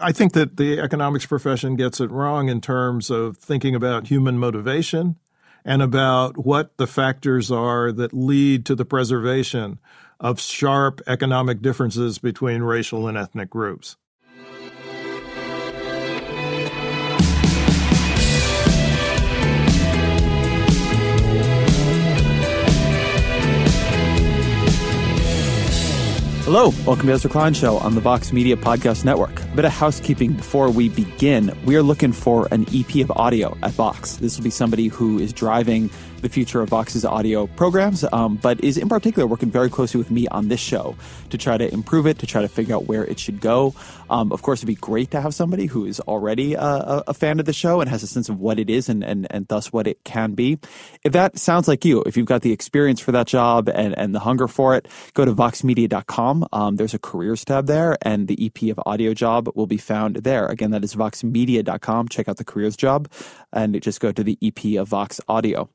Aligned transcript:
I 0.00 0.12
think 0.12 0.32
that 0.34 0.56
the 0.56 0.80
economics 0.80 1.26
profession 1.26 1.76
gets 1.76 2.00
it 2.00 2.10
wrong 2.10 2.48
in 2.48 2.60
terms 2.60 3.10
of 3.10 3.36
thinking 3.36 3.74
about 3.74 4.08
human 4.08 4.38
motivation 4.38 5.16
and 5.64 5.82
about 5.82 6.44
what 6.44 6.76
the 6.76 6.86
factors 6.86 7.50
are 7.50 7.90
that 7.92 8.12
lead 8.12 8.64
to 8.66 8.74
the 8.74 8.84
preservation 8.84 9.78
of 10.20 10.40
sharp 10.40 11.00
economic 11.06 11.60
differences 11.60 12.18
between 12.18 12.62
racial 12.62 13.08
and 13.08 13.18
ethnic 13.18 13.50
groups. 13.50 13.96
Hello, 26.58 26.72
welcome 26.86 27.06
to 27.08 27.12
Ezra 27.12 27.28
Klein 27.28 27.52
Show 27.52 27.76
on 27.76 27.94
the 27.94 28.00
Vox 28.00 28.32
Media 28.32 28.56
Podcast 28.56 29.04
Network. 29.04 29.42
A 29.42 29.56
bit 29.56 29.66
of 29.66 29.72
housekeeping 29.72 30.32
before 30.32 30.70
we 30.70 30.88
begin. 30.88 31.54
We 31.66 31.76
are 31.76 31.82
looking 31.82 32.12
for 32.12 32.48
an 32.50 32.64
EP 32.74 33.04
of 33.04 33.10
audio 33.10 33.54
at 33.62 33.72
Vox. 33.72 34.16
This 34.16 34.38
will 34.38 34.44
be 34.44 34.48
somebody 34.48 34.88
who 34.88 35.18
is 35.18 35.34
driving 35.34 35.90
the 36.22 36.30
future 36.30 36.62
of 36.62 36.70
Vox's 36.70 37.04
audio 37.04 37.46
programs, 37.46 38.06
um, 38.10 38.36
but 38.36 38.58
is 38.64 38.78
in 38.78 38.88
particular 38.88 39.28
working 39.28 39.50
very 39.50 39.68
closely 39.68 39.98
with 39.98 40.10
me 40.10 40.28
on 40.28 40.48
this 40.48 40.58
show 40.58 40.96
to 41.28 41.36
try 41.36 41.58
to 41.58 41.70
improve 41.74 42.06
it, 42.06 42.18
to 42.20 42.26
try 42.26 42.40
to 42.40 42.48
figure 42.48 42.74
out 42.74 42.86
where 42.86 43.04
it 43.04 43.20
should 43.20 43.42
go. 43.42 43.74
Um, 44.10 44.32
of 44.32 44.42
course, 44.42 44.60
it'd 44.60 44.66
be 44.66 44.74
great 44.74 45.10
to 45.12 45.20
have 45.20 45.34
somebody 45.34 45.66
who 45.66 45.84
is 45.84 46.00
already 46.00 46.54
a, 46.54 47.02
a, 47.06 47.14
fan 47.14 47.40
of 47.40 47.46
the 47.46 47.52
show 47.52 47.80
and 47.80 47.90
has 47.90 48.02
a 48.02 48.06
sense 48.06 48.28
of 48.28 48.38
what 48.38 48.58
it 48.58 48.70
is 48.70 48.88
and, 48.88 49.02
and, 49.02 49.26
and 49.30 49.48
thus 49.48 49.72
what 49.72 49.86
it 49.86 50.04
can 50.04 50.32
be. 50.32 50.58
If 51.02 51.12
that 51.12 51.38
sounds 51.38 51.66
like 51.66 51.84
you, 51.84 52.02
if 52.02 52.16
you've 52.16 52.26
got 52.26 52.42
the 52.42 52.52
experience 52.52 53.00
for 53.00 53.12
that 53.12 53.26
job 53.26 53.68
and, 53.68 53.96
and 53.98 54.14
the 54.14 54.20
hunger 54.20 54.48
for 54.48 54.76
it, 54.76 54.88
go 55.14 55.24
to 55.24 55.32
voxmedia.com. 55.32 56.46
Um, 56.52 56.76
there's 56.76 56.94
a 56.94 56.98
careers 56.98 57.44
tab 57.44 57.66
there, 57.66 57.96
and 58.02 58.28
the 58.28 58.46
EP 58.46 58.70
of 58.70 58.80
audio 58.86 59.14
job 59.14 59.48
will 59.54 59.66
be 59.66 59.78
found 59.78 60.16
there. 60.16 60.46
Again, 60.46 60.70
that 60.70 60.84
is 60.84 60.94
voxmedia.com. 60.94 62.08
Check 62.08 62.28
out 62.28 62.36
the 62.36 62.44
careers 62.44 62.76
job 62.76 63.10
and 63.52 63.80
just 63.80 64.00
go 64.00 64.12
to 64.12 64.22
the 64.22 64.38
EP 64.42 64.78
of 64.80 64.88
Vox 64.88 65.20
Audio. 65.28 65.68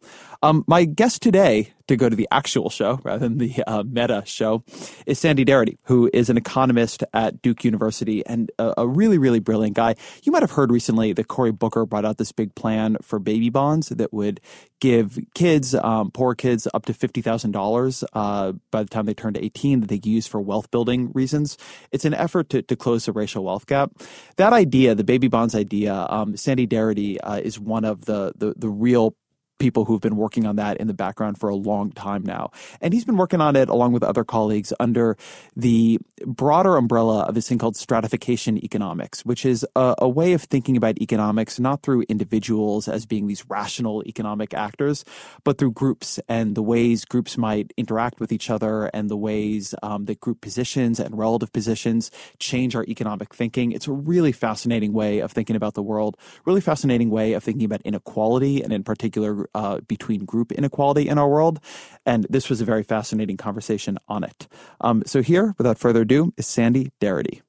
Um, 0.44 0.64
my 0.68 0.86
guest 0.86 1.22
today 1.22 1.74
to 1.88 1.96
go 1.96 2.10
to 2.10 2.16
the 2.16 2.28
actual 2.32 2.70
show 2.70 3.00
rather 3.04 3.28
than 3.28 3.38
the 3.38 3.64
uh, 3.68 3.84
meta 3.84 4.24
show 4.26 4.64
is 5.06 5.20
Sandy 5.20 5.46
Darity, 5.46 5.78
who 5.84 6.10
is 6.14 6.30
an 6.30 6.38
economist 6.38 7.04
at 7.14 7.42
Duke 7.42 7.64
University 7.64 8.26
and 8.26 8.52
a, 8.60 8.74
a, 8.80 8.88
really, 8.88 9.18
really 9.18 9.40
brilliant 9.40 9.76
guy. 9.76 9.96
You 10.24 10.32
might 10.32 10.44
have 10.44 10.52
heard 10.52 10.72
recently 10.72 11.14
that 11.14 11.28
Cory 11.28 11.52
Booker 11.52 11.86
brought 11.86 12.06
out 12.06 12.18
this 12.18 12.32
big 12.32 12.56
plan 12.56 12.98
for 13.02 13.20
baby 13.20 13.50
bonds 13.50 13.90
that 13.90 14.14
would 14.14 14.40
give 14.80 15.20
kids, 15.36 15.76
um, 15.76 16.12
poor 16.12 16.36
kids, 16.36 16.68
up 16.74 16.86
to 16.88 16.94
$50,000 16.94 18.04
uh, 18.14 18.52
by 18.72 18.84
the 18.84 18.90
time 18.90 19.06
they 19.06 19.14
turned 19.14 19.38
18 19.38 19.82
that 19.82 19.88
they 19.88 19.98
could 19.98 20.08
use 20.08 20.28
for 20.28 20.42
wealth 20.42 20.70
building 20.72 21.12
reasons. 21.14 21.58
It's 21.92 22.04
an 22.04 22.14
effort 22.14 22.50
to, 22.50 22.62
to 22.64 22.76
close 22.76 23.06
the 23.06 23.14
racial 23.14 23.44
wealth 23.44 23.68
gap. 23.68 23.92
That 24.38 24.54
idea, 24.54 24.96
the 24.96 25.04
baby 25.04 25.28
bonds 25.28 25.56
idea, 25.56 26.08
um, 26.10 26.36
Sandy 26.36 26.68
Darity 26.68 27.18
uh, 27.24 27.40
is 27.44 27.60
one 27.60 27.86
of 27.86 28.06
the, 28.06 28.34
the, 28.36 28.56
the 28.58 28.70
real 28.70 29.16
people 29.62 29.86
who've 29.86 30.02
been 30.02 30.16
working 30.16 30.48
on 30.48 30.56
that 30.56 30.78
in 30.78 30.88
the 30.88 30.94
background 30.94 31.38
for 31.38 31.48
a 31.48 31.56
long 31.56 31.92
time 31.92 32.24
now. 32.24 32.52
And 32.82 32.94
he's 32.94 33.06
been 33.06 33.16
working 33.16 33.42
on 33.42 33.56
it 33.56 33.70
along 33.70 33.94
with 33.94 34.02
other 34.02 34.24
colleagues 34.24 34.74
under 34.80 35.16
the 35.56 36.00
broader 36.26 36.78
umbrella 36.78 37.22
of 37.22 37.36
this 37.36 37.48
thing 37.48 37.60
called 37.60 37.78
stratification 37.78 38.58
economics, 38.64 39.24
which 39.24 39.46
is 39.46 39.66
a, 39.76 39.94
a 40.00 40.10
way 40.10 40.34
of 40.34 40.42
thinking 40.42 40.76
about 40.76 41.00
economics 41.00 41.60
not 41.60 41.84
through 41.84 42.02
individuals 42.10 42.88
as 42.88 43.06
being 43.06 43.28
these 43.28 43.46
rational 43.50 44.04
economic 44.08 44.56
actors, 44.56 45.06
but 45.44 45.60
through 45.60 45.72
groups 45.72 46.20
and 46.28 46.56
the 46.56 46.64
ways 46.64 47.06
groups 47.06 47.38
might 47.38 47.72
interact 47.78 48.20
with 48.20 48.32
each 48.32 48.50
other 48.50 48.86
and 48.96 49.10
the 49.10 49.18
ways 49.18 49.76
um, 49.84 50.06
that 50.06 50.20
group 50.20 50.42
positions 50.42 51.00
and 51.00 51.16
relative 51.16 51.54
positions 51.54 52.10
change 52.40 52.76
our 52.76 52.86
economic 52.86 53.32
thinking. 53.32 53.72
It's 53.72 53.88
a 53.88 53.92
really 53.92 54.32
fascinating 54.32 54.92
way 54.92 55.20
of 55.20 55.32
thinking 55.32 55.56
about 55.56 55.76
the 55.76 55.84
world, 55.84 56.18
really 56.46 56.62
fascinating 56.62 57.12
way 57.12 57.34
of 57.34 57.44
thinking 57.44 57.66
about 57.66 57.82
inequality 57.84 58.64
and 58.64 58.74
in 58.74 58.84
particular 58.84 59.48
uh, 59.54 59.80
between 59.88 60.26
group 60.26 60.52
inequality 60.52 61.08
in 61.08 61.18
our 61.18 61.28
world. 61.28 61.60
And 62.06 62.26
this 62.30 62.50
was 62.50 62.62
a 62.62 62.66
very 62.66 62.84
fascinating 62.84 63.38
conversation 63.38 63.98
on 64.08 64.24
it. 64.24 64.48
Um, 64.80 65.04
so, 65.06 65.22
here, 65.22 65.56
without 65.58 65.78
further 65.78 66.02
ado, 66.02 66.34
is 66.38 66.48
Sandy 66.48 66.92
Darity. 67.00 67.42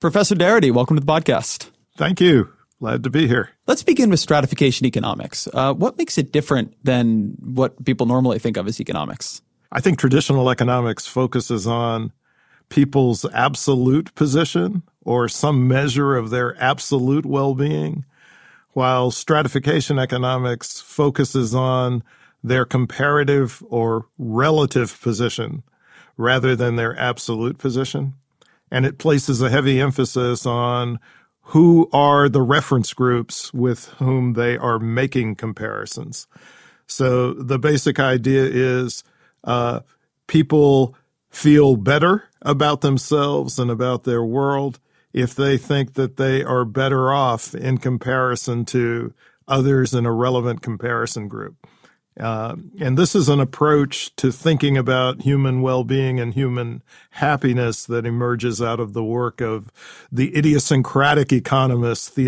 Professor 0.00 0.34
Darity, 0.34 0.72
welcome 0.72 0.96
to 0.96 1.04
the 1.04 1.12
podcast. 1.12 1.70
Thank 1.96 2.20
you. 2.20 2.50
Glad 2.80 3.04
to 3.04 3.10
be 3.10 3.28
here. 3.28 3.50
Let's 3.66 3.82
begin 3.82 4.08
with 4.08 4.20
stratification 4.20 4.86
economics. 4.86 5.46
Uh, 5.52 5.74
what 5.74 5.98
makes 5.98 6.16
it 6.16 6.32
different 6.32 6.74
than 6.82 7.36
what 7.40 7.84
people 7.84 8.06
normally 8.06 8.38
think 8.38 8.56
of 8.56 8.66
as 8.66 8.80
economics? 8.80 9.42
I 9.70 9.80
think 9.82 9.98
traditional 9.98 10.48
economics 10.48 11.06
focuses 11.06 11.66
on 11.66 12.12
people's 12.70 13.26
absolute 13.34 14.14
position 14.14 14.82
or 15.04 15.28
some 15.28 15.68
measure 15.68 16.16
of 16.16 16.30
their 16.30 16.56
absolute 16.62 17.26
well 17.26 17.54
being 17.54 18.06
while 18.72 19.10
stratification 19.10 19.98
economics 19.98 20.80
focuses 20.80 21.54
on 21.54 22.02
their 22.42 22.64
comparative 22.64 23.62
or 23.68 24.06
relative 24.18 25.00
position 25.00 25.62
rather 26.16 26.54
than 26.54 26.76
their 26.76 26.98
absolute 26.98 27.58
position. 27.58 28.14
And 28.70 28.86
it 28.86 28.98
places 28.98 29.42
a 29.42 29.50
heavy 29.50 29.80
emphasis 29.80 30.46
on 30.46 30.98
who 31.42 31.88
are 31.92 32.28
the 32.28 32.42
reference 32.42 32.92
groups 32.92 33.52
with 33.52 33.86
whom 33.98 34.34
they 34.34 34.56
are 34.56 34.78
making 34.78 35.34
comparisons. 35.34 36.28
So 36.86 37.32
the 37.32 37.58
basic 37.58 37.98
idea 37.98 38.44
is 38.44 39.02
uh, 39.44 39.80
people 40.26 40.94
feel 41.30 41.76
better 41.76 42.24
about 42.42 42.80
themselves 42.80 43.58
and 43.58 43.70
about 43.70 44.04
their 44.04 44.22
world 44.22 44.78
if 45.12 45.34
they 45.34 45.56
think 45.56 45.94
that 45.94 46.16
they 46.16 46.42
are 46.42 46.64
better 46.64 47.12
off 47.12 47.54
in 47.54 47.78
comparison 47.78 48.64
to 48.64 49.12
others 49.48 49.94
in 49.94 50.06
a 50.06 50.12
relevant 50.12 50.62
comparison 50.62 51.28
group. 51.28 51.56
Uh, 52.18 52.56
and 52.80 52.98
this 52.98 53.14
is 53.14 53.28
an 53.28 53.40
approach 53.40 54.14
to 54.16 54.30
thinking 54.30 54.76
about 54.76 55.22
human 55.22 55.62
well-being 55.62 56.20
and 56.20 56.34
human 56.34 56.82
happiness 57.10 57.86
that 57.86 58.04
emerges 58.04 58.60
out 58.60 58.80
of 58.80 58.92
the 58.92 59.04
work 59.04 59.40
of 59.40 59.72
the 60.12 60.36
idiosyncratic 60.36 61.32
economist 61.32 62.18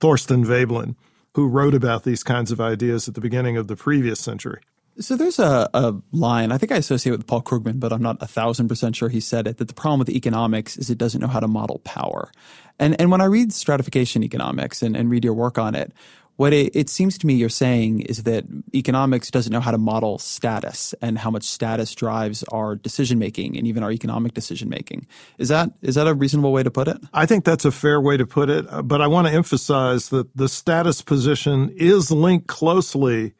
Thorstein 0.00 0.44
Veblen, 0.44 0.96
who 1.34 1.48
wrote 1.48 1.74
about 1.74 2.04
these 2.04 2.22
kinds 2.22 2.50
of 2.50 2.60
ideas 2.60 3.08
at 3.08 3.14
the 3.14 3.20
beginning 3.20 3.56
of 3.56 3.66
the 3.66 3.76
previous 3.76 4.20
century. 4.20 4.60
So 4.98 5.16
there's 5.16 5.38
a, 5.38 5.68
a 5.74 5.94
line 6.12 6.52
I 6.52 6.58
think 6.58 6.72
I 6.72 6.76
associate 6.76 7.12
with 7.12 7.26
Paul 7.26 7.42
Krugman, 7.42 7.78
but 7.78 7.92
I'm 7.92 8.02
not 8.02 8.16
a 8.22 8.26
thousand 8.26 8.68
percent 8.68 8.96
sure 8.96 9.08
he 9.08 9.20
said 9.20 9.46
it. 9.46 9.58
That 9.58 9.68
the 9.68 9.74
problem 9.74 9.98
with 9.98 10.08
economics 10.10 10.76
is 10.76 10.90
it 10.90 10.98
doesn't 10.98 11.20
know 11.20 11.26
how 11.26 11.40
to 11.40 11.48
model 11.48 11.80
power. 11.84 12.30
And 12.78 12.98
and 13.00 13.10
when 13.10 13.20
I 13.20 13.26
read 13.26 13.52
stratification 13.52 14.22
economics 14.22 14.82
and, 14.82 14.96
and 14.96 15.10
read 15.10 15.24
your 15.24 15.34
work 15.34 15.58
on 15.58 15.74
it, 15.74 15.92
What 16.36 16.52
it, 16.52 16.76
it, 16.76 16.90
seems 16.90 17.16
to 17.18 17.26
me 17.26 17.34
you're 17.34 17.48
saying 17.48 18.00
is 18.00 18.24
that 18.24 18.44
economics 18.74 19.30
doesn't 19.30 19.52
know 19.52 19.60
how 19.60 19.70
to 19.70 19.78
model 19.78 20.18
status 20.18 20.94
and 21.00 21.16
how 21.18 21.30
much 21.30 21.44
status 21.44 21.94
drives 21.94 22.44
our 22.52 22.76
decision 22.76 23.18
making 23.18 23.56
and 23.56 23.66
even 23.66 23.82
our 23.82 23.90
economic 23.90 24.34
decision 24.34 24.68
making. 24.68 25.06
Is 25.38 25.48
that 25.48 25.70
is 25.80 25.94
that 25.94 26.06
a 26.06 26.12
reasonable 26.14 26.52
way 26.52 26.62
to 26.62 26.70
put 26.70 26.88
it? 26.88 26.98
I 27.14 27.24
think 27.26 27.44
that's 27.44 27.64
a 27.64 27.72
fair 27.72 28.00
way 28.00 28.18
to 28.18 28.26
put 28.26 28.50
it, 28.50 28.66
but 28.84 29.00
I 29.00 29.06
want 29.06 29.28
to 29.28 29.32
emphasize 29.32 30.10
that 30.10 30.28
the 30.36 30.48
status 30.48 31.00
position 31.00 31.70
is 31.74 32.10
linked 32.10 32.48
closely 32.48 33.32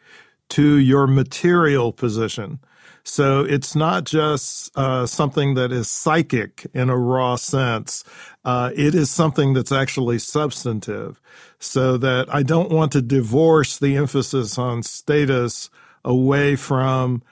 to 0.50 0.76
your 0.76 1.06
material 1.06 1.92
position. 1.92 2.60
So 3.02 3.42
it's 3.42 3.76
not 3.76 4.04
just 4.04 4.76
uh, 4.76 5.06
something 5.06 5.54
that 5.54 5.70
is 5.70 5.88
psychic 5.88 6.66
in 6.74 6.90
a 6.90 6.98
raw 6.98 7.36
sense. 7.36 8.02
Uh, 8.44 8.72
it 8.74 8.96
is 8.96 9.10
something 9.10 9.54
that's 9.54 9.70
actually 9.70 10.18
substantive. 10.18 11.20
So 11.60 11.96
that 11.98 12.32
I 12.34 12.42
don't 12.42 12.70
want 12.70 12.92
to 12.92 13.02
divorce 13.02 13.78
the 13.78 13.96
emphasis 13.96 14.58
on 14.58 14.82
status 14.82 15.70
away 16.04 16.56
from 16.56 17.22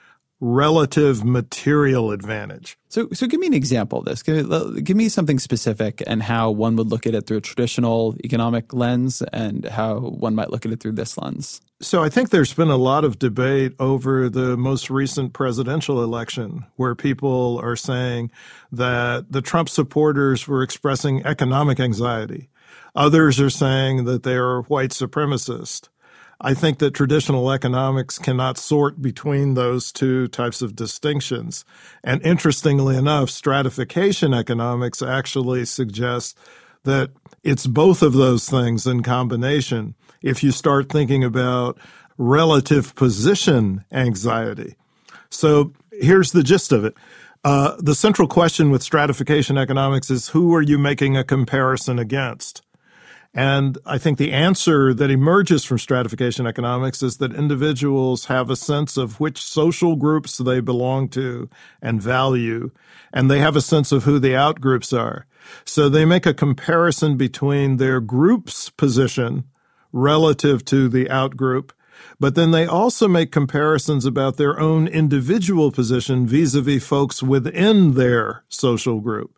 relative 0.41 1.23
material 1.23 2.11
advantage. 2.11 2.77
So, 2.89 3.07
so 3.13 3.25
give 3.27 3.39
me 3.39 3.47
an 3.47 3.53
example 3.53 3.99
of 3.99 4.05
this. 4.05 4.21
Give, 4.21 4.51
uh, 4.51 4.65
give, 4.83 4.97
me 4.97 5.09
something 5.09 5.39
specific 5.39 6.03
and 6.05 6.21
how 6.21 6.51
one 6.51 6.75
would 6.75 6.87
look 6.87 7.07
at 7.07 7.15
it 7.15 7.25
through 7.25 7.37
a 7.37 7.41
traditional 7.41 8.15
economic 8.23 8.73
lens 8.73 9.21
and 9.33 9.65
how 9.65 9.99
one 9.99 10.35
might 10.35 10.51
look 10.51 10.65
at 10.65 10.71
it 10.71 10.81
through 10.81 10.93
this 10.93 11.17
lens. 11.17 11.61
So, 11.81 12.03
I 12.03 12.09
think 12.09 12.29
there's 12.29 12.53
been 12.53 12.69
a 12.69 12.77
lot 12.77 13.03
of 13.03 13.19
debate 13.19 13.73
over 13.79 14.29
the 14.29 14.57
most 14.57 14.89
recent 14.89 15.33
presidential 15.33 16.03
election 16.03 16.65
where 16.75 16.95
people 16.95 17.59
are 17.63 17.75
saying 17.75 18.31
that 18.71 19.31
the 19.31 19.41
Trump 19.41 19.69
supporters 19.69 20.47
were 20.47 20.63
expressing 20.63 21.25
economic 21.25 21.79
anxiety. 21.79 22.49
Others 22.95 23.41
are 23.41 23.49
saying 23.49 24.05
that 24.05 24.23
they 24.23 24.35
are 24.35 24.61
white 24.63 24.91
supremacist. 24.91 25.89
I 26.41 26.53
think 26.53 26.79
that 26.79 26.93
traditional 26.93 27.51
economics 27.51 28.19
cannot 28.19 28.57
sort 28.57 29.01
between 29.01 29.53
those 29.53 29.91
two 29.91 30.27
types 30.27 30.61
of 30.61 30.75
distinctions. 30.75 31.65
And 32.03 32.21
interestingly 32.23 32.97
enough, 32.97 33.29
stratification 33.29 34.33
economics 34.33 35.01
actually 35.01 35.65
suggests 35.65 36.35
that 36.83 37.11
it's 37.43 37.67
both 37.67 38.01
of 38.01 38.13
those 38.13 38.49
things 38.49 38.85
in 38.85 39.01
combination. 39.03 39.95
If 40.21 40.43
you 40.43 40.51
start 40.51 40.89
thinking 40.89 41.23
about 41.23 41.77
relative 42.17 42.95
position 42.95 43.83
anxiety. 43.91 44.75
So 45.29 45.73
here's 45.91 46.31
the 46.31 46.43
gist 46.43 46.71
of 46.71 46.85
it. 46.85 46.95
Uh, 47.43 47.75
the 47.79 47.93
central 47.93 48.27
question 48.27 48.71
with 48.71 48.81
stratification 48.81 49.57
economics 49.57 50.09
is 50.09 50.29
who 50.29 50.53
are 50.55 50.61
you 50.61 50.79
making 50.79 51.15
a 51.15 51.23
comparison 51.23 51.99
against? 51.99 52.64
And 53.37 53.77
I 53.85 53.97
think 53.97 54.17
the 54.17 54.31
answer 54.31 54.93
that 54.93 55.11
emerges 55.11 55.65
from 55.65 55.77
stratification 55.77 56.47
economics 56.47 57.03
is 57.03 57.17
that 57.17 57.35
individuals 57.35 58.25
have 58.25 58.49
a 58.49 58.55
sense 58.55 58.95
of 58.95 59.19
which 59.19 59.41
social 59.41 59.97
groups 59.97 60.37
they 60.37 60.61
belong 60.61 61.09
to 61.09 61.49
and 61.81 62.01
value, 62.01 62.71
and 63.11 63.29
they 63.29 63.39
have 63.39 63.57
a 63.57 63.61
sense 63.61 63.91
of 63.91 64.05
who 64.05 64.19
the 64.19 64.31
outgroups 64.31 64.97
are. 64.97 65.25
So 65.65 65.89
they 65.89 66.05
make 66.05 66.25
a 66.25 66.33
comparison 66.33 67.17
between 67.17 67.75
their 67.75 67.99
group's 67.99 68.69
position 68.69 69.43
relative 69.91 70.63
to 70.65 70.87
the 70.87 71.05
outgroup, 71.05 71.71
but 72.19 72.35
then 72.35 72.51
they 72.51 72.65
also 72.65 73.07
make 73.07 73.31
comparisons 73.33 74.05
about 74.05 74.37
their 74.37 74.57
own 74.59 74.87
individual 74.87 75.71
position 75.71 76.25
vis-a-vis 76.25 76.85
folks 76.85 77.21
within 77.21 77.95
their 77.95 78.43
social 78.47 79.01
group. 79.01 79.37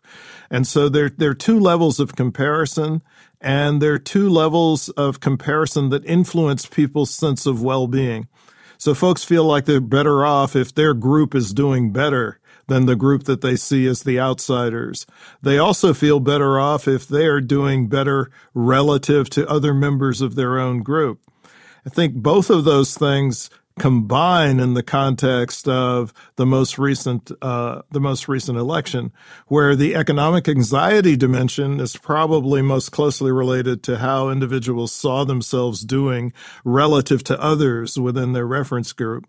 And 0.50 0.66
so 0.66 0.88
there, 0.88 1.08
there 1.10 1.30
are 1.30 1.34
two 1.34 1.58
levels 1.58 2.00
of 2.00 2.16
comparison. 2.16 3.02
And 3.40 3.80
there 3.80 3.94
are 3.94 3.98
two 3.98 4.28
levels 4.28 4.88
of 4.90 5.20
comparison 5.20 5.90
that 5.90 6.04
influence 6.04 6.66
people's 6.66 7.10
sense 7.14 7.46
of 7.46 7.62
well-being. 7.62 8.26
So 8.78 8.94
folks 8.94 9.24
feel 9.24 9.44
like 9.44 9.64
they're 9.64 9.80
better 9.80 10.24
off 10.24 10.54
if 10.54 10.74
their 10.74 10.94
group 10.94 11.34
is 11.34 11.52
doing 11.52 11.92
better 11.92 12.38
than 12.68 12.86
the 12.86 12.96
group 12.96 13.24
that 13.24 13.40
they 13.40 13.56
see 13.56 13.86
as 13.86 14.02
the 14.02 14.20
outsiders. 14.20 15.06
They 15.42 15.58
also 15.58 15.94
feel 15.94 16.20
better 16.20 16.60
off 16.60 16.86
if 16.86 17.08
they 17.08 17.26
are 17.26 17.40
doing 17.40 17.88
better 17.88 18.30
relative 18.54 19.30
to 19.30 19.48
other 19.48 19.74
members 19.74 20.20
of 20.20 20.34
their 20.34 20.58
own 20.58 20.82
group. 20.82 21.20
I 21.86 21.90
think 21.90 22.14
both 22.14 22.50
of 22.50 22.64
those 22.64 22.96
things 22.96 23.50
combine 23.78 24.60
in 24.60 24.74
the 24.74 24.82
context 24.82 25.68
of 25.68 26.12
the 26.36 26.46
most 26.46 26.78
recent 26.78 27.30
uh, 27.42 27.82
the 27.90 28.00
most 28.00 28.28
recent 28.28 28.58
election, 28.58 29.12
where 29.46 29.74
the 29.74 29.94
economic 29.94 30.48
anxiety 30.48 31.16
dimension 31.16 31.80
is 31.80 31.96
probably 31.96 32.62
most 32.62 32.90
closely 32.90 33.32
related 33.32 33.82
to 33.84 33.98
how 33.98 34.28
individuals 34.28 34.92
saw 34.92 35.24
themselves 35.24 35.80
doing 35.82 36.32
relative 36.64 37.22
to 37.24 37.40
others 37.40 37.98
within 37.98 38.32
their 38.32 38.46
reference 38.46 38.92
group. 38.92 39.24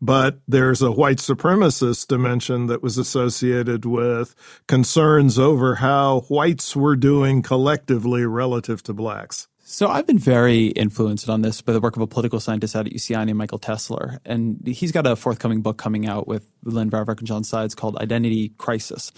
But 0.00 0.40
there's 0.46 0.82
a 0.82 0.92
white 0.92 1.18
supremacist 1.18 2.08
dimension 2.08 2.66
that 2.66 2.82
was 2.82 2.98
associated 2.98 3.84
with 3.84 4.34
concerns 4.68 5.38
over 5.38 5.76
how 5.76 6.20
whites 6.28 6.76
were 6.76 6.96
doing 6.96 7.42
collectively 7.42 8.24
relative 8.26 8.82
to 8.84 8.92
blacks. 8.92 9.48
So 9.74 9.88
I've 9.88 10.06
been 10.06 10.20
very 10.20 10.66
influenced 10.66 11.28
on 11.28 11.42
this 11.42 11.60
by 11.60 11.72
the 11.72 11.80
work 11.80 11.96
of 11.96 12.02
a 12.02 12.06
political 12.06 12.38
scientist 12.38 12.76
out 12.76 12.86
at 12.86 12.92
UCI 12.92 13.26
named 13.26 13.36
Michael 13.38 13.58
Tesler, 13.58 14.20
and 14.24 14.64
he's 14.64 14.92
got 14.92 15.04
a 15.04 15.16
forthcoming 15.16 15.62
book 15.62 15.78
coming 15.78 16.06
out 16.06 16.28
with 16.28 16.46
Lynn 16.62 16.88
Vavreck 16.88 17.18
and 17.18 17.26
John 17.26 17.42
Sides 17.42 17.74
called 17.74 17.96
Identity 17.96 18.50
Crisis. 18.50 19.10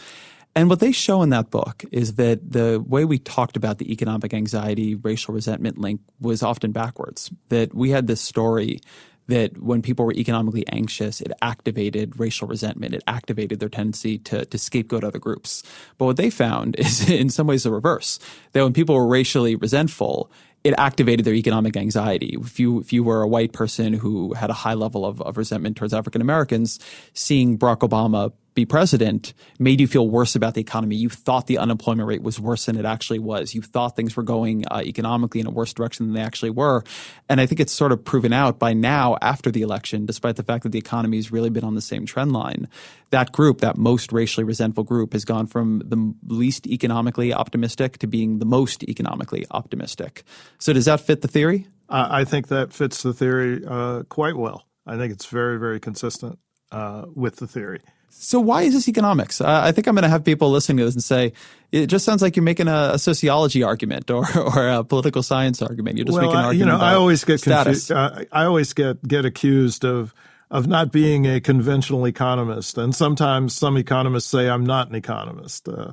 And 0.55 0.71
what 0.71 0.81
they 0.81 0.93
show 0.93 1.21
in 1.21 1.29
that 1.29 1.51
book 1.51 1.85
is 1.93 2.15
that 2.15 2.53
the 2.53 2.83
way 2.89 3.05
we 3.05 3.19
talked 3.19 3.59
about 3.59 3.77
the 3.77 3.93
economic 3.93 4.33
anxiety, 4.33 4.95
racial 4.95 5.35
resentment 5.35 5.77
link 5.77 6.01
was 6.23 6.43
often 6.43 6.73
backwards. 6.73 7.31
That 7.51 7.75
we 7.75 7.91
had 7.91 8.07
this 8.07 8.23
story 8.23 8.81
that 9.29 9.61
when 9.61 9.83
people 9.83 10.05
were 10.05 10.13
economically 10.13 10.67
anxious, 10.69 11.21
it 11.21 11.33
activated 11.43 12.19
racial 12.19 12.47
resentment. 12.47 12.95
It 12.95 13.03
activated 13.07 13.61
their 13.61 13.69
tendency 13.69 14.19
to, 14.19 14.45
to 14.45 14.59
scapegoat 14.59 15.05
other 15.05 15.19
groups. 15.19 15.63
But 15.99 16.07
what 16.07 16.17
they 16.17 16.31
found 16.31 16.77
is 16.79 17.09
in 17.09 17.31
some 17.31 17.47
ways 17.47 17.65
the 17.65 17.71
reverse. 17.71 18.19
That 18.53 18.63
when 18.63 18.73
people 18.73 18.95
were 18.95 19.07
racially 19.07 19.57
resentful, 19.57 20.31
it 20.67 20.75
activated 20.79 21.25
their 21.25 21.35
economic 21.35 21.77
anxiety. 21.77 22.37
If 22.41 22.59
you 22.59 22.81
if 22.81 22.93
you 22.93 23.05
were 23.05 23.23
a 23.23 23.29
white 23.29 23.53
person 23.53 23.93
who 23.93 24.35
had 24.35 24.51
a 24.51 24.53
high 24.53 24.75
level 24.75 25.07
of, 25.07 25.23
of 25.23 25.37
resentment 25.37 25.77
towards 25.77 25.95
African 25.95 26.21
Americans, 26.21 26.81
seeing 27.15 27.57
Barack 27.57 27.89
Obama 27.89 28.33
be 28.57 28.67
president 28.67 29.35
made 29.61 29.81
you 29.81 29.87
feel 29.87 30.09
worse 30.09 30.35
about 30.35 30.55
the 30.55 30.61
economy. 30.61 30.97
You 30.97 31.09
thought 31.09 31.47
the 31.47 31.59
unemployment 31.59 32.09
rate 32.09 32.23
was 32.23 32.41
worse 32.41 32.67
than 32.67 32.77
it 32.77 32.85
actually 32.85 33.21
was. 33.21 33.55
You 33.55 33.63
thought 33.63 33.95
things 33.95 34.17
were 34.17 34.25
going 34.25 34.65
uh, 34.67 34.83
economically 34.85 35.41
in 35.41 35.47
a 35.47 35.51
worse 35.51 35.73
direction 35.73 36.07
than 36.07 36.15
they 36.15 36.23
actually 36.23 36.51
were. 36.51 36.83
And 37.29 37.41
I 37.41 37.47
think 37.47 37.61
it's 37.61 37.73
sort 37.73 37.93
of 37.93 38.05
proven 38.05 38.33
out 38.33 38.59
by 38.59 38.73
now 38.73 39.17
after 39.23 39.53
the 39.53 39.63
election, 39.63 40.07
despite 40.07 40.35
the 40.35 40.43
fact 40.43 40.65
that 40.65 40.73
the 40.73 40.79
economy 40.79 41.19
has 41.19 41.31
really 41.31 41.51
been 41.51 41.63
on 41.63 41.77
the 41.77 41.81
same 41.81 42.05
trend 42.05 42.33
line. 42.33 42.67
That 43.11 43.31
group, 43.31 43.61
that 43.61 43.77
most 43.77 44.11
racially 44.11 44.43
resentful 44.43 44.83
group, 44.83 45.13
has 45.13 45.25
gone 45.25 45.47
from 45.47 45.83
the 45.85 46.15
least 46.27 46.67
economically 46.67 47.33
optimistic 47.33 47.99
to 47.99 48.09
being 48.09 48.41
the 48.41 48.47
most 48.47 48.83
economically 48.85 49.47
optimistic. 49.53 50.25
So 50.59 50.73
does 50.73 50.87
that 50.87 51.01
fit 51.01 51.21
the 51.21 51.29
theory? 51.29 51.69
I 51.89 52.25
think 52.25 52.49
that 52.49 52.73
fits 52.73 53.03
the 53.03 53.13
theory 53.13 53.63
uh, 53.65 54.03
quite 54.09 54.37
well. 54.37 54.65
I 54.87 54.97
think 54.97 55.13
it's 55.13 55.27
very, 55.27 55.59
very 55.59 55.79
consistent 55.79 56.39
uh, 56.73 57.05
with 57.15 57.37
the 57.37 57.47
theory. 57.47 57.81
So 58.09 58.41
why 58.41 58.63
is 58.63 58.75
this 58.75 58.89
economics? 58.89 59.41
Uh, 59.41 59.61
I 59.65 59.73
think 59.73 59.87
I'm 59.87 59.95
going 59.95 60.03
to 60.03 60.09
have 60.09 60.25
people 60.25 60.51
listening 60.51 60.79
to 60.79 60.85
this 60.85 60.95
and 60.95 61.05
say, 61.05 61.33
it 61.71 61.87
just 61.87 62.05
sounds 62.05 62.23
like 62.23 62.35
you're 62.35 62.43
making 62.43 62.69
a, 62.69 62.93
a 62.95 62.99
sociology 62.99 63.63
argument 63.63 64.11
or, 64.11 64.25
or 64.37 64.69
a 64.69 64.85
political 64.85 65.23
science 65.23 65.63
argument. 65.63 65.97
You're 65.97 66.07
just 66.07 66.19
well, 66.19 66.27
making 66.27 66.39
an 66.39 66.45
argument. 66.45 66.73
You 66.73 66.79
know, 66.79 66.85
I 66.85 66.95
always 66.95 67.25
get 67.25 67.43
confused. 67.43 67.93
Uh, 67.93 68.25
I 68.33 68.45
always 68.45 68.73
get 68.73 69.07
get 69.07 69.25
accused 69.25 69.85
of 69.85 70.15
of 70.51 70.69
not 70.69 70.93
being 70.93 71.27
a 71.27 71.41
conventional 71.41 72.07
economist, 72.07 72.79
and 72.79 72.95
sometimes 72.95 73.55
some 73.55 73.77
economists 73.77 74.29
say 74.29 74.49
I'm 74.49 74.65
not 74.65 74.89
an 74.89 74.95
economist. 74.95 75.69
Uh, 75.69 75.93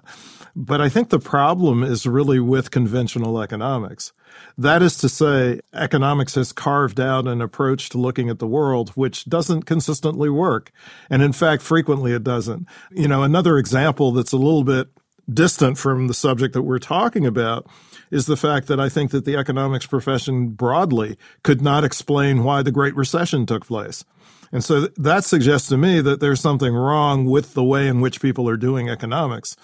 but 0.55 0.79
I 0.79 0.89
think 0.89 1.09
the 1.09 1.19
problem 1.19 1.83
is 1.83 2.05
really 2.05 2.39
with 2.39 2.71
conventional 2.71 3.41
economics. 3.41 4.13
That 4.57 4.81
is 4.81 4.97
to 4.97 5.09
say, 5.09 5.61
economics 5.73 6.35
has 6.35 6.51
carved 6.51 6.99
out 6.99 7.27
an 7.27 7.41
approach 7.41 7.89
to 7.89 7.97
looking 7.97 8.29
at 8.29 8.39
the 8.39 8.47
world 8.47 8.89
which 8.91 9.25
doesn't 9.25 9.63
consistently 9.63 10.29
work. 10.29 10.71
And 11.09 11.21
in 11.21 11.33
fact, 11.33 11.63
frequently 11.63 12.13
it 12.13 12.23
doesn't. 12.23 12.67
You 12.91 13.07
know, 13.07 13.23
another 13.23 13.57
example 13.57 14.11
that's 14.11 14.31
a 14.31 14.37
little 14.37 14.63
bit 14.63 14.89
distant 15.31 15.77
from 15.77 16.07
the 16.07 16.13
subject 16.13 16.53
that 16.53 16.63
we're 16.63 16.79
talking 16.79 17.25
about 17.25 17.67
is 18.11 18.25
the 18.25 18.37
fact 18.37 18.67
that 18.67 18.79
I 18.79 18.89
think 18.89 19.11
that 19.11 19.25
the 19.25 19.37
economics 19.37 19.87
profession 19.87 20.49
broadly 20.49 21.17
could 21.43 21.61
not 21.61 21.83
explain 21.83 22.43
why 22.43 22.61
the 22.61 22.71
Great 22.71 22.95
Recession 22.95 23.45
took 23.45 23.65
place. 23.65 24.05
And 24.51 24.63
so 24.63 24.81
that 24.97 25.23
suggests 25.23 25.67
to 25.69 25.77
me 25.77 25.99
that 26.01 26.19
there's 26.19 26.39
something 26.39 26.75
wrong 26.75 27.25
with 27.25 27.55
the 27.55 27.63
way 27.63 27.87
in 27.87 28.01
which 28.01 28.21
people 28.21 28.47
are 28.47 28.57
doing 28.57 28.87
economics. 28.87 29.57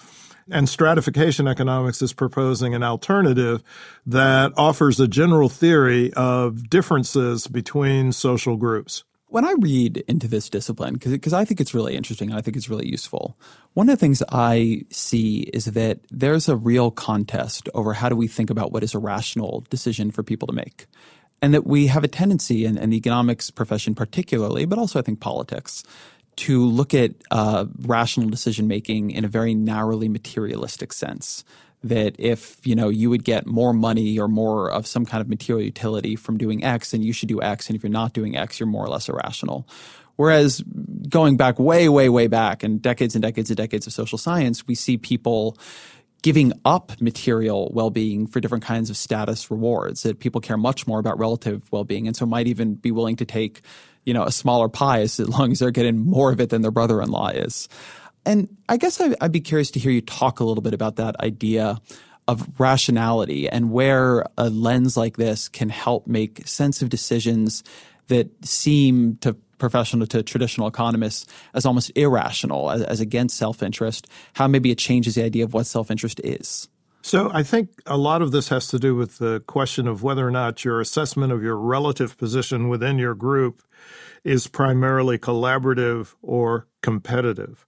And 0.50 0.68
stratification 0.68 1.46
economics 1.46 2.02
is 2.02 2.12
proposing 2.12 2.74
an 2.74 2.82
alternative 2.82 3.62
that 4.06 4.52
offers 4.56 4.98
a 5.00 5.08
general 5.08 5.48
theory 5.48 6.12
of 6.14 6.68
differences 6.70 7.46
between 7.46 8.12
social 8.12 8.56
groups. 8.56 9.04
When 9.28 9.44
I 9.44 9.54
read 9.60 9.98
into 10.08 10.26
this 10.26 10.50
discipline, 10.50 10.94
because 10.94 11.32
I 11.32 11.44
think 11.44 11.60
it's 11.60 11.72
really 11.72 11.94
interesting, 11.94 12.30
and 12.30 12.38
I 12.38 12.42
think 12.42 12.56
it's 12.56 12.68
really 12.68 12.88
useful, 12.88 13.38
one 13.74 13.88
of 13.88 13.96
the 13.96 14.00
things 14.00 14.24
I 14.28 14.82
see 14.90 15.42
is 15.54 15.66
that 15.66 16.00
there's 16.10 16.48
a 16.48 16.56
real 16.56 16.90
contest 16.90 17.68
over 17.72 17.92
how 17.92 18.08
do 18.08 18.16
we 18.16 18.26
think 18.26 18.50
about 18.50 18.72
what 18.72 18.82
is 18.82 18.92
a 18.92 18.98
rational 18.98 19.64
decision 19.70 20.10
for 20.10 20.24
people 20.24 20.48
to 20.48 20.52
make. 20.52 20.86
And 21.40 21.54
that 21.54 21.64
we 21.64 21.86
have 21.86 22.02
a 22.02 22.08
tendency, 22.08 22.64
in, 22.64 22.76
in 22.76 22.90
the 22.90 22.96
economics 22.96 23.52
profession 23.52 23.94
particularly, 23.94 24.64
but 24.64 24.80
also 24.80 24.98
I 24.98 25.02
think 25.02 25.20
politics, 25.20 25.84
to 26.40 26.64
look 26.64 26.94
at 26.94 27.12
uh, 27.30 27.66
rational 27.82 28.30
decision 28.30 28.66
making 28.66 29.10
in 29.10 29.26
a 29.26 29.28
very 29.28 29.54
narrowly 29.54 30.08
materialistic 30.08 30.92
sense. 30.92 31.44
That 31.82 32.14
if 32.18 32.66
you 32.66 32.74
know 32.74 32.88
you 32.88 33.08
would 33.08 33.24
get 33.24 33.46
more 33.46 33.72
money 33.72 34.18
or 34.18 34.28
more 34.28 34.70
of 34.70 34.86
some 34.86 35.06
kind 35.06 35.22
of 35.22 35.28
material 35.28 35.64
utility 35.64 36.14
from 36.16 36.36
doing 36.36 36.62
X, 36.62 36.90
then 36.90 37.02
you 37.02 37.14
should 37.14 37.28
do 37.28 37.40
X, 37.40 37.68
and 37.68 37.76
if 37.76 37.82
you're 37.82 37.90
not 37.90 38.12
doing 38.12 38.36
X, 38.36 38.60
you're 38.60 38.66
more 38.66 38.84
or 38.84 38.88
less 38.88 39.08
irrational. 39.08 39.66
Whereas 40.16 40.62
going 41.08 41.38
back 41.38 41.58
way, 41.58 41.88
way, 41.88 42.10
way 42.10 42.26
back 42.26 42.62
and 42.62 42.82
decades 42.82 43.14
and 43.14 43.22
decades 43.22 43.48
and 43.48 43.56
decades 43.56 43.86
of 43.86 43.94
social 43.94 44.18
science, 44.18 44.66
we 44.66 44.74
see 44.74 44.98
people 44.98 45.56
giving 46.22 46.52
up 46.66 47.00
material 47.00 47.70
well-being 47.72 48.26
for 48.26 48.40
different 48.40 48.64
kinds 48.64 48.90
of 48.90 48.96
status 48.96 49.50
rewards 49.50 50.02
that 50.02 50.20
people 50.20 50.40
care 50.40 50.58
much 50.58 50.86
more 50.86 50.98
about 50.98 51.18
relative 51.18 51.70
well-being 51.72 52.06
and 52.06 52.14
so 52.14 52.26
might 52.26 52.46
even 52.46 52.74
be 52.74 52.90
willing 52.90 53.16
to 53.16 53.24
take 53.24 53.62
you 54.04 54.14
know 54.14 54.24
a 54.24 54.32
smaller 54.32 54.68
pie 54.68 55.00
as 55.00 55.18
long 55.38 55.52
as 55.52 55.58
they're 55.58 55.70
getting 55.70 55.98
more 55.98 56.32
of 56.32 56.40
it 56.40 56.50
than 56.50 56.62
their 56.62 56.70
brother-in-law 56.70 57.28
is 57.28 57.68
and 58.26 58.48
i 58.68 58.76
guess 58.76 59.00
i'd 59.00 59.32
be 59.32 59.40
curious 59.40 59.70
to 59.70 59.78
hear 59.78 59.92
you 59.92 60.00
talk 60.00 60.40
a 60.40 60.44
little 60.44 60.62
bit 60.62 60.74
about 60.74 60.96
that 60.96 61.18
idea 61.20 61.80
of 62.28 62.48
rationality 62.60 63.48
and 63.48 63.72
where 63.72 64.24
a 64.38 64.48
lens 64.50 64.96
like 64.96 65.16
this 65.16 65.48
can 65.48 65.68
help 65.68 66.06
make 66.06 66.46
sense 66.46 66.80
of 66.80 66.88
decisions 66.88 67.64
that 68.06 68.28
seem 68.44 69.16
to 69.16 69.34
professional 69.60 70.06
to 70.06 70.22
traditional 70.22 70.66
economists 70.66 71.26
as 71.54 71.64
almost 71.64 71.92
irrational, 71.94 72.70
as, 72.70 72.82
as 72.82 73.00
against 73.00 73.36
self 73.36 73.62
interest, 73.62 74.08
how 74.34 74.48
maybe 74.48 74.70
it 74.70 74.78
changes 74.78 75.14
the 75.14 75.24
idea 75.24 75.44
of 75.44 75.54
what 75.54 75.66
self 75.66 75.90
interest 75.90 76.20
is. 76.24 76.68
So 77.02 77.30
I 77.32 77.42
think 77.42 77.70
a 77.86 77.96
lot 77.96 78.20
of 78.20 78.30
this 78.30 78.48
has 78.48 78.66
to 78.68 78.78
do 78.78 78.94
with 78.94 79.18
the 79.18 79.40
question 79.46 79.88
of 79.88 80.02
whether 80.02 80.26
or 80.26 80.30
not 80.30 80.64
your 80.64 80.80
assessment 80.80 81.32
of 81.32 81.42
your 81.42 81.56
relative 81.56 82.18
position 82.18 82.68
within 82.68 82.98
your 82.98 83.14
group 83.14 83.62
is 84.24 84.46
primarily 84.46 85.18
collaborative 85.18 86.14
or 86.22 86.66
competitive. 86.82 87.66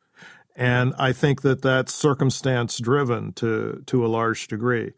And 0.54 0.92
I 0.98 1.12
think 1.12 1.42
that 1.42 1.62
that's 1.62 1.94
circumstance 1.94 2.78
driven 2.78 3.32
to, 3.34 3.82
to 3.86 4.04
a 4.04 4.08
large 4.08 4.48
degree. 4.48 4.92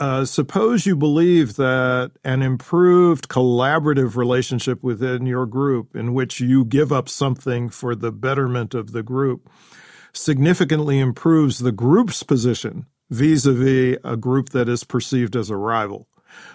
Uh, 0.00 0.24
suppose 0.24 0.86
you 0.86 0.94
believe 0.94 1.56
that 1.56 2.12
an 2.24 2.40
improved 2.40 3.28
collaborative 3.28 4.16
relationship 4.16 4.82
within 4.82 5.26
your 5.26 5.44
group, 5.44 5.96
in 5.96 6.14
which 6.14 6.40
you 6.40 6.64
give 6.64 6.92
up 6.92 7.08
something 7.08 7.68
for 7.68 7.96
the 7.96 8.12
betterment 8.12 8.74
of 8.74 8.92
the 8.92 9.02
group, 9.02 9.50
significantly 10.12 11.00
improves 11.00 11.58
the 11.58 11.72
group's 11.72 12.22
position 12.22 12.86
vis-a-vis 13.10 13.98
a 14.04 14.16
group 14.16 14.50
that 14.50 14.68
is 14.68 14.84
perceived 14.84 15.34
as 15.34 15.50
a 15.50 15.56
rival. 15.56 16.06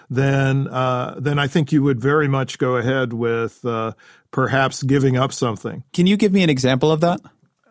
Then, 0.08 0.68
uh, 0.68 1.16
then 1.18 1.38
I 1.38 1.46
think 1.46 1.72
you 1.72 1.82
would 1.82 2.00
very 2.00 2.28
much 2.28 2.58
go 2.58 2.76
ahead 2.76 3.12
with 3.12 3.64
uh, 3.64 3.92
perhaps 4.34 4.82
giving 4.82 5.16
up 5.16 5.32
something. 5.32 5.84
Can 5.92 6.08
you 6.08 6.16
give 6.16 6.32
me 6.32 6.42
an 6.42 6.50
example 6.50 6.90
of 6.90 7.00
that? 7.02 7.20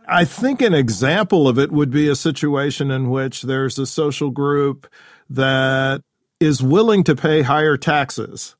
I 0.08 0.24
think 0.24 0.62
an 0.62 0.74
example 0.74 1.50
of 1.50 1.60
it 1.60 1.74
would 1.74 1.92
be 1.92 2.08
a 2.08 2.16
situation 2.16 2.90
in 2.90 3.10
which 3.10 3.42
there's 3.42 3.78
a 3.78 3.86
social 3.86 4.30
group 4.30 4.88
that 5.30 6.02
is 6.40 6.64
willing 6.64 7.04
to 7.04 7.18
pay 7.18 7.42
higher 7.42 7.76
taxes 7.76 8.56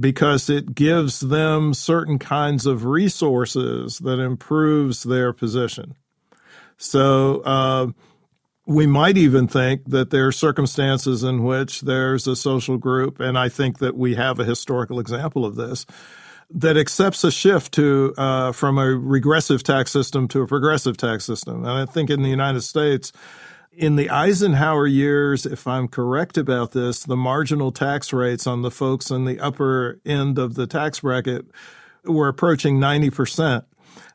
because 0.00 0.48
it 0.48 0.74
gives 0.74 1.20
them 1.20 1.74
certain 1.74 2.18
kinds 2.18 2.64
of 2.64 2.86
resources 2.86 3.98
that 3.98 4.18
improves 4.18 5.02
their 5.02 5.34
position. 5.34 5.94
So 6.78 7.40
uh, 7.42 7.88
we 8.66 8.86
might 8.86 9.18
even 9.18 9.46
think 9.46 9.90
that 9.90 10.08
there 10.08 10.26
are 10.28 10.32
circumstances 10.32 11.22
in 11.22 11.44
which 11.44 11.82
there's 11.82 12.26
a 12.26 12.34
social 12.34 12.78
group, 12.78 13.20
and 13.20 13.38
I 13.38 13.50
think 13.50 13.80
that 13.80 13.94
we 13.94 14.14
have 14.14 14.40
a 14.40 14.44
historical 14.44 14.98
example 15.00 15.44
of 15.44 15.54
this, 15.54 15.84
that 16.50 16.76
accepts 16.76 17.24
a 17.24 17.30
shift 17.30 17.72
to 17.74 18.14
uh, 18.16 18.52
from 18.52 18.78
a 18.78 18.86
regressive 18.86 19.62
tax 19.62 19.90
system 19.90 20.28
to 20.28 20.42
a 20.42 20.46
progressive 20.46 20.96
tax 20.96 21.24
system. 21.24 21.64
And 21.64 21.70
I 21.70 21.86
think 21.86 22.10
in 22.10 22.22
the 22.22 22.28
United 22.28 22.62
States, 22.62 23.12
in 23.72 23.96
the 23.96 24.10
Eisenhower 24.10 24.86
years, 24.86 25.44
if 25.44 25.66
I'm 25.66 25.88
correct 25.88 26.38
about 26.38 26.72
this, 26.72 27.02
the 27.02 27.16
marginal 27.16 27.72
tax 27.72 28.12
rates 28.12 28.46
on 28.46 28.62
the 28.62 28.70
folks 28.70 29.10
in 29.10 29.24
the 29.24 29.38
upper 29.40 30.00
end 30.06 30.38
of 30.38 30.54
the 30.54 30.66
tax 30.66 31.00
bracket 31.00 31.46
were 32.04 32.28
approaching 32.28 32.78
90%. 32.78 33.64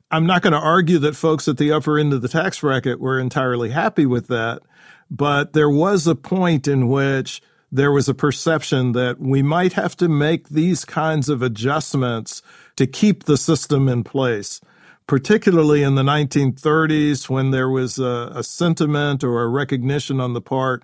I'm 0.09 0.25
not 0.25 0.41
going 0.41 0.53
to 0.53 0.59
argue 0.59 0.99
that 0.99 1.15
folks 1.15 1.47
at 1.47 1.57
the 1.57 1.71
upper 1.71 1.97
end 1.97 2.11
of 2.11 2.21
the 2.21 2.27
tax 2.27 2.59
bracket 2.59 2.99
were 2.99 3.19
entirely 3.19 3.69
happy 3.69 4.05
with 4.05 4.27
that, 4.27 4.61
but 5.09 5.53
there 5.53 5.69
was 5.69 6.07
a 6.07 6.15
point 6.15 6.67
in 6.67 6.87
which 6.87 7.41
there 7.71 7.91
was 7.91 8.09
a 8.09 8.13
perception 8.13 8.91
that 8.93 9.19
we 9.19 9.41
might 9.41 9.73
have 9.73 9.95
to 9.97 10.09
make 10.09 10.49
these 10.49 10.83
kinds 10.85 11.29
of 11.29 11.41
adjustments 11.41 12.41
to 12.75 12.85
keep 12.85 13.23
the 13.23 13.37
system 13.37 13.87
in 13.87 14.03
place 14.03 14.61
particularly 15.11 15.83
in 15.83 15.95
the 15.95 16.03
1930s 16.03 17.27
when 17.27 17.51
there 17.51 17.69
was 17.69 17.99
a, 17.99 18.31
a 18.33 18.41
sentiment 18.41 19.25
or 19.25 19.41
a 19.41 19.47
recognition 19.49 20.21
on 20.21 20.31
the 20.31 20.39
part 20.39 20.83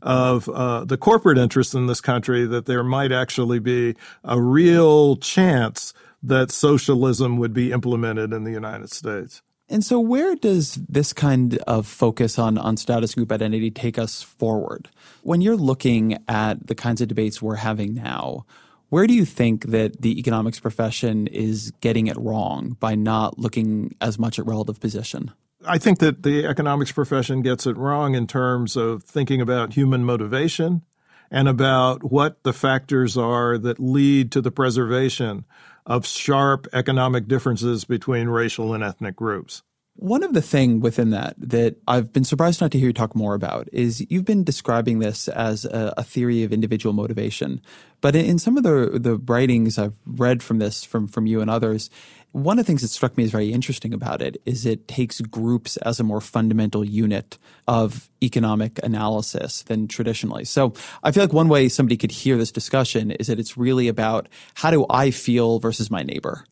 of 0.00 0.48
uh, 0.50 0.84
the 0.84 0.96
corporate 0.96 1.38
interests 1.38 1.74
in 1.74 1.88
this 1.88 2.00
country 2.00 2.46
that 2.46 2.66
there 2.66 2.84
might 2.84 3.10
actually 3.10 3.58
be 3.58 3.96
a 4.22 4.40
real 4.40 5.16
chance 5.16 5.92
that 6.22 6.52
socialism 6.52 7.36
would 7.36 7.52
be 7.52 7.72
implemented 7.72 8.32
in 8.32 8.44
the 8.44 8.52
United 8.52 8.90
States. 8.90 9.42
And 9.68 9.82
so, 9.82 9.98
where 9.98 10.36
does 10.36 10.74
this 10.74 11.12
kind 11.12 11.56
of 11.66 11.86
focus 11.86 12.38
on, 12.38 12.58
on 12.58 12.76
status 12.76 13.14
group 13.14 13.32
identity 13.32 13.70
take 13.70 13.98
us 13.98 14.22
forward? 14.22 14.90
When 15.22 15.40
you're 15.40 15.56
looking 15.56 16.18
at 16.28 16.66
the 16.66 16.74
kinds 16.74 17.00
of 17.00 17.08
debates 17.08 17.40
we're 17.40 17.56
having 17.56 17.94
now, 17.94 18.44
where 18.90 19.06
do 19.06 19.14
you 19.14 19.24
think 19.24 19.66
that 19.66 20.02
the 20.02 20.18
economics 20.18 20.60
profession 20.60 21.26
is 21.28 21.72
getting 21.80 22.08
it 22.08 22.16
wrong 22.18 22.76
by 22.78 22.94
not 22.94 23.38
looking 23.38 23.94
as 24.00 24.18
much 24.18 24.38
at 24.38 24.46
relative 24.46 24.80
position? 24.80 25.32
I 25.66 25.78
think 25.78 25.98
that 26.00 26.22
the 26.22 26.46
economics 26.46 26.92
profession 26.92 27.40
gets 27.40 27.66
it 27.66 27.76
wrong 27.78 28.14
in 28.14 28.26
terms 28.26 28.76
of 28.76 29.02
thinking 29.02 29.40
about 29.40 29.72
human 29.72 30.04
motivation 30.04 30.82
and 31.30 31.48
about 31.48 32.04
what 32.12 32.42
the 32.42 32.52
factors 32.52 33.16
are 33.16 33.56
that 33.58 33.80
lead 33.80 34.30
to 34.32 34.42
the 34.42 34.50
preservation 34.50 35.46
of 35.86 36.06
sharp 36.06 36.66
economic 36.72 37.28
differences 37.28 37.84
between 37.84 38.28
racial 38.28 38.74
and 38.74 38.82
ethnic 38.82 39.16
groups. 39.16 39.62
One 39.96 40.24
of 40.24 40.32
the 40.32 40.42
thing 40.42 40.80
within 40.80 41.10
that 41.10 41.36
that 41.38 41.76
I've 41.86 42.12
been 42.12 42.24
surprised 42.24 42.60
not 42.60 42.72
to 42.72 42.78
hear 42.78 42.88
you 42.88 42.92
talk 42.92 43.14
more 43.14 43.34
about 43.34 43.68
is 43.72 44.04
you've 44.10 44.24
been 44.24 44.42
describing 44.42 44.98
this 44.98 45.28
as 45.28 45.64
a, 45.64 45.94
a 45.96 46.02
theory 46.02 46.42
of 46.42 46.52
individual 46.52 46.92
motivation. 46.92 47.60
But 48.00 48.16
in, 48.16 48.24
in, 48.24 48.38
some 48.40 48.56
of 48.56 48.64
the 48.64 48.98
the 48.98 49.18
writings 49.18 49.78
I've 49.78 49.94
read 50.04 50.42
from 50.42 50.58
this 50.58 50.82
from 50.82 51.06
from 51.06 51.26
you 51.26 51.40
and 51.40 51.48
others, 51.48 51.90
one 52.34 52.58
of 52.58 52.64
the 52.64 52.66
things 52.66 52.82
that 52.82 52.88
struck 52.88 53.16
me 53.16 53.22
as 53.22 53.30
very 53.30 53.52
interesting 53.52 53.94
about 53.94 54.20
it 54.20 54.42
is 54.44 54.66
it 54.66 54.88
takes 54.88 55.20
groups 55.20 55.76
as 55.78 56.00
a 56.00 56.02
more 56.02 56.20
fundamental 56.20 56.84
unit 56.84 57.38
of 57.68 58.10
economic 58.24 58.80
analysis 58.82 59.62
than 59.62 59.86
traditionally. 59.86 60.44
So 60.44 60.74
I 61.04 61.12
feel 61.12 61.22
like 61.22 61.32
one 61.32 61.48
way 61.48 61.68
somebody 61.68 61.96
could 61.96 62.10
hear 62.10 62.36
this 62.36 62.50
discussion 62.50 63.12
is 63.12 63.28
that 63.28 63.38
it's 63.38 63.56
really 63.56 63.86
about 63.86 64.28
how 64.54 64.72
do 64.72 64.84
I 64.90 65.12
feel 65.12 65.60
versus 65.60 65.92
my 65.92 66.02
neighbor 66.02 66.44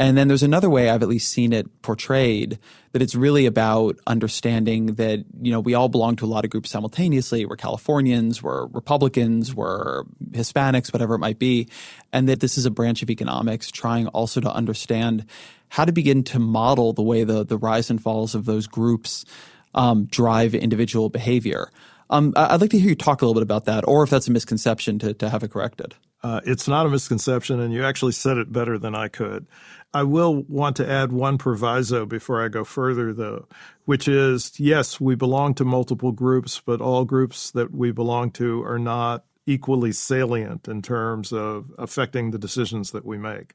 and 0.00 0.16
then 0.16 0.28
there's 0.28 0.42
another 0.42 0.70
way 0.70 0.88
I've 0.88 1.02
at 1.02 1.10
least 1.10 1.30
seen 1.30 1.52
it 1.52 1.82
portrayed 1.82 2.58
that 2.92 3.02
it's 3.02 3.14
really 3.14 3.44
about 3.44 3.98
understanding 4.06 4.94
that, 4.94 5.22
you 5.42 5.52
know, 5.52 5.60
we 5.60 5.74
all 5.74 5.90
belong 5.90 6.16
to 6.16 6.24
a 6.24 6.26
lot 6.26 6.46
of 6.46 6.50
groups 6.50 6.70
simultaneously. 6.70 7.44
We're 7.44 7.56
Californians, 7.56 8.42
we're 8.42 8.64
Republicans, 8.68 9.54
we're 9.54 10.04
Hispanics, 10.30 10.90
whatever 10.90 11.16
it 11.16 11.18
might 11.18 11.38
be. 11.38 11.68
And 12.14 12.30
that 12.30 12.40
this 12.40 12.56
is 12.56 12.64
a 12.64 12.70
branch 12.70 13.02
of 13.02 13.10
economics 13.10 13.70
trying 13.70 14.06
also 14.06 14.40
to 14.40 14.50
understand 14.50 15.26
how 15.68 15.84
to 15.84 15.92
begin 15.92 16.24
to 16.24 16.38
model 16.38 16.94
the 16.94 17.02
way 17.02 17.24
the, 17.24 17.44
the 17.44 17.58
rise 17.58 17.90
and 17.90 18.02
falls 18.02 18.34
of 18.34 18.46
those 18.46 18.66
groups 18.66 19.26
um, 19.74 20.06
drive 20.06 20.54
individual 20.54 21.10
behavior. 21.10 21.70
Um, 22.08 22.32
I'd 22.36 22.62
like 22.62 22.70
to 22.70 22.78
hear 22.78 22.88
you 22.88 22.94
talk 22.94 23.20
a 23.20 23.26
little 23.26 23.38
bit 23.38 23.42
about 23.42 23.66
that, 23.66 23.86
or 23.86 24.02
if 24.02 24.08
that's 24.08 24.28
a 24.28 24.32
misconception, 24.32 24.98
to, 25.00 25.12
to 25.12 25.28
have 25.28 25.42
it 25.42 25.50
corrected. 25.50 25.94
Uh, 26.22 26.40
it's 26.44 26.68
not 26.68 26.86
a 26.86 26.90
misconception, 26.90 27.60
and 27.60 27.72
you 27.72 27.82
actually 27.84 28.12
said 28.12 28.36
it 28.36 28.52
better 28.52 28.78
than 28.78 28.94
I 28.94 29.08
could. 29.08 29.46
I 29.92 30.02
will 30.02 30.42
want 30.48 30.76
to 30.76 30.88
add 30.88 31.12
one 31.12 31.38
proviso 31.38 32.04
before 32.06 32.44
I 32.44 32.48
go 32.48 32.62
further, 32.62 33.12
though, 33.12 33.48
which 33.86 34.06
is 34.06 34.60
yes, 34.60 35.00
we 35.00 35.14
belong 35.14 35.54
to 35.54 35.64
multiple 35.64 36.12
groups, 36.12 36.60
but 36.64 36.80
all 36.80 37.04
groups 37.04 37.50
that 37.52 37.72
we 37.72 37.90
belong 37.90 38.30
to 38.32 38.62
are 38.64 38.78
not 38.78 39.24
equally 39.46 39.92
salient 39.92 40.68
in 40.68 40.82
terms 40.82 41.32
of 41.32 41.72
affecting 41.78 42.30
the 42.30 42.38
decisions 42.38 42.92
that 42.92 43.04
we 43.04 43.18
make. 43.18 43.54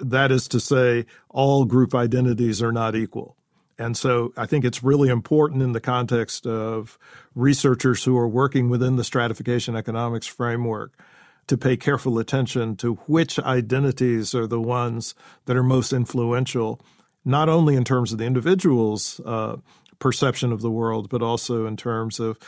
That 0.00 0.32
is 0.32 0.48
to 0.48 0.60
say, 0.60 1.06
all 1.28 1.66
group 1.66 1.94
identities 1.94 2.62
are 2.62 2.72
not 2.72 2.96
equal. 2.96 3.36
And 3.78 3.96
so 3.96 4.32
I 4.36 4.46
think 4.46 4.64
it's 4.64 4.82
really 4.82 5.08
important 5.08 5.62
in 5.62 5.72
the 5.72 5.80
context 5.80 6.46
of 6.46 6.98
researchers 7.34 8.02
who 8.04 8.16
are 8.16 8.28
working 8.28 8.68
within 8.70 8.96
the 8.96 9.04
stratification 9.04 9.76
economics 9.76 10.26
framework 10.26 10.98
to 11.46 11.56
pay 11.56 11.76
careful 11.76 12.18
attention 12.18 12.76
to 12.76 12.94
which 13.06 13.38
identities 13.38 14.34
are 14.34 14.46
the 14.46 14.60
ones 14.60 15.14
that 15.46 15.56
are 15.56 15.62
most 15.62 15.92
influential, 15.92 16.80
not 17.24 17.48
only 17.48 17.76
in 17.76 17.84
terms 17.84 18.12
of 18.12 18.18
the 18.18 18.24
individual's 18.24 19.20
uh, 19.20 19.56
perception 19.98 20.52
of 20.52 20.60
the 20.60 20.70
world, 20.70 21.08
but 21.08 21.22
also 21.22 21.66
in 21.66 21.76
terms 21.76 22.20
of 22.20 22.38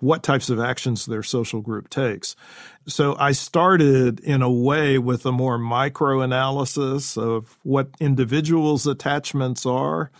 what 0.00 0.22
types 0.22 0.50
of 0.50 0.60
actions 0.60 1.06
their 1.06 1.22
social 1.22 1.60
group 1.60 1.88
takes. 1.88 2.36
So 2.86 3.16
I 3.18 3.32
started 3.32 4.20
in 4.20 4.42
a 4.42 4.50
way 4.50 4.98
with 4.98 5.24
a 5.24 5.32
more 5.32 5.56
micro 5.56 6.20
analysis 6.20 7.16
of 7.16 7.56
what 7.62 7.88
individuals' 8.00 8.86
attachments 8.86 9.64
are, 9.64 10.10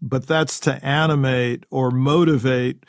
but 0.00 0.26
that's 0.26 0.60
to 0.60 0.84
animate 0.84 1.64
or 1.70 1.90
motivate 1.90 2.84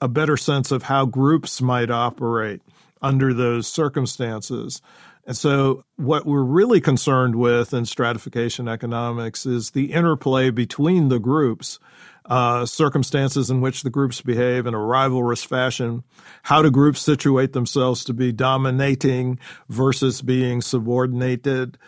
a 0.00 0.08
better 0.08 0.36
sense 0.36 0.70
of 0.70 0.84
how 0.84 1.06
groups 1.06 1.60
might 1.60 1.90
operate 1.90 2.62
under 3.04 3.34
those 3.34 3.68
circumstances. 3.68 4.80
And 5.26 5.36
so, 5.36 5.84
what 5.96 6.26
we're 6.26 6.42
really 6.42 6.80
concerned 6.80 7.36
with 7.36 7.72
in 7.72 7.86
stratification 7.86 8.66
economics 8.66 9.46
is 9.46 9.70
the 9.70 9.92
interplay 9.92 10.50
between 10.50 11.08
the 11.08 11.18
groups, 11.18 11.78
uh, 12.26 12.66
circumstances 12.66 13.50
in 13.50 13.60
which 13.60 13.82
the 13.82 13.90
groups 13.90 14.20
behave 14.20 14.66
in 14.66 14.74
a 14.74 14.78
rivalrous 14.78 15.44
fashion. 15.44 16.02
How 16.42 16.62
do 16.62 16.70
groups 16.70 17.00
situate 17.00 17.52
themselves 17.52 18.04
to 18.04 18.14
be 18.14 18.32
dominating 18.32 19.38
versus 19.68 20.20
being 20.20 20.60
subordinated? 20.60 21.78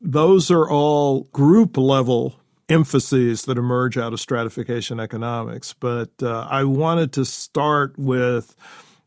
Those 0.00 0.50
are 0.50 0.68
all 0.68 1.24
group 1.32 1.76
level 1.76 2.38
emphases 2.68 3.42
that 3.42 3.58
emerge 3.58 3.96
out 3.96 4.12
of 4.12 4.20
stratification 4.20 5.00
economics. 5.00 5.72
But 5.72 6.10
uh, 6.22 6.46
I 6.50 6.64
wanted 6.64 7.12
to 7.14 7.24
start 7.24 7.98
with 7.98 8.56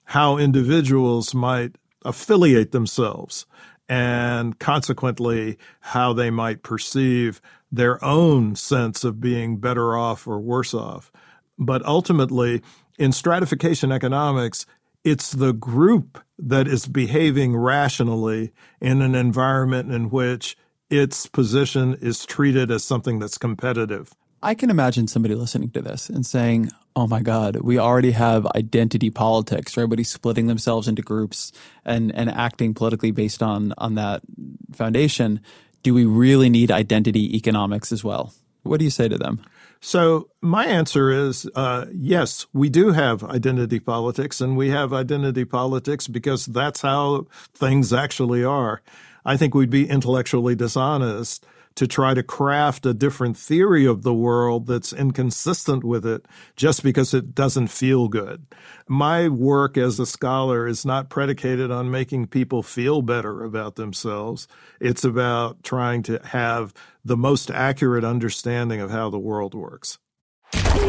how 0.09 0.37
individuals 0.37 1.35
might 1.35 1.75
affiliate 2.03 2.71
themselves 2.71 3.45
and 3.87 4.57
consequently 4.57 5.55
how 5.81 6.13
they 6.13 6.31
might 6.31 6.63
perceive 6.63 7.39
their 7.71 8.03
own 8.03 8.55
sense 8.55 9.03
of 9.03 9.21
being 9.21 9.57
better 9.57 9.95
off 9.95 10.27
or 10.27 10.39
worse 10.39 10.73
off. 10.73 11.11
But 11.59 11.85
ultimately, 11.85 12.63
in 12.97 13.11
stratification 13.11 13.91
economics, 13.91 14.65
it's 15.03 15.33
the 15.33 15.53
group 15.53 16.17
that 16.39 16.67
is 16.67 16.87
behaving 16.87 17.55
rationally 17.55 18.51
in 18.81 19.03
an 19.03 19.13
environment 19.13 19.91
in 19.91 20.09
which 20.09 20.57
its 20.89 21.27
position 21.27 21.95
is 22.01 22.25
treated 22.25 22.71
as 22.71 22.83
something 22.83 23.19
that's 23.19 23.37
competitive. 23.37 24.15
I 24.41 24.55
can 24.55 24.71
imagine 24.71 25.07
somebody 25.07 25.35
listening 25.35 25.69
to 25.71 25.83
this 25.83 26.09
and 26.09 26.25
saying, 26.25 26.71
oh 26.95 27.07
my 27.07 27.21
God, 27.21 27.57
we 27.57 27.77
already 27.79 28.11
have 28.11 28.45
identity 28.47 29.09
politics, 29.09 29.75
right? 29.75 29.83
Everybody's 29.83 30.09
splitting 30.09 30.47
themselves 30.47 30.87
into 30.87 31.01
groups 31.01 31.51
and, 31.85 32.13
and 32.13 32.29
acting 32.29 32.73
politically 32.73 33.11
based 33.11 33.41
on, 33.41 33.73
on 33.77 33.95
that 33.95 34.21
foundation. 34.73 35.39
Do 35.83 35.93
we 35.93 36.05
really 36.05 36.49
need 36.49 36.71
identity 36.71 37.35
economics 37.35 37.91
as 37.91 38.03
well? 38.03 38.33
What 38.63 38.79
do 38.79 38.85
you 38.85 38.91
say 38.91 39.07
to 39.07 39.17
them? 39.17 39.41
So, 39.81 40.29
my 40.41 40.65
answer 40.65 41.09
is 41.09 41.49
uh, 41.55 41.85
yes, 41.93 42.45
we 42.51 42.69
do 42.69 42.91
have 42.91 43.23
identity 43.23 43.79
politics, 43.79 44.41
and 44.41 44.57
we 44.57 44.69
have 44.71 44.91
identity 44.91 45.45
politics 45.45 46.07
because 46.07 46.45
that's 46.47 46.81
how 46.81 47.27
things 47.53 47.93
actually 47.93 48.43
are. 48.43 48.81
I 49.23 49.37
think 49.37 49.55
we'd 49.55 49.69
be 49.69 49.87
intellectually 49.87 50.55
dishonest 50.55 51.45
to 51.79 51.87
try 51.87 52.13
to 52.13 52.21
craft 52.21 52.85
a 52.85 52.93
different 52.93 53.37
theory 53.37 53.85
of 53.85 54.03
the 54.03 54.13
world 54.13 54.67
that's 54.67 54.91
inconsistent 54.91 55.81
with 55.81 56.05
it 56.05 56.25
just 56.57 56.83
because 56.83 57.13
it 57.13 57.33
doesn't 57.33 57.67
feel 57.67 58.09
good. 58.09 58.45
My 58.89 59.29
work 59.29 59.77
as 59.77 59.97
a 59.97 60.05
scholar 60.05 60.67
is 60.67 60.85
not 60.85 61.09
predicated 61.09 61.71
on 61.71 61.89
making 61.89 62.27
people 62.27 62.63
feel 62.63 63.01
better 63.01 63.45
about 63.45 63.77
themselves. 63.77 64.45
It's 64.81 65.05
about 65.05 65.63
trying 65.63 66.03
to 66.03 66.19
have 66.25 66.73
the 67.05 67.15
most 67.15 67.49
accurate 67.49 68.03
understanding 68.03 68.81
of 68.81 68.91
how 68.91 69.09
the 69.09 69.17
world 69.17 69.53
works. 69.53 69.99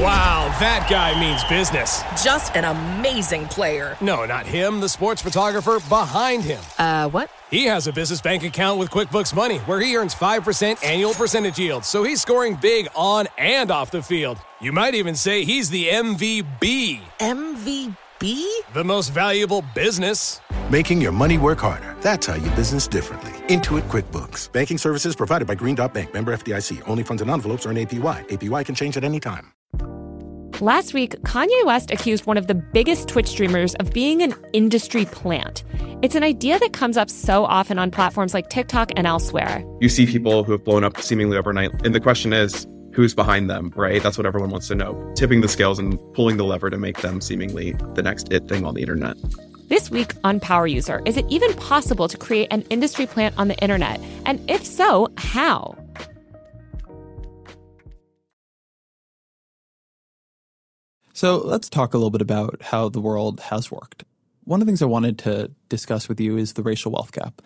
Wow, 0.00 0.56
that 0.60 0.86
guy 0.88 1.18
means 1.20 1.44
business. 1.44 2.02
Just 2.24 2.56
an 2.56 2.64
amazing 2.64 3.46
player. 3.48 3.98
No, 4.00 4.24
not 4.24 4.46
him, 4.46 4.80
the 4.80 4.88
sports 4.88 5.20
photographer 5.20 5.78
behind 5.90 6.42
him. 6.42 6.62
Uh, 6.78 7.08
what? 7.10 7.30
He 7.50 7.66
has 7.66 7.86
a 7.86 7.92
business 7.92 8.20
bank 8.22 8.42
account 8.42 8.78
with 8.78 8.90
QuickBooks 8.90 9.34
Money 9.34 9.58
where 9.58 9.78
he 9.78 9.94
earns 9.96 10.14
5% 10.14 10.82
annual 10.82 11.12
percentage 11.12 11.58
yield, 11.58 11.84
so 11.84 12.02
he's 12.02 12.22
scoring 12.22 12.54
big 12.54 12.88
on 12.94 13.26
and 13.36 13.70
off 13.70 13.90
the 13.90 14.02
field. 14.02 14.38
You 14.60 14.72
might 14.72 14.94
even 14.94 15.14
say 15.14 15.44
he's 15.44 15.68
the 15.68 15.88
MVB. 15.88 17.00
MVP? 17.18 17.96
The 18.20 18.84
most 18.84 19.14
valuable 19.14 19.64
business. 19.74 20.42
Making 20.70 21.00
your 21.00 21.10
money 21.10 21.38
work 21.38 21.58
harder. 21.58 21.96
That's 22.02 22.26
how 22.26 22.34
you 22.34 22.50
business 22.50 22.86
differently. 22.86 23.32
Intuit 23.48 23.82
QuickBooks. 23.84 24.52
Banking 24.52 24.76
services 24.76 25.16
provided 25.16 25.48
by 25.48 25.54
Green 25.54 25.74
Dot 25.74 25.94
Bank. 25.94 26.12
Member 26.12 26.30
FDIC. 26.34 26.82
Only 26.86 27.02
funds 27.02 27.22
and 27.22 27.30
envelopes 27.30 27.64
are 27.64 27.70
earn 27.70 27.76
APY. 27.76 28.28
APY 28.28 28.64
can 28.66 28.74
change 28.74 28.98
at 28.98 29.04
any 29.04 29.20
time. 29.20 29.54
Last 30.60 30.92
week, 30.92 31.12
Kanye 31.22 31.64
West 31.64 31.90
accused 31.90 32.26
one 32.26 32.36
of 32.36 32.46
the 32.46 32.54
biggest 32.54 33.08
Twitch 33.08 33.28
streamers 33.28 33.74
of 33.76 33.90
being 33.94 34.20
an 34.20 34.34
industry 34.52 35.06
plant. 35.06 35.64
It's 36.02 36.14
an 36.14 36.22
idea 36.22 36.58
that 36.58 36.74
comes 36.74 36.98
up 36.98 37.08
so 37.08 37.46
often 37.46 37.78
on 37.78 37.90
platforms 37.90 38.34
like 38.34 38.50
TikTok 38.50 38.90
and 38.96 39.06
elsewhere. 39.06 39.64
You 39.80 39.88
see 39.88 40.04
people 40.04 40.44
who 40.44 40.52
have 40.52 40.62
blown 40.62 40.84
up 40.84 41.00
seemingly 41.00 41.38
overnight, 41.38 41.70
and 41.86 41.94
the 41.94 42.00
question 42.00 42.34
is, 42.34 42.66
who's 42.92 43.14
behind 43.14 43.48
them, 43.48 43.72
right? 43.76 44.02
That's 44.02 44.18
what 44.18 44.26
everyone 44.26 44.50
wants 44.50 44.68
to 44.68 44.74
know. 44.74 45.12
Tipping 45.14 45.40
the 45.40 45.48
scales 45.48 45.78
and 45.78 45.98
pulling 46.14 46.36
the 46.36 46.44
lever 46.44 46.70
to 46.70 46.78
make 46.78 47.00
them 47.00 47.20
seemingly 47.20 47.72
the 47.94 48.02
next 48.02 48.32
it 48.32 48.48
thing 48.48 48.64
on 48.64 48.74
the 48.74 48.80
internet. 48.80 49.16
This 49.68 49.90
week 49.90 50.14
on 50.24 50.40
Power 50.40 50.66
User, 50.66 51.00
is 51.06 51.16
it 51.16 51.24
even 51.28 51.54
possible 51.54 52.08
to 52.08 52.18
create 52.18 52.48
an 52.50 52.62
industry 52.70 53.06
plant 53.06 53.38
on 53.38 53.48
the 53.48 53.56
internet? 53.58 54.00
And 54.26 54.40
if 54.50 54.66
so, 54.66 55.08
how? 55.16 55.76
So 61.12 61.38
let's 61.38 61.68
talk 61.68 61.94
a 61.94 61.98
little 61.98 62.10
bit 62.10 62.22
about 62.22 62.62
how 62.62 62.88
the 62.88 63.00
world 63.00 63.40
has 63.40 63.70
worked. 63.70 64.04
One 64.44 64.60
of 64.60 64.66
the 64.66 64.70
things 64.70 64.82
I 64.82 64.86
wanted 64.86 65.18
to 65.18 65.50
discuss 65.68 66.08
with 66.08 66.18
you 66.18 66.36
is 66.36 66.54
the 66.54 66.62
racial 66.62 66.90
wealth 66.90 67.12
gap. 67.12 67.42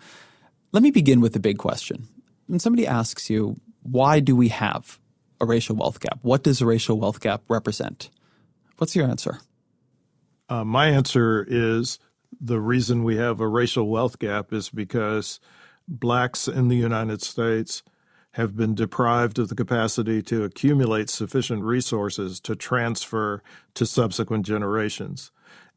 Let 0.71 0.81
me 0.81 0.91
begin 0.91 1.21
with 1.21 1.33
the 1.33 1.39
big 1.39 1.57
question. 1.57 2.07
When 2.47 2.59
somebody 2.59 2.87
asks 2.87 3.29
you, 3.29 3.59
why 3.83 4.19
do 4.19 4.35
we 4.35 4.47
have 4.47 4.97
racial 5.45 5.75
wealth 5.75 5.99
gap? 5.99 6.19
What 6.21 6.43
does 6.43 6.61
a 6.61 6.65
racial 6.65 6.99
wealth 6.99 7.19
gap 7.19 7.43
represent? 7.47 8.09
What's 8.77 8.95
your 8.95 9.07
answer? 9.07 9.39
Uh, 10.49 10.63
my 10.63 10.87
answer 10.87 11.45
is 11.47 11.99
the 12.39 12.59
reason 12.59 13.03
we 13.03 13.17
have 13.17 13.39
a 13.39 13.47
racial 13.47 13.87
wealth 13.87 14.19
gap 14.19 14.53
is 14.53 14.69
because 14.69 15.39
blacks 15.87 16.47
in 16.47 16.67
the 16.67 16.75
United 16.75 17.21
States 17.21 17.83
have 18.31 18.55
been 18.55 18.75
deprived 18.75 19.39
of 19.39 19.47
the 19.47 19.55
capacity 19.55 20.21
to 20.21 20.43
accumulate 20.43 21.09
sufficient 21.09 21.63
resources 21.63 22.39
to 22.41 22.55
transfer 22.55 23.41
to 23.73 23.85
subsequent 23.85 24.45
generations. 24.45 25.31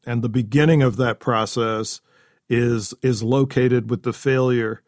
And 0.04 0.22
the 0.22 0.28
beginning 0.28 0.82
of 0.82 0.96
that 0.96 1.20
process 1.20 2.00
is 2.48 2.94
is 3.02 3.22
located 3.22 3.90
with 3.90 4.02
the 4.02 4.12
failure 4.12 4.82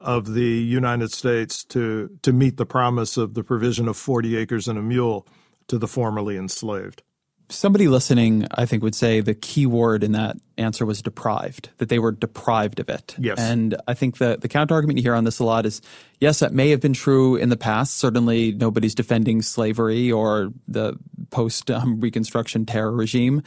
of 0.00 0.34
the 0.34 0.42
United 0.42 1.12
States 1.12 1.64
to 1.64 2.10
to 2.22 2.32
meet 2.32 2.56
the 2.56 2.66
promise 2.66 3.16
of 3.16 3.34
the 3.34 3.44
provision 3.44 3.88
of 3.88 3.96
40 3.96 4.36
acres 4.36 4.68
and 4.68 4.78
a 4.78 4.82
mule 4.82 5.26
to 5.68 5.78
the 5.78 5.88
formerly 5.88 6.36
enslaved 6.36 7.02
somebody 7.48 7.88
listening, 7.88 8.46
I 8.52 8.66
think, 8.66 8.82
would 8.82 8.94
say 8.94 9.20
the 9.20 9.34
key 9.34 9.66
word 9.66 10.02
in 10.02 10.12
that 10.12 10.36
answer 10.56 10.86
was 10.86 11.02
deprived, 11.02 11.70
that 11.78 11.88
they 11.88 11.98
were 11.98 12.12
deprived 12.12 12.80
of 12.80 12.88
it. 12.88 13.14
Yes. 13.18 13.38
And 13.38 13.76
I 13.86 13.94
think 13.94 14.18
the, 14.18 14.38
the 14.40 14.48
counter 14.48 14.74
argument 14.74 14.98
you 14.98 15.02
hear 15.02 15.14
on 15.14 15.24
this 15.24 15.38
a 15.38 15.44
lot 15.44 15.66
is 15.66 15.80
yes, 16.20 16.38
that 16.40 16.52
may 16.52 16.70
have 16.70 16.80
been 16.80 16.92
true 16.92 17.36
in 17.36 17.48
the 17.48 17.56
past. 17.56 17.96
Certainly 17.98 18.52
nobody's 18.52 18.94
defending 18.94 19.42
slavery 19.42 20.10
or 20.10 20.52
the 20.68 20.98
post 21.30 21.70
um, 21.70 22.00
Reconstruction 22.00 22.66
terror 22.66 22.92
regime. 22.92 23.42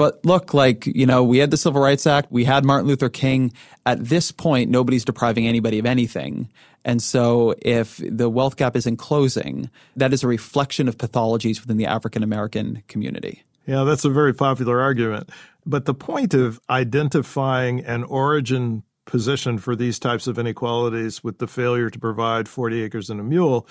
But 0.00 0.24
look, 0.24 0.54
like, 0.54 0.86
you 0.86 1.04
know, 1.04 1.22
we 1.22 1.36
had 1.36 1.50
the 1.50 1.58
Civil 1.58 1.82
Rights 1.82 2.06
Act, 2.06 2.32
we 2.32 2.42
had 2.42 2.64
Martin 2.64 2.88
Luther 2.88 3.10
King. 3.10 3.52
At 3.84 4.02
this 4.02 4.32
point, 4.32 4.70
nobody's 4.70 5.04
depriving 5.04 5.46
anybody 5.46 5.78
of 5.78 5.84
anything. 5.84 6.48
And 6.86 7.02
so 7.02 7.54
if 7.60 8.00
the 8.02 8.30
wealth 8.30 8.56
gap 8.56 8.76
isn't 8.76 8.96
closing, 8.96 9.68
that 9.96 10.14
is 10.14 10.24
a 10.24 10.26
reflection 10.26 10.88
of 10.88 10.96
pathologies 10.96 11.60
within 11.60 11.76
the 11.76 11.84
African 11.84 12.22
American 12.22 12.82
community. 12.88 13.42
Yeah, 13.66 13.84
that's 13.84 14.06
a 14.06 14.08
very 14.08 14.32
popular 14.32 14.80
argument. 14.80 15.28
But 15.66 15.84
the 15.84 15.92
point 15.92 16.32
of 16.32 16.62
identifying 16.70 17.80
an 17.84 18.04
origin 18.04 18.84
position 19.04 19.58
for 19.58 19.76
these 19.76 19.98
types 19.98 20.26
of 20.26 20.38
inequalities 20.38 21.22
with 21.22 21.40
the 21.40 21.46
failure 21.46 21.90
to 21.90 21.98
provide 21.98 22.48
40 22.48 22.84
acres 22.84 23.10
and 23.10 23.20
a 23.20 23.22
mule 23.22 23.68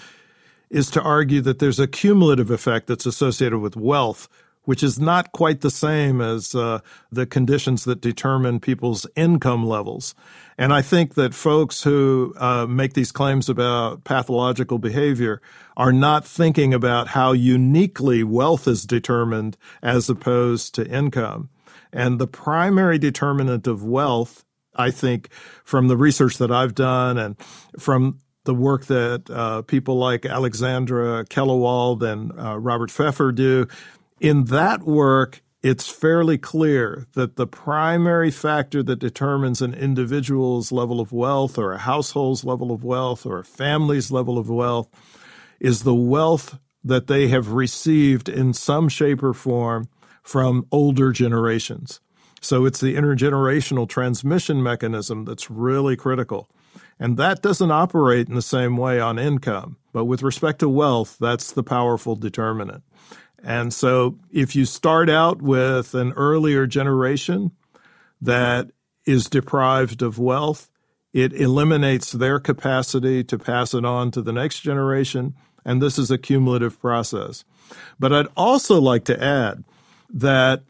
is 0.70 0.92
to 0.92 1.02
argue 1.02 1.42
that 1.42 1.58
there's 1.58 1.80
a 1.80 1.88
cumulative 1.88 2.52
effect 2.52 2.86
that's 2.86 3.08
associated 3.08 3.58
with 3.58 3.76
wealth 3.76 4.30
which 4.70 4.84
is 4.84 5.00
not 5.00 5.32
quite 5.32 5.62
the 5.62 5.72
same 5.72 6.22
as 6.22 6.54
uh, 6.54 6.78
the 7.12 7.26
conditions 7.26 7.86
that 7.86 8.02
determine 8.02 8.60
people's 8.60 9.08
income 9.16 9.66
levels. 9.66 10.14
And 10.60 10.72
I 10.72 10.84
think 10.84 11.16
that 11.16 11.34
folks 11.34 11.82
who 11.82 12.36
uh, 12.38 12.68
make 12.68 12.94
these 12.94 13.12
claims 13.12 13.50
about 13.50 14.04
pathological 14.04 14.78
behavior 14.78 15.42
are 15.76 15.92
not 15.92 16.24
thinking 16.24 16.72
about 16.72 17.08
how 17.08 17.32
uniquely 17.32 18.24
wealth 18.24 18.68
is 18.68 18.86
determined 18.86 19.58
as 19.82 20.08
opposed 20.08 20.76
to 20.76 20.88
income. 20.88 21.50
And 21.92 22.20
the 22.20 22.28
primary 22.28 23.00
determinant 23.00 23.66
of 23.66 23.84
wealth, 23.84 24.46
I 24.76 24.92
think, 24.92 25.30
from 25.64 25.88
the 25.88 25.98
research 25.98 26.38
that 26.38 26.52
I've 26.52 26.76
done 26.76 27.18
and 27.18 27.36
from 27.80 28.20
the 28.44 28.54
work 28.54 28.86
that 28.86 29.30
uh, 29.30 29.64
people 29.64 29.98
like 29.98 30.26
Alexandra 30.26 31.26
Killewald 31.26 32.04
and 32.04 32.32
uh, 32.40 32.58
Robert 32.58 32.90
Pfeffer 32.90 33.32
do, 33.32 33.68
in 34.20 34.46
that 34.46 34.84
work, 34.84 35.42
it's 35.62 35.90
fairly 35.90 36.38
clear 36.38 37.06
that 37.14 37.36
the 37.36 37.48
primary 37.48 38.32
factor 38.32 38.82
that 38.84 39.00
determines 39.00 39.62
an 39.62 39.74
individual's 39.74 40.72
level 40.72 41.02
of 41.02 41.12
wealth 41.12 41.58
or 41.58 41.74
a 41.74 41.78
household's 41.78 42.46
level 42.46 42.72
of 42.72 42.84
wealth 42.84 43.26
or 43.26 43.40
a 43.40 43.44
family's 43.44 44.10
level 44.10 44.38
of 44.38 44.50
wealth 44.50 44.88
is 45.60 45.84
the 45.84 45.96
wealth 45.96 46.58
that 46.84 47.08
they 47.08 47.28
have 47.28 47.52
received 47.52 48.30
in 48.30 48.54
some 48.54 48.88
shape 48.88 49.22
or 49.22 49.34
form 49.34 49.90
from 50.24 50.66
older 50.72 51.12
generations. 51.12 52.00
So 52.40 52.66
it's 52.66 52.80
the 52.80 52.96
intergenerational 52.96 53.90
transmission 53.90 54.64
mechanism 54.64 55.26
that's 55.26 55.52
really 55.52 55.98
critical. 55.98 56.48
And 56.98 57.18
that 57.18 57.42
doesn't 57.42 57.72
operate 57.72 58.30
in 58.30 58.36
the 58.36 58.42
same 58.42 58.78
way 58.78 59.00
on 59.00 59.20
income. 59.20 59.78
But 59.92 60.06
with 60.06 60.24
respect 60.24 60.60
to 60.60 60.70
wealth, 60.70 61.18
that's 61.20 61.52
the 61.52 61.64
powerful 61.64 62.16
determinant. 62.16 62.84
And 63.44 63.74
so 63.74 64.18
if 64.32 64.56
you 64.56 64.66
start 64.66 65.10
out 65.10 65.42
with 65.42 65.94
an 65.94 66.14
earlier 66.14 66.68
generation 66.68 67.52
that 68.22 68.72
is 69.06 69.30
deprived 69.30 70.02
of 70.02 70.20
wealth, 70.20 70.70
it 71.14 71.34
eliminates 71.34 72.12
their 72.12 72.40
capacity 72.40 73.24
to 73.24 73.40
pass 73.40 73.74
it 73.74 73.86
on 73.86 74.12
to 74.12 74.22
the 74.22 74.34
next 74.34 74.60
generation. 74.60 75.36
And 75.66 75.82
this 75.82 75.98
is 75.98 76.12
a 76.12 76.18
cumulative 76.18 76.80
process. 76.80 77.44
But 78.00 78.14
I'd 78.14 78.28
also 78.38 78.80
like 78.80 79.06
to 79.06 79.24
add 79.24 79.64
that 80.10 80.64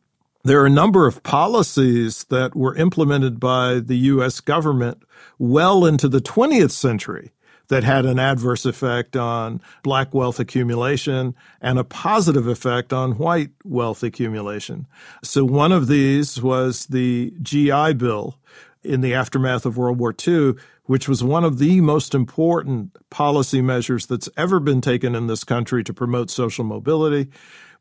there 0.44 0.62
are 0.62 0.66
a 0.66 0.72
number 0.72 1.06
of 1.06 1.22
policies 1.24 2.24
that 2.26 2.56
were 2.56 2.76
implemented 2.76 3.40
by 3.40 3.80
the 3.80 3.98
U.S. 3.98 4.40
government 4.40 5.04
well 5.38 5.86
into 5.86 6.08
the 6.08 6.22
20th 6.22 6.72
century 6.72 7.32
that 7.70 7.84
had 7.84 8.06
an 8.06 8.20
adverse 8.20 8.66
effect 8.66 9.16
on 9.16 9.62
black 9.84 10.14
wealth 10.14 10.40
accumulation 10.40 11.36
and 11.62 11.80
a 11.80 11.84
positive 11.84 12.48
effect 12.48 12.92
on 12.92 13.18
white 13.18 13.52
wealth 13.64 14.04
accumulation. 14.04 14.86
So 15.24 15.46
one 15.46 15.72
of 15.72 15.88
these 15.88 16.42
was 16.42 16.88
the 16.88 17.34
GI 17.42 17.94
Bill 17.94 18.38
in 18.84 19.02
the 19.02 19.14
aftermath 19.14 19.66
of 19.66 19.78
World 19.78 20.00
War 20.00 20.16
II, 20.28 20.56
which 20.86 21.08
was 21.08 21.24
one 21.24 21.44
of 21.44 21.60
the 21.60 21.82
most 21.82 22.16
important 22.16 22.98
policy 23.10 23.62
measures 23.62 24.08
that's 24.08 24.30
ever 24.36 24.60
been 24.60 24.82
taken 24.82 25.16
in 25.16 25.28
this 25.28 25.44
country 25.44 25.84
to 25.84 25.94
promote 25.94 26.30
social 26.30 26.66
mobility 26.66 27.30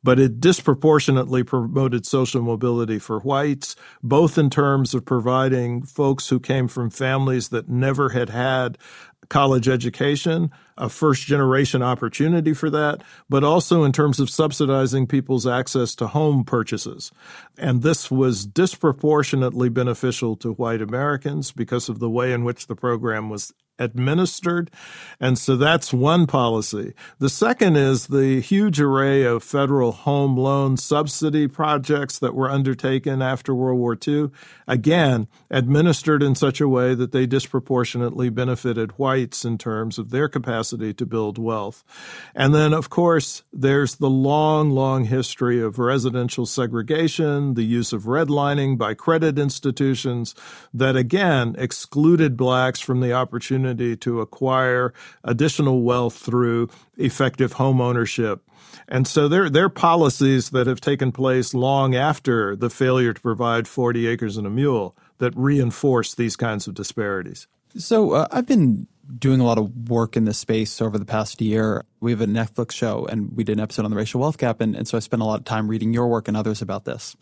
but 0.03 0.19
it 0.19 0.41
disproportionately 0.41 1.43
promoted 1.43 2.07
social 2.07 2.43
mobility 2.43 2.99
for 2.99 3.19
whites, 3.21 3.75
both 4.03 4.39
in 4.39 4.51
terms 4.51 4.95
of 4.95 5.05
providing 5.05 5.83
folks 5.83 6.29
who 6.29 6.39
came 6.39 6.69
from 6.69 6.91
families 6.91 7.49
that 7.49 7.69
never 7.69 8.11
had 8.11 8.31
had 8.31 8.79
college 9.29 9.69
education, 9.69 10.51
a 10.79 10.89
first 10.89 11.27
generation 11.27 11.83
opportunity 11.83 12.55
for 12.55 12.71
that, 12.71 13.03
but 13.29 13.45
also 13.45 13.85
in 13.85 13.93
terms 13.93 14.21
of 14.21 14.31
subsidizing 14.31 15.07
people's 15.07 15.47
access 15.47 15.95
to 15.97 16.07
home 16.07 16.45
purchases. 16.45 17.13
And 17.59 17.83
this 17.83 18.11
was 18.11 18.47
disproportionately 18.47 19.69
beneficial 19.69 20.37
to 20.37 20.53
white 20.53 20.81
Americans 20.81 21.53
because 21.53 21.89
of 21.89 21.99
the 21.99 22.09
way 22.09 22.33
in 22.33 22.45
which 22.45 22.69
the 22.69 22.77
program 22.77 23.29
was 23.29 23.53
administered. 23.79 24.71
And 25.21 25.39
so 25.39 25.57
that's 25.57 25.93
one 25.93 26.27
policy. 26.27 26.95
The 27.19 27.29
second 27.29 27.77
is 27.77 28.09
the 28.09 28.41
huge 28.41 28.81
array 28.81 29.23
of 29.23 29.43
federal 29.43 29.93
home 29.93 30.37
loan 30.37 30.77
subsidy 30.77 31.47
projects 31.47 32.19
that 32.19 32.35
were 32.35 32.51
undertaken 32.51 33.23
after 33.23 33.55
World 33.55 33.79
War 33.79 33.97
II, 34.07 34.31
again, 34.67 35.29
administered 35.51 36.23
in 36.23 36.35
such 36.35 36.61
a 36.61 36.69
way 36.69 36.95
that 36.95 37.13
they 37.13 37.27
disproportionately 37.27 38.29
benefited 38.29 38.99
whites 38.99 39.45
in 39.45 39.59
terms 39.59 39.99
of 39.99 40.11
their 40.11 40.29
capacity 40.29 40.68
to 40.77 41.07
build 41.07 41.39
wealth. 41.39 41.85
And 42.35 42.55
then, 42.55 42.73
of 42.73 42.91
course, 42.91 43.43
there's 43.53 43.97
the 43.97 44.11
long, 44.11 44.71
long 44.71 45.05
history 45.05 45.63
of 45.63 45.79
residential 45.79 46.47
segregation, 46.47 47.55
the 47.55 47.65
use 47.65 47.93
of 47.93 48.05
redlining 48.05 48.77
by 48.77 48.95
credit 48.95 49.39
institutions 49.39 50.35
that 50.75 50.97
again 50.97 51.55
excluded 51.59 52.37
blacks 52.37 52.81
from 52.81 53.01
the 53.01 53.13
opportunity 53.13 53.39
opportunity 53.39 53.97
to 53.97 54.21
acquire 54.21 54.93
additional 55.25 55.83
wealth 55.83 56.17
through 56.17 56.69
effective 56.97 57.55
home 57.55 57.81
ownership. 57.81 58.43
And 58.89 59.07
so 59.07 59.29
there, 59.29 59.49
there 59.49 59.67
are 59.67 59.71
policies 59.71 60.51
that 60.51 60.67
have 60.67 60.81
taken 60.81 61.13
place 61.13 61.55
long 61.55 61.95
after 61.95 62.57
the 62.57 62.71
failure 62.71 63.13
to 63.13 63.21
provide 63.21 63.69
40 63.69 64.07
acres 64.07 64.37
and 64.37 64.47
a 64.47 64.51
mule 64.51 64.97
that 65.19 65.33
reinforce 65.37 66.15
these 66.15 66.37
kinds 66.37 66.67
of 66.67 66.75
disparities. 66.75 67.47
So 67.77 68.13
uh, 68.13 68.29
I've 68.31 68.47
been 68.47 68.87
doing 69.17 69.41
a 69.41 69.45
lot 69.45 69.59
of 69.59 69.89
work 69.89 70.17
in 70.17 70.25
this 70.25 70.39
space 70.39 70.81
over 70.81 70.99
the 70.99 71.05
past 71.05 71.41
year. 71.41 71.85
We 72.01 72.11
have 72.11 72.21
a 72.21 72.27
Netflix 72.27 72.73
show 72.73 73.07
and 73.07 73.35
we 73.37 73.45
did 73.45 73.53
an 73.53 73.61
episode 73.61 73.85
on 73.85 73.91
the 73.91 73.97
racial 73.97 74.21
wealth 74.21 74.39
gap. 74.39 74.61
And, 74.61 74.77
and 74.77 74.87
so 74.87 74.97
I 74.97 75.01
spent 75.01 75.23
a 75.23 75.25
lot 75.25 75.41
of 75.41 75.45
time 75.45 75.69
reading 75.69 75.93
your 75.93 76.09
work 76.09 76.29
and 76.29 76.37
others 76.37 76.63
about 76.63 76.85
this. 76.85 77.17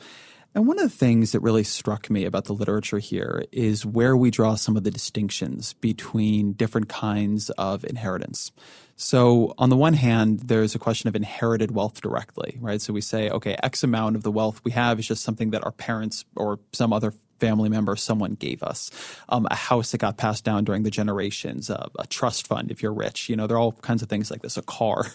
And 0.57 0.67
one 0.67 0.79
of 0.79 0.85
the 0.85 0.97
things 0.97 1.33
that 1.33 1.41
really 1.41 1.65
struck 1.65 2.09
me 2.09 2.25
about 2.25 2.47
the 2.47 2.55
literature 2.55 2.99
here 2.99 3.45
is 3.53 3.85
where 3.85 4.17
we 4.17 4.31
draw 4.31 4.55
some 4.55 4.75
of 4.75 4.85
the 4.85 4.91
distinctions 4.91 5.75
between 5.75 6.55
different 6.55 6.89
kinds 6.89 7.51
of 7.51 7.85
inheritance. 7.85 8.53
So, 8.99 9.53
on 9.59 9.69
the 9.69 9.77
one 9.77 9.93
hand, 9.93 10.41
there's 10.41 10.75
a 10.75 10.79
question 10.79 11.09
of 11.09 11.15
inherited 11.15 11.73
wealth 11.73 12.01
directly, 12.01 12.57
right? 12.59 12.81
So 12.81 12.95
we 12.95 13.03
say, 13.03 13.29
okay, 13.29 13.55
X 13.63 13.85
amount 13.85 14.17
of 14.17 14.23
the 14.23 14.33
wealth 14.33 14.63
we 14.65 14.71
have 14.71 14.99
is 14.99 15.07
just 15.07 15.23
something 15.23 15.51
that 15.51 15.63
our 15.63 15.73
parents 15.73 16.25
or 16.35 16.59
some 16.73 16.95
other 16.95 17.13
family 17.39 17.69
member, 17.69 17.97
someone 17.97 18.35
gave 18.35 18.63
us. 18.63 18.91
Um, 19.29 19.47
a 19.51 19.57
house 19.57 19.91
that 19.93 19.99
got 19.99 20.17
passed 20.17 20.45
down 20.45 20.65
during 20.65 20.83
the 20.83 20.91
generations, 20.91 21.71
uh, 21.71 21.89
a 21.99 22.07
trust 22.07 22.47
fund 22.47 22.71
if 22.71 22.83
you're 22.83 22.95
rich. 22.95 23.29
You 23.29 23.37
know, 23.37 23.47
there 23.47 23.57
are 23.57 23.61
all 23.61 23.73
kinds 23.73 24.03
of 24.03 24.09
things 24.09 24.31
like 24.31 24.43
this, 24.43 24.57
a 24.57 24.63
car. 24.63 25.07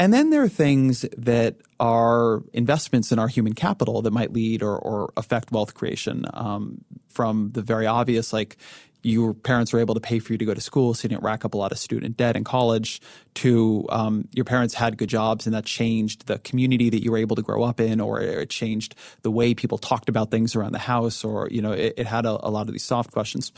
And 0.00 0.12
then 0.12 0.30
there 0.30 0.42
are 0.42 0.48
things 0.48 1.02
that 1.16 1.56
are 1.78 2.42
investments 2.52 3.12
in 3.12 3.20
our 3.20 3.28
human 3.28 3.52
capital 3.52 4.02
that 4.02 4.10
might 4.10 4.32
lead 4.32 4.62
or, 4.62 4.76
or 4.76 5.12
affect 5.16 5.52
wealth 5.52 5.74
creation. 5.74 6.24
Um, 6.34 6.84
from 7.08 7.52
the 7.52 7.62
very 7.62 7.86
obvious, 7.86 8.32
like 8.32 8.56
your 9.04 9.34
parents 9.34 9.72
were 9.72 9.80
able 9.80 9.94
to 9.94 10.00
pay 10.00 10.18
for 10.18 10.32
you 10.32 10.38
to 10.38 10.44
go 10.44 10.54
to 10.54 10.60
school, 10.60 10.94
so 10.94 11.04
you 11.04 11.10
didn't 11.10 11.22
rack 11.22 11.44
up 11.44 11.54
a 11.54 11.56
lot 11.56 11.72
of 11.72 11.78
student 11.78 12.16
debt 12.16 12.36
in 12.36 12.44
college, 12.44 13.00
to 13.34 13.86
um, 13.90 14.28
your 14.32 14.44
parents 14.44 14.74
had 14.74 14.96
good 14.96 15.08
jobs 15.08 15.46
and 15.46 15.54
that 15.54 15.64
changed 15.64 16.26
the 16.26 16.38
community 16.38 16.90
that 16.90 17.02
you 17.02 17.10
were 17.10 17.18
able 17.18 17.36
to 17.36 17.42
grow 17.42 17.62
up 17.62 17.80
in, 17.80 18.00
or 18.00 18.20
it 18.20 18.50
changed 18.50 18.94
the 19.22 19.30
way 19.30 19.54
people 19.54 19.78
talked 19.78 20.08
about 20.08 20.30
things 20.30 20.56
around 20.56 20.72
the 20.72 20.78
house, 20.78 21.24
or 21.24 21.48
you 21.50 21.60
know, 21.60 21.72
it, 21.72 21.94
it 21.96 22.06
had 22.06 22.24
a, 22.24 22.30
a 22.46 22.50
lot 22.50 22.66
of 22.66 22.72
these 22.72 22.84
soft 22.84 23.12
questions. 23.12 23.52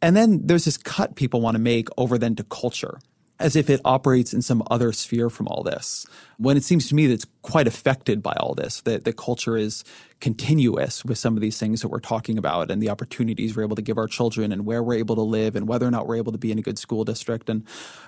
And 0.00 0.16
then 0.16 0.40
there's 0.46 0.64
this 0.64 0.76
cut 0.76 1.16
people 1.16 1.40
want 1.40 1.54
to 1.54 1.60
make 1.60 1.88
over 1.96 2.18
then 2.18 2.36
to 2.36 2.44
culture 2.44 2.98
as 3.44 3.56
if 3.56 3.68
it 3.68 3.78
operates 3.84 4.32
in 4.32 4.40
some 4.40 4.62
other 4.70 4.90
sphere 4.90 5.28
from 5.28 5.46
all 5.48 5.62
this. 5.62 6.06
When 6.38 6.56
it 6.56 6.64
seems 6.64 6.88
to 6.88 6.94
me 6.94 7.06
that 7.06 7.12
it's 7.12 7.26
quite 7.42 7.66
affected 7.66 8.22
by 8.22 8.32
all 8.40 8.54
this, 8.54 8.80
that 8.80 9.04
the 9.04 9.12
culture 9.12 9.58
is 9.58 9.84
continuous 10.20 11.04
with 11.04 11.18
some 11.18 11.36
of 11.36 11.42
these 11.42 11.58
things 11.58 11.82
that 11.82 11.88
we're 11.88 12.00
talking 12.00 12.38
about 12.38 12.70
and 12.70 12.82
the 12.82 12.88
opportunities 12.88 13.54
we're 13.54 13.64
able 13.64 13.76
to 13.76 13.82
give 13.82 13.98
our 13.98 14.08
children 14.08 14.50
and 14.50 14.64
where 14.64 14.82
we're 14.82 14.94
able 14.94 15.14
to 15.14 15.22
live 15.22 15.56
and 15.56 15.68
whether 15.68 15.86
or 15.86 15.90
not 15.90 16.06
we're 16.06 16.16
able 16.16 16.32
to 16.32 16.38
be 16.38 16.50
in 16.50 16.58
a 16.58 16.62
good 16.62 16.78
school 16.78 17.04
district 17.04 17.50
and, 17.50 17.64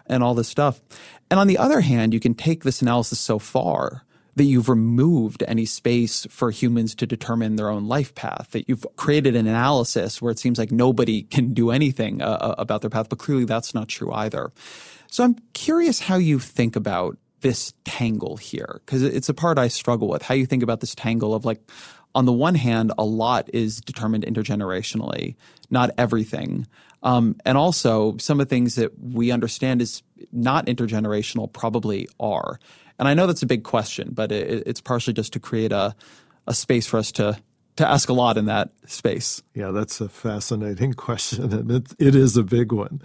and 0.07 0.25
all 0.25 0.33
this 0.33 0.49
stuff. 0.49 0.81
And 1.31 1.39
on 1.39 1.49
the 1.49 1.59
other 1.59 1.83
hand, 1.83 2.15
you 2.15 2.21
can 2.21 2.33
take 2.33 2.65
this 2.65 2.81
analysis 2.81 3.21
so 3.21 3.39
far 3.39 4.06
that 4.37 4.45
you've 4.45 4.69
removed 4.69 5.43
any 5.49 5.65
space 5.65 6.27
for 6.31 6.51
humans 6.51 6.95
to 6.95 7.07
determine 7.07 7.57
their 7.57 7.71
own 7.71 7.89
life 7.89 8.15
path, 8.15 8.49
that 8.53 8.69
you've 8.69 8.87
created 8.97 9.35
an 9.35 9.47
analysis 9.47 10.23
where 10.23 10.31
it 10.31 10.39
seems 10.39 10.59
like 10.59 10.71
nobody 10.71 11.23
can 11.23 11.53
do 11.53 11.71
anything 11.71 12.23
uh, 12.23 12.39
uh 12.41 12.55
about 12.59 12.83
their 12.83 12.91
path, 12.91 13.09
but 13.09 13.19
clearly 13.19 13.45
that's 13.45 13.75
not 13.75 13.89
true 13.89 14.13
either. 14.13 14.53
So 15.11 15.25
I'm 15.25 15.37
curious 15.55 16.01
how 16.01 16.17
you 16.17 16.39
think 16.39 16.77
about 16.77 17.17
this 17.41 17.73
tangle 17.85 18.37
here, 18.37 18.81
because 18.85 19.03
it's 19.03 19.29
a 19.29 19.35
part 19.35 19.59
I 19.59 19.69
struggle 19.69 20.09
with. 20.09 20.23
How 20.23 20.35
you 20.35 20.47
think 20.47 20.63
about 20.63 20.81
this 20.81 20.95
tangle 20.95 21.35
of 21.35 21.45
like, 21.45 21.61
on 22.15 22.25
the 22.25 22.33
one 22.33 22.55
hand, 22.55 22.93
a 22.99 23.05
lot 23.05 23.49
is 23.53 23.81
determined 23.81 24.25
intergenerationally, 24.25 25.37
not 25.71 25.91
everything. 25.99 26.67
Um, 27.03 27.37
and 27.45 27.59
also, 27.59 28.17
some 28.19 28.41
of 28.41 28.49
the 28.49 28.55
things 28.55 28.75
that 28.77 28.99
we 28.99 29.31
understand 29.31 29.83
is 29.83 30.03
not 30.33 30.67
intergenerational 30.67 31.53
probably 31.53 32.09
are. 32.19 32.59
And 32.99 33.09
I 33.09 33.15
know 33.15 33.27
that's 33.27 33.43
a 33.43 33.47
big 33.47 33.65
question, 33.65 34.11
but 34.13 34.33
it, 34.33 34.65
it's 34.67 34.81
partially 34.81 35.13
just 35.13 35.33
to 35.35 35.41
create 35.41 35.73
a, 35.73 35.95
a 36.47 36.55
space 36.55 36.87
for 36.87 36.99
us 36.99 37.13
to 37.13 37.39
to 37.77 37.87
ask 37.87 38.09
a 38.09 38.13
lot 38.15 38.39
in 38.39 38.47
that 38.47 38.71
space. 38.87 39.43
Yeah, 39.55 39.71
that's 39.71 40.01
a 40.01 40.09
fascinating 40.09 40.93
question, 40.95 41.53
and 41.53 41.71
it, 41.71 41.93
it 41.99 42.15
is 42.15 42.37
a 42.37 42.43
big 42.43 42.73
one. 42.73 43.03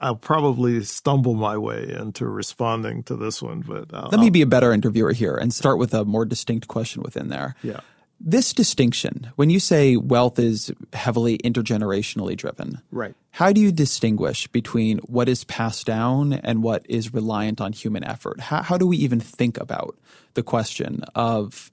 I'll 0.00 0.16
probably 0.16 0.82
stumble 0.84 1.34
my 1.34 1.58
way 1.58 1.92
into 1.92 2.26
responding 2.26 3.02
to 3.04 3.16
this 3.16 3.42
one, 3.42 3.60
but 3.60 3.92
uh, 3.92 4.08
let 4.10 4.20
me 4.20 4.30
be 4.30 4.42
a 4.42 4.46
better 4.46 4.72
interviewer 4.72 5.12
here 5.12 5.36
and 5.36 5.52
start 5.52 5.78
with 5.78 5.92
a 5.92 6.04
more 6.04 6.24
distinct 6.24 6.68
question 6.68 7.02
within 7.02 7.28
there. 7.28 7.56
Yeah. 7.62 7.80
This 8.20 8.52
distinction, 8.52 9.30
when 9.36 9.48
you 9.48 9.60
say 9.60 9.96
wealth 9.96 10.38
is 10.38 10.72
heavily 10.92 11.38
intergenerationally 11.38 12.36
driven, 12.36 12.82
right? 12.90 13.14
How 13.30 13.52
do 13.52 13.60
you 13.60 13.70
distinguish 13.70 14.48
between 14.48 14.98
what 14.98 15.28
is 15.28 15.44
passed 15.44 15.86
down 15.86 16.32
and 16.32 16.62
what 16.62 16.84
is 16.88 17.14
reliant 17.14 17.60
on 17.60 17.72
human 17.72 18.02
effort? 18.02 18.40
How, 18.40 18.62
how 18.62 18.76
do 18.76 18.86
we 18.86 18.96
even 18.96 19.20
think 19.20 19.56
about 19.58 19.96
the 20.34 20.42
question 20.42 21.04
of 21.14 21.70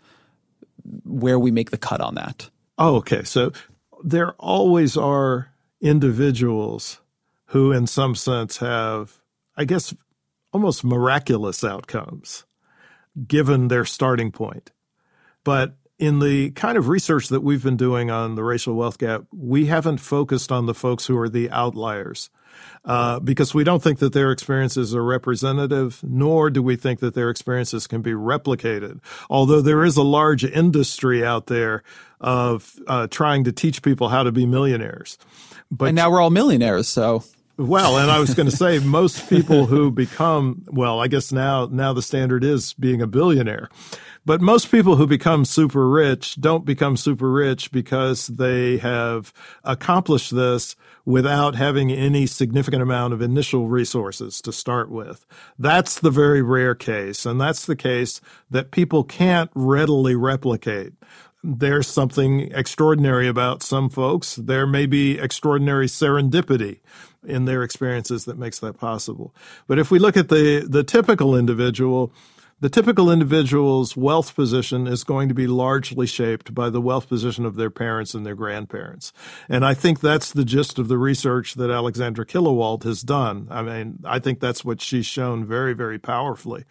where 1.04 1.40
we 1.40 1.50
make 1.50 1.72
the 1.72 1.78
cut 1.78 2.02
on 2.02 2.14
that? 2.16 2.50
Oh, 2.78 2.98
okay. 2.98 3.24
So 3.24 3.52
there 4.04 4.34
always 4.34 4.96
are 4.96 5.50
individuals 5.82 7.00
who, 7.48 7.72
in 7.72 7.88
some 7.88 8.14
sense, 8.14 8.58
have, 8.58 9.20
I 9.58 9.66
guess, 9.66 9.96
almost 10.54 10.84
miraculous 10.84 11.64
outcomes 11.64 12.46
given 13.28 13.68
their 13.68 13.86
starting 13.86 14.32
point. 14.32 14.72
But 15.44 15.76
in 15.98 16.20
the 16.20 16.52
kind 16.52 16.78
of 16.78 16.88
research 16.90 17.30
that 17.30 17.42
we've 17.42 17.64
been 17.64 17.78
doing 17.78 18.12
on 18.12 18.36
the 18.36 18.44
racial 18.44 18.76
wealth 18.76 18.98
gap, 18.98 19.24
we 19.32 19.68
haven't 19.68 19.98
focused 19.98 20.52
on 20.52 20.66
the 20.66 20.74
folks 20.74 21.06
who 21.06 21.18
are 21.18 21.30
the 21.30 21.50
outliers. 21.52 22.30
Uh, 22.86 23.20
because 23.20 23.54
we 23.54 23.64
don't 23.66 23.84
think 23.84 24.00
that 24.00 24.14
their 24.14 24.32
experiences 24.32 24.96
are 24.96 25.04
representative, 25.04 26.00
nor 26.04 26.50
do 26.50 26.64
we 26.64 26.76
think 26.76 27.00
that 27.00 27.14
their 27.14 27.30
experiences 27.30 27.86
can 27.86 28.02
be 28.02 28.12
replicated. 28.12 29.02
Although 29.30 29.62
there 29.62 29.84
is 29.84 29.98
a 29.98 30.04
large 30.04 30.46
industry 30.46 31.26
out 31.26 31.48
there 31.48 31.84
of 32.22 32.80
uh, 32.88 33.08
trying 33.08 33.44
to 33.44 33.52
teach 33.52 33.82
people 33.82 34.08
how 34.08 34.24
to 34.24 34.32
be 34.32 34.46
millionaires. 34.46 35.18
But 35.70 35.88
and 35.88 35.96
now 35.96 36.10
we're 36.12 36.22
all 36.22 36.30
millionaires, 36.30 36.88
so 36.88 37.24
well, 37.58 37.98
and 37.98 38.12
I 38.12 38.20
was 38.20 38.34
going 38.34 38.50
to 38.50 38.56
say 38.56 38.80
most 38.80 39.30
people 39.30 39.66
who 39.66 39.92
become 39.92 40.64
well, 40.68 41.00
I 41.00 41.08
guess 41.08 41.32
now 41.32 41.68
now 41.72 41.94
the 41.94 42.02
standard 42.02 42.44
is 42.44 42.74
being 42.74 43.02
a 43.02 43.08
billionaire. 43.08 43.70
But 44.26 44.42
most 44.42 44.72
people 44.72 44.96
who 44.96 45.06
become 45.06 45.46
super 45.46 45.88
rich 45.88 46.36
don't 46.42 46.66
become 46.66 46.98
super 46.98 47.32
rich 47.32 47.72
because 47.72 48.28
they 48.28 48.78
have 48.78 49.32
accomplished 49.64 50.36
this 50.36 50.76
without 51.06 51.56
having 51.56 51.92
any 51.92 52.26
significant 52.26 52.82
amount 52.82 53.14
of 53.14 53.22
initial 53.22 53.68
resources 53.68 54.42
to 54.42 54.52
start 54.52 54.90
with. 54.90 55.28
That's 55.60 56.00
the 56.00 56.10
very 56.10 56.42
rare 56.42 56.74
case. 56.74 57.28
And 57.28 57.40
that's 57.40 57.68
the 57.68 57.76
case 57.76 58.20
that 58.50 58.72
people 58.72 59.04
can't 59.04 59.52
readily 59.54 60.16
replicate 60.16 60.94
there's 61.48 61.86
something 61.86 62.52
extraordinary 62.54 63.28
about 63.28 63.62
some 63.62 63.88
folks. 63.88 64.36
There 64.36 64.66
may 64.66 64.88
be 64.88 65.20
extraordinary 65.20 65.86
serendipity 65.86 66.80
in 67.28 67.46
their 67.46 67.64
experiences 67.64 68.26
that 68.26 68.38
makes 68.38 68.60
that 68.60 68.78
possible. 68.78 69.34
But 69.68 69.80
if 69.80 69.92
we 69.92 70.00
look 70.00 70.18
at 70.18 70.30
the, 70.30 70.66
the 70.68 70.84
typical 70.84 71.36
individual, 71.36 72.12
the 72.62 72.70
typical 72.70 73.12
individual's 73.12 73.98
wealth 73.98 74.34
position 74.34 74.88
is 74.88 75.04
going 75.04 75.28
to 75.28 75.36
be 75.36 75.46
largely 75.46 76.08
shaped 76.08 76.54
by 76.54 76.70
the 76.70 76.80
wealth 76.80 77.10
position 77.10 77.46
of 77.46 77.56
their 77.56 77.70
parents 77.70 78.14
and 78.14 78.26
their 78.26 78.34
grandparents. 78.34 79.12
And 79.50 79.66
I 79.66 79.74
think 79.74 80.00
that's 80.00 80.32
the 80.32 80.46
gist 80.46 80.80
of 80.80 80.88
the 80.88 80.98
research 80.98 81.56
that 81.56 81.70
Alexandra 81.70 82.26
Killewald 82.26 82.86
has 82.86 83.02
done. 83.02 83.50
I 83.52 83.62
mean, 83.62 84.00
I 84.06 84.20
think 84.20 84.40
that's 84.40 84.64
what 84.64 84.80
she's 84.80 85.06
shown 85.06 85.46
very, 85.46 85.74
very 85.74 86.00
powerfully. 86.00 86.64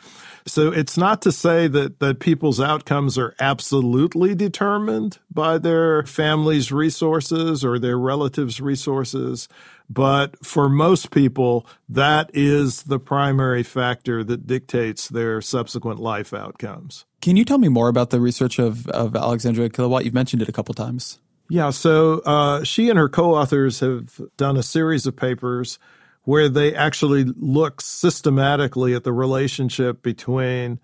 So 0.47 0.73
it's 0.73 0.97
not 0.97 1.21
to 1.23 1.33
say 1.33 1.69
that, 1.69 2.01
that 2.01 2.19
people's 2.19 2.61
outcomes 2.61 3.19
are 3.19 3.35
absolutely 3.39 4.35
determined 4.35 5.19
by 5.31 5.59
their 5.59 6.05
family's 6.05 6.73
resources 6.73 7.63
or 7.63 7.79
their 7.79 7.99
relatives' 7.99 8.59
resources. 8.59 9.49
But 9.91 10.45
for 10.45 10.69
most 10.69 11.11
people, 11.11 11.67
that 11.89 12.31
is 12.33 12.85
the 12.85 12.99
primary 12.99 13.63
factor 13.63 14.25
that 14.25 14.47
dictates 14.47 15.09
their 15.09 15.41
subsequent 15.41 16.01
life 16.01 16.33
outcomes. 16.33 17.05
Can 17.21 17.37
you 17.37 17.45
tell 17.45 17.59
me 17.59 17.69
more 17.69 17.89
about 17.89 18.11
the 18.11 18.21
research 18.21 18.59
of, 18.59 18.89
of 18.89 19.15
Alexandra 19.15 19.69
Killewald? 19.69 20.05
You've 20.05 20.15
mentioned 20.15 20.43
it 20.43 20.49
a 20.49 20.53
couple 20.53 20.75
times. 20.75 21.19
Yeah, 21.51 21.71
so 21.71 22.21
uh, 22.21 22.65
she 22.65 22.89
and 22.89 22.99
her 22.99 23.09
co 23.09 23.35
authors 23.35 23.81
have 23.81 24.21
done 24.37 24.57
a 24.57 24.63
series 24.63 25.07
of 25.07 25.17
papers 25.17 25.79
where 26.23 26.49
they 26.49 26.75
actually 26.75 27.25
look 27.25 27.83
systematically 27.83 28.95
at 28.95 29.05
the 29.05 29.13
relationship 29.13 30.03
between 30.03 30.81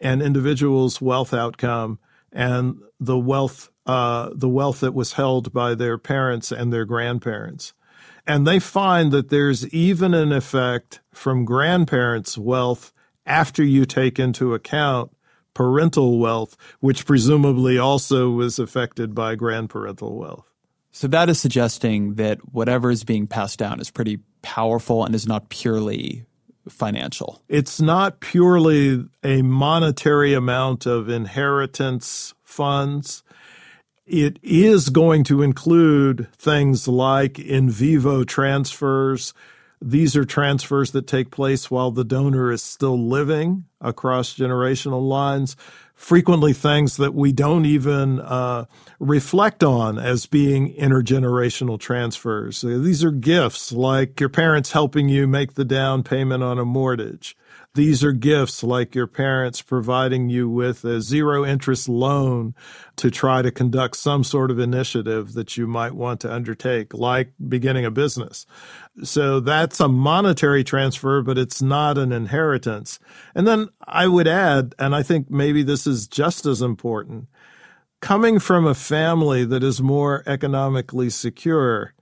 an 0.00 0.20
individual's 0.20 1.00
wealth 1.00 1.32
outcome 1.32 1.98
and 2.32 2.78
the 3.00 3.18
wealth 3.18 3.70
uh, 3.86 4.30
the 4.34 4.48
wealth 4.48 4.80
that 4.80 4.94
was 4.94 5.12
held 5.12 5.52
by 5.52 5.74
their 5.74 5.98
parents 5.98 6.50
and 6.50 6.72
their 6.72 6.86
grandparents. 6.86 7.74
And 8.26 8.46
they 8.46 8.58
find 8.58 9.12
that 9.12 9.28
there's 9.28 9.68
even 9.74 10.14
an 10.14 10.32
effect 10.32 11.00
from 11.12 11.44
grandparents' 11.44 12.38
wealth 12.38 12.92
after 13.26 13.62
you 13.62 13.84
take 13.84 14.18
into 14.18 14.54
account 14.54 15.10
parental 15.54 16.18
wealth, 16.18 16.56
which 16.80 17.06
presumably 17.06 17.78
also 17.78 18.30
was 18.30 18.58
affected 18.58 19.14
by 19.14 19.36
grandparental 19.36 20.12
wealth. 20.12 20.46
So 20.92 21.08
that 21.08 21.28
is 21.28 21.40
suggesting 21.40 22.14
that 22.14 22.38
whatever 22.52 22.90
is 22.90 23.02
being 23.02 23.26
passed 23.26 23.58
down 23.58 23.80
is 23.80 23.90
pretty 23.90 24.20
powerful 24.42 25.04
and 25.04 25.14
is 25.14 25.26
not 25.26 25.48
purely 25.48 26.24
financial. 26.68 27.42
It's 27.48 27.80
not 27.80 28.20
purely 28.20 29.04
a 29.24 29.42
monetary 29.42 30.34
amount 30.34 30.86
of 30.86 31.08
inheritance 31.08 32.32
funds. 32.42 33.23
It 34.06 34.38
is 34.42 34.90
going 34.90 35.24
to 35.24 35.40
include 35.40 36.28
things 36.36 36.86
like 36.86 37.38
in 37.38 37.70
vivo 37.70 38.22
transfers. 38.22 39.32
These 39.80 40.14
are 40.14 40.26
transfers 40.26 40.90
that 40.90 41.06
take 41.06 41.30
place 41.30 41.70
while 41.70 41.90
the 41.90 42.04
donor 42.04 42.52
is 42.52 42.62
still 42.62 42.98
living 42.98 43.64
across 43.80 44.34
generational 44.34 45.06
lines. 45.06 45.56
Frequently, 45.94 46.52
things 46.52 46.98
that 46.98 47.14
we 47.14 47.32
don't 47.32 47.64
even 47.64 48.20
uh, 48.20 48.66
reflect 48.98 49.64
on 49.64 49.98
as 49.98 50.26
being 50.26 50.74
intergenerational 50.74 51.78
transfers. 51.80 52.60
These 52.60 53.04
are 53.04 53.10
gifts 53.10 53.72
like 53.72 54.20
your 54.20 54.28
parents 54.28 54.72
helping 54.72 55.08
you 55.08 55.26
make 55.26 55.54
the 55.54 55.64
down 55.64 56.02
payment 56.02 56.42
on 56.42 56.58
a 56.58 56.64
mortgage 56.64 57.36
these 57.74 58.04
are 58.04 58.12
gifts 58.12 58.62
like 58.62 58.94
your 58.94 59.08
parents 59.08 59.60
providing 59.60 60.28
you 60.28 60.48
with 60.48 60.84
a 60.84 61.00
zero 61.00 61.44
interest 61.44 61.88
loan 61.88 62.54
to 62.96 63.10
try 63.10 63.42
to 63.42 63.50
conduct 63.50 63.96
some 63.96 64.22
sort 64.22 64.52
of 64.52 64.60
initiative 64.60 65.32
that 65.32 65.56
you 65.56 65.66
might 65.66 65.92
want 65.92 66.20
to 66.20 66.32
undertake, 66.32 66.94
like 66.94 67.32
beginning 67.48 67.84
a 67.84 67.90
business. 67.90 68.46
So 69.02 69.40
that's 69.40 69.80
a 69.80 69.88
monetary 69.88 70.62
transfer, 70.62 71.20
but 71.20 71.36
it's 71.36 71.60
not 71.60 71.98
an 71.98 72.12
inheritance. 72.12 73.00
And 73.34 73.46
then 73.46 73.68
I 73.84 74.06
would 74.06 74.28
add, 74.28 74.76
and 74.78 74.94
I 74.94 75.02
think 75.02 75.28
maybe 75.28 75.64
this 75.64 75.84
is 75.84 76.06
just 76.06 76.46
as 76.46 76.62
important, 76.62 77.26
coming 78.00 78.38
from 78.38 78.66
a 78.66 78.74
family 78.74 79.44
that 79.46 79.64
is 79.64 79.82
more 79.82 80.22
economically 80.26 81.10
secure 81.10 81.92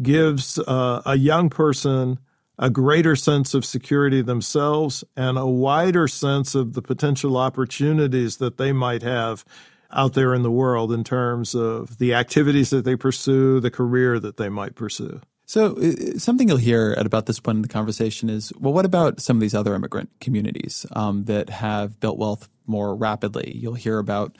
gives 0.00 0.58
uh, 0.58 1.02
a 1.04 1.16
young 1.16 1.50
person 1.50 2.18
a 2.60 2.70
greater 2.70 3.16
sense 3.16 3.54
of 3.54 3.64
security 3.64 4.20
themselves 4.20 5.02
and 5.16 5.38
a 5.38 5.46
wider 5.46 6.06
sense 6.06 6.54
of 6.54 6.74
the 6.74 6.82
potential 6.82 7.38
opportunities 7.38 8.36
that 8.36 8.58
they 8.58 8.70
might 8.70 9.02
have 9.02 9.44
out 9.90 10.12
there 10.12 10.34
in 10.34 10.42
the 10.42 10.50
world 10.50 10.92
in 10.92 11.02
terms 11.02 11.54
of 11.54 11.98
the 11.98 12.14
activities 12.14 12.70
that 12.70 12.84
they 12.84 12.94
pursue, 12.94 13.58
the 13.60 13.70
career 13.70 14.20
that 14.20 14.36
they 14.36 14.48
might 14.48 14.74
pursue. 14.74 15.20
So, 15.46 15.74
uh, 15.78 16.18
something 16.18 16.48
you'll 16.48 16.58
hear 16.58 16.94
at 16.96 17.06
about 17.06 17.26
this 17.26 17.40
point 17.40 17.56
in 17.56 17.62
the 17.62 17.68
conversation 17.68 18.30
is 18.30 18.52
well, 18.60 18.72
what 18.72 18.84
about 18.84 19.20
some 19.20 19.38
of 19.38 19.40
these 19.40 19.54
other 19.54 19.74
immigrant 19.74 20.10
communities 20.20 20.86
um, 20.92 21.24
that 21.24 21.50
have 21.50 21.98
built 21.98 22.18
wealth 22.18 22.48
more 22.66 22.94
rapidly? 22.94 23.56
You'll 23.56 23.74
hear 23.74 23.98
about 23.98 24.36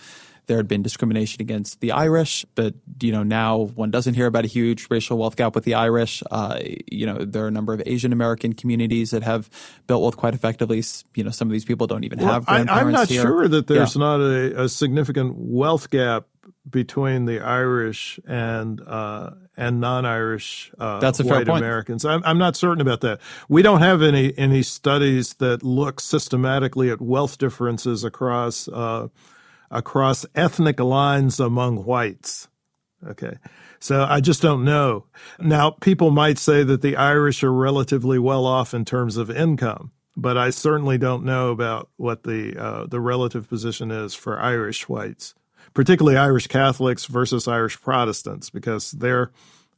there 0.50 0.56
had 0.56 0.66
been 0.66 0.82
discrimination 0.82 1.40
against 1.40 1.78
the 1.78 1.92
Irish, 1.92 2.44
but 2.56 2.74
you 3.00 3.12
know 3.12 3.22
now 3.22 3.70
one 3.76 3.92
doesn't 3.92 4.14
hear 4.14 4.26
about 4.26 4.44
a 4.44 4.48
huge 4.48 4.88
racial 4.90 5.16
wealth 5.16 5.36
gap 5.36 5.54
with 5.54 5.62
the 5.62 5.74
Irish. 5.74 6.24
Uh, 6.28 6.58
you 6.90 7.06
know 7.06 7.18
there 7.18 7.44
are 7.44 7.46
a 7.46 7.52
number 7.52 7.72
of 7.72 7.80
Asian 7.86 8.12
American 8.12 8.52
communities 8.52 9.12
that 9.12 9.22
have 9.22 9.48
built 9.86 10.02
wealth 10.02 10.16
quite 10.16 10.34
effectively. 10.34 10.82
You 11.14 11.22
know 11.22 11.30
some 11.30 11.46
of 11.46 11.52
these 11.52 11.64
people 11.64 11.86
don't 11.86 12.02
even 12.02 12.18
well, 12.18 12.32
have 12.32 12.46
grandparents 12.46 12.82
I, 12.82 12.84
am 12.84 12.90
not 12.90 13.08
here. 13.08 13.22
sure 13.22 13.46
that 13.46 13.68
there's 13.68 13.94
yeah. 13.94 14.00
not 14.00 14.20
a, 14.20 14.64
a, 14.64 14.68
significant 14.68 15.36
wealth 15.36 15.88
gap 15.88 16.26
between 16.68 17.26
the 17.26 17.38
Irish 17.38 18.18
and 18.26 18.80
uh, 18.80 19.30
and 19.56 19.80
non-Irish 19.80 20.72
uh, 20.80 20.98
That's 20.98 21.20
a 21.20 21.24
white 21.24 21.48
Americans. 21.48 22.04
I'm, 22.04 22.24
I'm 22.24 22.38
not 22.38 22.56
certain 22.56 22.80
about 22.80 23.02
that. 23.02 23.20
We 23.48 23.62
don't 23.62 23.82
have 23.82 24.02
any 24.02 24.36
any 24.36 24.64
studies 24.64 25.34
that 25.34 25.62
look 25.62 26.00
systematically 26.00 26.90
at 26.90 27.00
wealth 27.00 27.38
differences 27.38 28.02
across 28.02 28.66
uh, 28.66 29.06
across 29.70 30.26
ethnic 30.34 30.80
lines 30.80 31.40
among 31.40 31.84
whites. 31.84 32.48
Okay. 33.06 33.36
So 33.78 34.04
I 34.08 34.20
just 34.20 34.42
don't 34.42 34.64
know. 34.64 35.06
Now, 35.38 35.70
people 35.70 36.10
might 36.10 36.38
say 36.38 36.62
that 36.64 36.82
the 36.82 36.96
Irish 36.96 37.42
are 37.42 37.52
relatively 37.52 38.18
well 38.18 38.44
off 38.44 38.74
in 38.74 38.84
terms 38.84 39.16
of 39.16 39.30
income, 39.30 39.90
but 40.16 40.36
I 40.36 40.50
certainly 40.50 40.98
don't 40.98 41.24
know 41.24 41.50
about 41.50 41.88
what 41.96 42.24
the 42.24 42.62
uh, 42.62 42.86
the 42.86 43.00
relative 43.00 43.48
position 43.48 43.90
is 43.90 44.14
for 44.14 44.38
Irish 44.38 44.86
whites, 44.86 45.34
particularly 45.72 46.18
Irish 46.18 46.46
Catholics 46.46 47.06
versus 47.06 47.48
Irish 47.48 47.80
Protestants, 47.80 48.50
because 48.50 48.90
their 48.90 49.30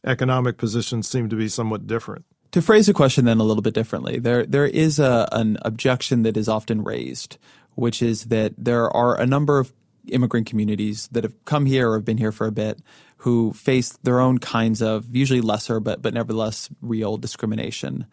economic 0.05 0.59
positions 0.59 1.09
seem 1.09 1.29
to 1.29 1.37
be 1.37 1.47
somewhat 1.47 1.87
different. 1.87 2.25
To 2.51 2.61
phrase 2.61 2.87
the 2.87 2.93
question 2.93 3.25
then 3.25 3.39
a 3.39 3.45
little 3.45 3.63
bit 3.63 3.75
differently, 3.75 4.19
there 4.19 4.45
there 4.45 4.67
is 4.67 4.99
a, 4.99 5.29
an 5.31 5.59
objection 5.63 6.25
that 6.25 6.37
is 6.37 6.49
often 6.49 6.83
raised, 6.83 7.39
which 7.77 8.03
is 8.03 8.25
that 8.25 8.53
there 8.59 8.91
are 8.91 9.19
a 9.19 9.27
number 9.27 9.61
of 9.61 9.73
immigrant 10.09 10.47
communities 10.47 11.09
that 11.13 11.25
have 11.25 11.45
come 11.45 11.67
here 11.67 11.91
or 11.91 11.97
have 11.97 12.05
been 12.05 12.19
here 12.19 12.33
for 12.33 12.47
a 12.47 12.53
bit 12.53 12.81
who 13.19 13.53
face 13.53 13.91
their 14.03 14.21
own 14.21 14.39
kinds 14.39 14.83
of 14.83 15.15
usually 15.15 15.41
lesser 15.41 15.81
but 15.81 16.03
but 16.03 16.15
nevertheless 16.15 16.69
real 16.81 17.17
discrimination 17.17 18.07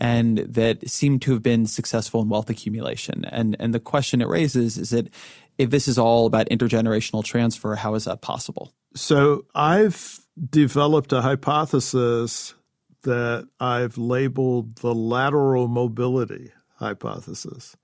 and 0.00 0.38
that 0.38 0.88
seem 0.88 1.18
to 1.20 1.32
have 1.32 1.42
been 1.42 1.66
successful 1.66 2.22
in 2.22 2.28
wealth 2.28 2.50
accumulation. 2.50 3.24
And 3.24 3.56
and 3.58 3.74
the 3.74 3.80
question 3.80 4.20
it 4.20 4.28
raises 4.28 4.78
is 4.78 4.90
that 4.90 5.12
if 5.58 5.70
this 5.70 5.88
is 5.88 5.98
all 5.98 6.26
about 6.26 6.48
intergenerational 6.48 7.24
transfer 7.24 7.74
how 7.74 7.94
is 7.94 8.04
that 8.04 8.20
possible? 8.20 8.72
So 8.94 9.44
i've 9.54 10.20
developed 10.50 11.12
a 11.12 11.22
hypothesis 11.22 12.54
that 13.02 13.48
i've 13.60 13.98
labeled 13.98 14.76
the 14.76 14.94
lateral 14.94 15.68
mobility 15.68 16.52
hypothesis. 16.76 17.76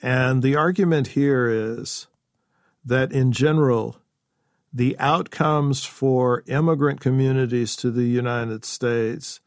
And 0.00 0.42
the 0.42 0.56
argument 0.56 1.08
here 1.08 1.48
is 1.48 2.08
that 2.84 3.12
in 3.12 3.32
general, 3.32 3.96
the 4.72 4.98
outcomes 4.98 5.84
for 5.84 6.42
immigrant 6.46 7.00
communities 7.00 7.76
to 7.76 7.90
the 7.90 8.04
United 8.04 8.64
States 8.64 9.40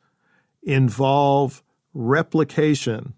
involve 0.62 1.64
replication 1.94 3.14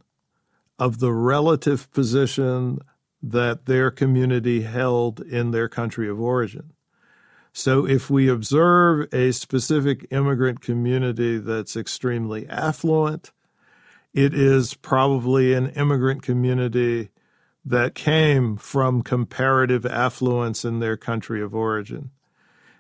of 0.80 0.99
the 0.99 1.12
relative 1.12 1.91
position 1.91 2.80
that 3.21 3.65
their 3.65 3.89
community 3.91 4.62
held 4.62 5.19
in 5.21 5.51
their 5.51 5.67
country 5.67 6.08
of 6.08 6.21
origin. 6.21 6.71
So 7.51 7.88
if 7.88 8.10
we 8.10 8.30
observe 8.30 9.12
a 9.12 9.32
specific 9.32 10.06
immigrant 10.12 10.62
community 10.62 11.39
that's 11.39 11.75
extremely 11.75 12.47
affluent, 12.47 13.32
it 14.13 14.34
is 14.34 14.75
probably 14.75 15.53
an 15.53 15.71
immigrant 15.71 16.21
community 16.21 17.10
that 17.67 17.95
came 17.95 18.56
from 18.56 19.01
comparative 19.01 19.86
affluence 19.86 20.63
in 20.63 20.80
their 20.80 20.95
country 20.95 21.41
of 21.41 21.53
origin. 21.53 22.12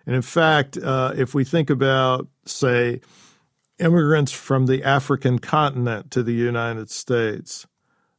And 0.05 0.15
in 0.15 0.21
fact, 0.21 0.77
uh, 0.77 1.13
if 1.17 1.33
we 1.33 1.43
think 1.43 1.69
about, 1.69 2.29
say, 2.45 3.01
immigrants 3.79 4.31
from 4.31 4.65
the 4.65 4.85
African 4.85 5.39
continent 5.39 6.09
to 6.11 6.23
the 6.23 6.33
United 6.33 6.89
States, 6.89 7.67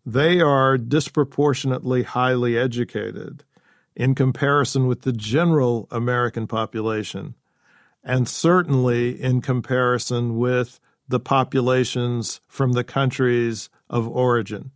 they 0.04 0.42
are 0.42 0.76
disproportionately 0.76 2.02
highly 2.02 2.58
educated 2.58 3.44
in 3.96 4.14
comparison 4.14 4.86
with 4.86 5.02
the 5.02 5.12
general 5.12 5.88
American 5.90 6.46
population, 6.46 7.34
and 8.04 8.28
certainly 8.28 9.20
in 9.20 9.40
comparison 9.40 10.36
with 10.36 10.80
the 11.08 11.18
populations 11.18 12.42
from 12.46 12.72
the 12.72 12.84
countries 12.84 13.70
of 13.88 14.06
origin. 14.06 14.70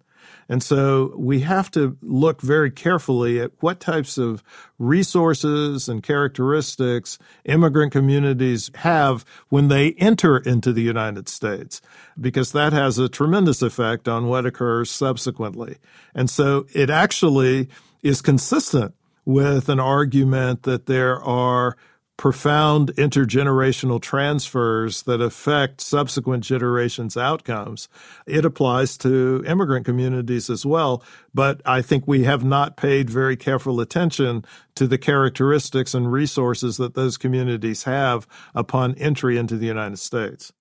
And 0.52 0.62
so 0.62 1.14
we 1.16 1.40
have 1.40 1.70
to 1.70 1.96
look 2.02 2.42
very 2.42 2.70
carefully 2.70 3.40
at 3.40 3.52
what 3.60 3.80
types 3.80 4.18
of 4.18 4.44
resources 4.78 5.88
and 5.88 6.02
characteristics 6.02 7.18
immigrant 7.46 7.90
communities 7.90 8.70
have 8.74 9.24
when 9.48 9.68
they 9.68 9.92
enter 9.92 10.36
into 10.36 10.74
the 10.74 10.82
United 10.82 11.30
States, 11.30 11.80
because 12.20 12.52
that 12.52 12.74
has 12.74 12.98
a 12.98 13.08
tremendous 13.08 13.62
effect 13.62 14.06
on 14.08 14.26
what 14.26 14.44
occurs 14.44 14.90
subsequently. 14.90 15.78
And 16.14 16.28
so 16.28 16.66
it 16.74 16.90
actually 16.90 17.70
is 18.02 18.20
consistent 18.20 18.94
with 19.24 19.70
an 19.70 19.80
argument 19.80 20.64
that 20.64 20.84
there 20.84 21.18
are 21.22 21.78
profound 22.16 22.94
intergenerational 22.96 24.00
transfers 24.00 25.02
that 25.02 25.20
affect 25.20 25.80
subsequent 25.80 26.44
generations' 26.44 27.16
outcomes. 27.16 27.88
It 28.26 28.44
applies 28.44 28.96
to 28.98 29.42
immigrant 29.46 29.84
communities 29.86 30.48
as 30.48 30.64
well, 30.64 31.02
but 31.34 31.60
I 31.64 31.82
think 31.82 32.06
we 32.06 32.24
have 32.24 32.44
not 32.44 32.76
paid 32.76 33.10
very 33.10 33.36
careful 33.36 33.80
attention 33.80 34.44
to 34.76 34.86
the 34.86 34.98
characteristics 34.98 35.94
and 35.94 36.12
resources 36.12 36.76
that 36.76 36.94
those 36.94 37.16
communities 37.16 37.84
have 37.84 38.26
upon 38.54 38.94
entry 38.94 39.36
into 39.36 39.56
the 39.56 39.66
United 39.66 39.98
States. 39.98 40.52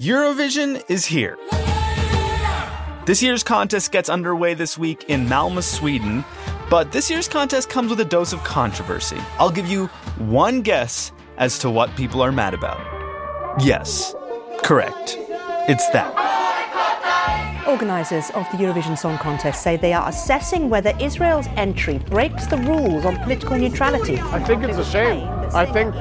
Eurovision 0.00 0.82
is 0.88 1.06
here. 1.06 1.36
This 3.04 3.22
year's 3.22 3.42
contest 3.42 3.90
gets 3.90 4.08
underway 4.08 4.54
this 4.54 4.78
week 4.78 5.04
in 5.08 5.26
Malmö, 5.26 5.62
Sweden 5.62 6.24
but 6.72 6.90
this 6.90 7.10
year's 7.10 7.28
contest 7.28 7.68
comes 7.68 7.90
with 7.90 8.00
a 8.00 8.04
dose 8.06 8.32
of 8.32 8.42
controversy. 8.44 9.18
I'll 9.38 9.50
give 9.50 9.66
you 9.66 9.88
one 10.16 10.62
guess 10.62 11.12
as 11.36 11.58
to 11.58 11.68
what 11.68 11.94
people 11.96 12.22
are 12.22 12.32
mad 12.32 12.54
about. 12.54 12.80
Yes, 13.62 14.14
correct. 14.62 15.18
It's 15.68 15.86
that. 15.90 16.08
Organisers 17.68 18.30
of 18.30 18.50
the 18.52 18.56
Eurovision 18.56 18.96
Song 18.96 19.18
Contest 19.18 19.62
say 19.62 19.76
they 19.76 19.92
are 19.92 20.08
assessing 20.08 20.70
whether 20.70 20.94
Israel's 20.98 21.46
entry 21.56 21.98
breaks 21.98 22.46
the 22.46 22.56
rules 22.56 23.04
on 23.04 23.18
political 23.18 23.58
neutrality. 23.58 24.18
I 24.18 24.42
think 24.42 24.64
it's 24.64 24.78
a 24.78 24.84
shame. 24.86 25.28
I 25.52 25.66
think 25.66 25.94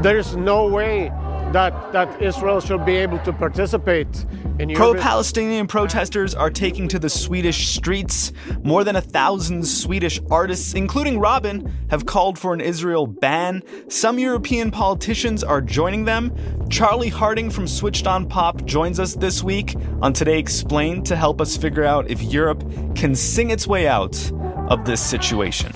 there 0.00 0.16
is 0.16 0.36
no 0.36 0.68
way 0.68 1.08
that, 1.52 1.92
that 1.92 2.22
Israel 2.22 2.60
should 2.60 2.86
be 2.86 2.94
able 2.94 3.18
to 3.18 3.32
participate 3.32 4.24
in 4.39 4.39
Pro 4.74 4.94
Palestinian 4.94 5.66
protesters 5.66 6.34
are 6.34 6.50
taking 6.50 6.86
to 6.88 6.98
the 6.98 7.08
Swedish 7.08 7.68
streets. 7.68 8.32
More 8.62 8.84
than 8.84 8.96
a 8.96 9.00
thousand 9.00 9.66
Swedish 9.66 10.20
artists, 10.30 10.74
including 10.74 11.18
Robyn, 11.18 11.72
have 11.88 12.04
called 12.04 12.38
for 12.38 12.52
an 12.52 12.60
Israel 12.60 13.06
ban. 13.06 13.62
Some 13.88 14.18
European 14.18 14.70
politicians 14.70 15.42
are 15.42 15.60
joining 15.60 16.04
them. 16.04 16.34
Charlie 16.68 17.08
Harding 17.08 17.50
from 17.50 17.66
Switched 17.66 18.06
on 18.06 18.28
Pop 18.28 18.64
joins 18.64 19.00
us 19.00 19.14
this 19.14 19.42
week 19.42 19.74
on 20.02 20.12
Today 20.12 20.38
Explained 20.38 21.06
to 21.06 21.16
help 21.16 21.40
us 21.40 21.56
figure 21.56 21.84
out 21.84 22.10
if 22.10 22.22
Europe 22.22 22.62
can 22.94 23.14
sing 23.14 23.50
its 23.50 23.66
way 23.66 23.88
out 23.88 24.30
of 24.68 24.84
this 24.84 25.00
situation. 25.00 25.72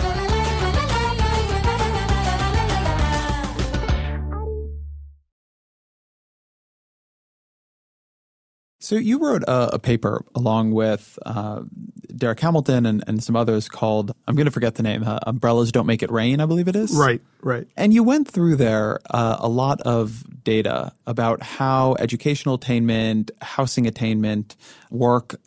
So 8.85 8.97
you 8.97 9.18
wrote 9.18 9.44
a, 9.44 9.77
a 9.77 9.79
paper 9.79 10.27
along 10.35 10.73
with 10.73 11.18
uh, 11.25 11.62
Darrick 12.12 12.40
Hamilton 12.40 12.85
and, 12.85 13.03
and 13.07 13.25
some 13.25 13.35
others 13.35 13.66
called 13.66 14.14
I'm 14.29 14.37
going 14.37 14.44
to 14.44 14.53
forget 14.53 14.75
the 14.75 14.83
name. 14.83 15.03
Uh, 15.05 15.20
Umbrellas 15.27 15.73
don't 15.73 15.87
make 15.87 16.03
it 16.03 16.11
rain, 16.11 16.38
I 16.38 16.44
believe 16.44 16.68
it 16.68 16.77
is. 16.77 16.92
Right, 16.94 17.23
right. 17.40 17.66
And 17.79 17.94
you 17.94 18.03
went 18.05 18.29
through 18.29 18.57
there 18.57 19.01
uh, 19.09 19.38
a 19.40 19.49
lot 19.49 19.81
of 19.81 20.23
data 20.44 20.92
about 21.07 21.42
how 21.42 21.97
educational 21.99 22.57
attainment, 22.57 23.31
housing 23.40 23.87
attainment, 23.87 24.55
work 24.90 25.40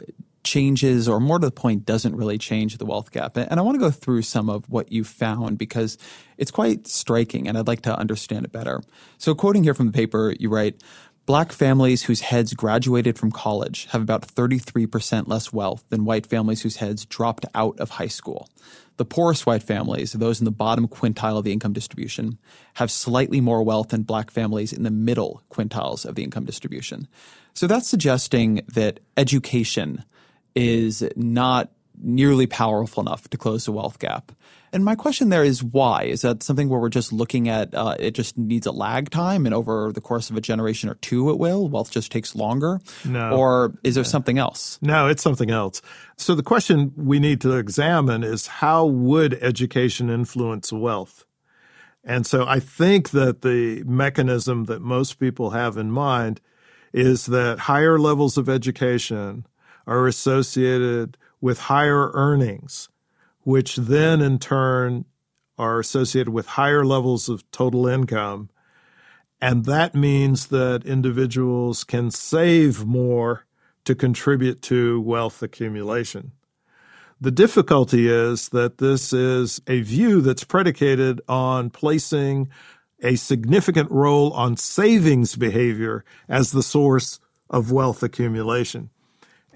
changes, 0.44 1.08
or 1.08 1.20
more 1.20 1.38
to 1.38 1.46
the 1.46 1.52
point, 1.52 1.86
doesn't 1.86 2.16
really 2.16 2.40
change 2.40 2.78
the 2.78 2.86
wealth 2.86 3.12
gap. 3.12 3.38
And 3.38 3.60
I 3.60 3.62
want 3.62 3.76
to 3.76 3.80
go 3.80 3.92
through 3.92 4.24
some 4.24 4.50
of 4.50 4.68
what 4.70 4.92
you 4.92 5.04
found 5.04 5.60
because 5.60 5.98
it's 6.38 6.52
quite 6.52 6.88
striking, 6.88 7.48
and 7.48 7.58
I'd 7.58 7.68
like 7.68 7.82
to 7.82 7.96
understand 7.96 8.46
it 8.46 8.52
better. 8.52 8.82
So, 9.18 9.36
quoting 9.36 9.64
here 9.64 9.74
from 9.76 9.88
the 9.88 9.92
paper, 9.92 10.34
you 10.40 10.50
write. 10.50 10.82
Black 11.28 11.52
families 11.52 12.04
whose 12.04 12.22
heads 12.22 12.54
graduated 12.54 13.20
from 13.20 13.34
college 13.34 13.86
have 13.88 14.02
about 14.02 14.26
33% 14.26 15.28
less 15.28 15.52
wealth 15.52 15.84
than 15.90 16.06
white 16.06 16.26
families 16.26 16.62
whose 16.62 16.78
heads 16.78 17.06
dropped 17.06 17.46
out 17.54 17.78
of 17.82 17.90
high 17.90 18.08
school. 18.08 18.48
The 18.96 19.04
poorest 19.04 19.46
white 19.46 19.62
families, 19.62 20.14
those 20.14 20.40
in 20.40 20.46
the 20.46 20.52
bottom 20.52 20.88
quintile 20.88 21.38
of 21.38 21.44
the 21.44 21.52
income 21.52 21.74
distribution, 21.74 22.38
have 22.76 22.90
slightly 22.90 23.42
more 23.42 23.62
wealth 23.62 23.90
than 23.90 24.04
black 24.04 24.32
families 24.32 24.72
in 24.72 24.84
the 24.84 24.90
middle 24.90 25.42
quintiles 25.52 26.06
of 26.06 26.16
the 26.16 26.24
income 26.24 26.46
distribution. 26.46 27.10
So 27.54 27.68
that's 27.68 27.90
suggesting 27.90 28.62
that 28.70 29.02
education 29.18 30.06
is 30.56 31.04
not 31.18 31.72
nearly 32.02 32.48
powerful 32.48 33.02
enough 33.02 33.30
to 33.30 33.38
close 33.38 33.66
the 33.66 33.72
wealth 33.72 34.00
gap. 34.00 34.32
And 34.74 34.84
my 34.84 34.96
question 34.96 35.30
there 35.30 35.44
is 35.44 35.64
why? 35.64 36.04
Is 36.04 36.22
that 36.22 36.44
something 36.44 36.70
where 36.70 36.80
we're 36.80 36.90
just 36.90 37.14
looking 37.14 37.48
at 37.50 37.74
uh, 37.74 37.96
it 38.00 38.12
just 38.12 38.38
needs 38.38 38.68
a 38.68 38.72
lag 38.72 39.10
time 39.10 39.46
and 39.46 39.56
over 39.56 39.92
the 39.92 40.02
course 40.02 40.30
of 40.30 40.36
a 40.36 40.42
generation 40.42 40.90
or 40.90 40.96
two 40.96 41.30
it 41.30 41.40
will? 41.40 41.70
Wealth 41.70 41.92
just 41.92 42.12
takes 42.12 42.36
longer? 42.36 42.80
No. 43.06 43.32
Or 43.32 43.74
is 43.84 43.96
there 43.96 44.04
something 44.04 44.38
else? 44.38 44.78
No, 44.82 45.08
it's 45.08 45.24
something 45.24 45.50
else. 45.50 45.82
So 46.18 46.36
the 46.36 46.44
question 46.44 46.92
we 46.96 47.20
need 47.20 47.42
to 47.42 47.54
examine 47.54 48.24
is 48.24 48.48
how 48.48 48.86
would 48.86 49.36
education 49.36 50.10
influence 50.10 50.72
wealth? 50.72 51.26
And 52.04 52.26
so 52.26 52.46
I 52.46 52.60
think 52.60 53.12
that 53.12 53.42
the 53.42 53.84
mechanism 53.84 54.66
that 54.66 54.82
most 54.82 55.20
people 55.20 55.52
have 55.52 55.78
in 55.78 55.92
mind 55.92 56.40
is 56.94 57.26
that 57.28 57.60
higher 57.60 58.00
levels 58.00 58.38
of 58.38 58.48
education 58.48 59.46
are 59.86 60.08
associated 60.08 61.18
with 61.42 61.60
higher 61.60 62.12
earnings 62.14 62.90
which 63.48 63.78
then 63.78 64.20
in 64.20 64.38
turn 64.38 65.06
are 65.58 65.80
associated 65.80 66.28
with 66.28 66.46
higher 66.46 66.84
levels 66.84 67.30
of 67.30 67.50
total 67.50 67.88
income. 67.88 68.50
And 69.40 69.64
that 69.64 69.96
means 69.96 70.48
that 70.48 70.84
individuals 70.84 71.86
can 71.86 72.12
save 72.12 72.86
more 72.86 73.46
to 73.86 73.96
contribute 73.96 74.62
to 74.64 75.00
wealth 75.00 75.42
accumulation. 75.42 76.34
The 77.22 77.32
difficulty 77.32 78.10
is 78.10 78.50
that 78.50 78.80
this 78.80 79.14
is 79.14 79.62
a 79.66 79.80
view 79.80 80.20
that's 80.20 80.44
predicated 80.44 81.22
on 81.30 81.70
placing 81.70 82.50
a 83.02 83.16
significant 83.16 83.90
role 83.90 84.34
on 84.34 84.58
savings 84.58 85.38
behavior 85.38 86.04
as 86.28 86.52
the 86.52 86.62
source 86.62 87.22
of 87.50 87.72
wealth 87.72 88.04
accumulation. 88.04 88.90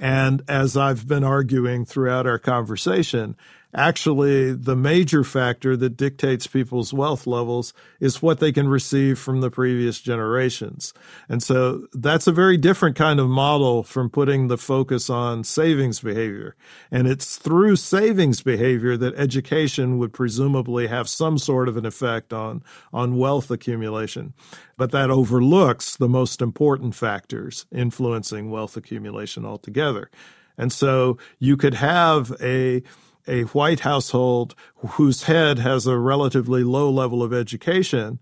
And 0.01 0.41
as 0.47 0.75
I've 0.75 1.07
been 1.07 1.23
arguing 1.23 1.85
throughout 1.85 2.25
our 2.25 2.39
conversation, 2.39 3.37
actually 3.73 4.53
the 4.53 4.75
major 4.75 5.23
factor 5.23 5.77
that 5.77 5.97
dictates 5.97 6.47
people's 6.47 6.93
wealth 6.93 7.25
levels 7.25 7.73
is 7.99 8.21
what 8.21 8.39
they 8.39 8.51
can 8.51 8.67
receive 8.67 9.17
from 9.17 9.41
the 9.41 9.49
previous 9.49 9.99
generations. 9.99 10.93
And 11.29 11.41
so 11.41 11.87
that's 11.93 12.27
a 12.27 12.31
very 12.31 12.57
different 12.57 12.95
kind 12.95 13.19
of 13.19 13.27
model 13.27 13.83
from 13.83 14.09
putting 14.09 14.47
the 14.47 14.57
focus 14.57 15.09
on 15.09 15.43
savings 15.43 15.99
behavior. 15.99 16.55
And 16.91 17.07
it's 17.07 17.37
through 17.37 17.75
savings 17.77 18.41
behavior 18.41 18.97
that 18.97 19.15
education 19.15 19.97
would 19.97 20.13
presumably 20.13 20.87
have 20.87 21.07
some 21.07 21.37
sort 21.37 21.67
of 21.67 21.77
an 21.77 21.85
effect 21.85 22.33
on, 22.33 22.63
on 22.91 23.17
wealth 23.17 23.51
accumulation. 23.51 24.33
But 24.77 24.91
that 24.91 25.11
overlooks 25.11 25.95
the 25.97 26.09
most 26.09 26.41
important 26.41 26.95
factors 26.95 27.65
influencing 27.71 28.49
wealth 28.49 28.75
accumulation 28.75 29.45
altogether. 29.45 30.09
And 30.57 30.71
so 30.71 31.17
you 31.39 31.57
could 31.57 31.73
have 31.73 32.33
a 32.41 32.83
a 33.27 33.43
white 33.43 33.81
household 33.81 34.55
whose 34.75 35.23
head 35.23 35.59
has 35.59 35.87
a 35.87 35.97
relatively 35.97 36.63
low 36.63 36.89
level 36.89 37.23
of 37.23 37.33
education, 37.33 38.19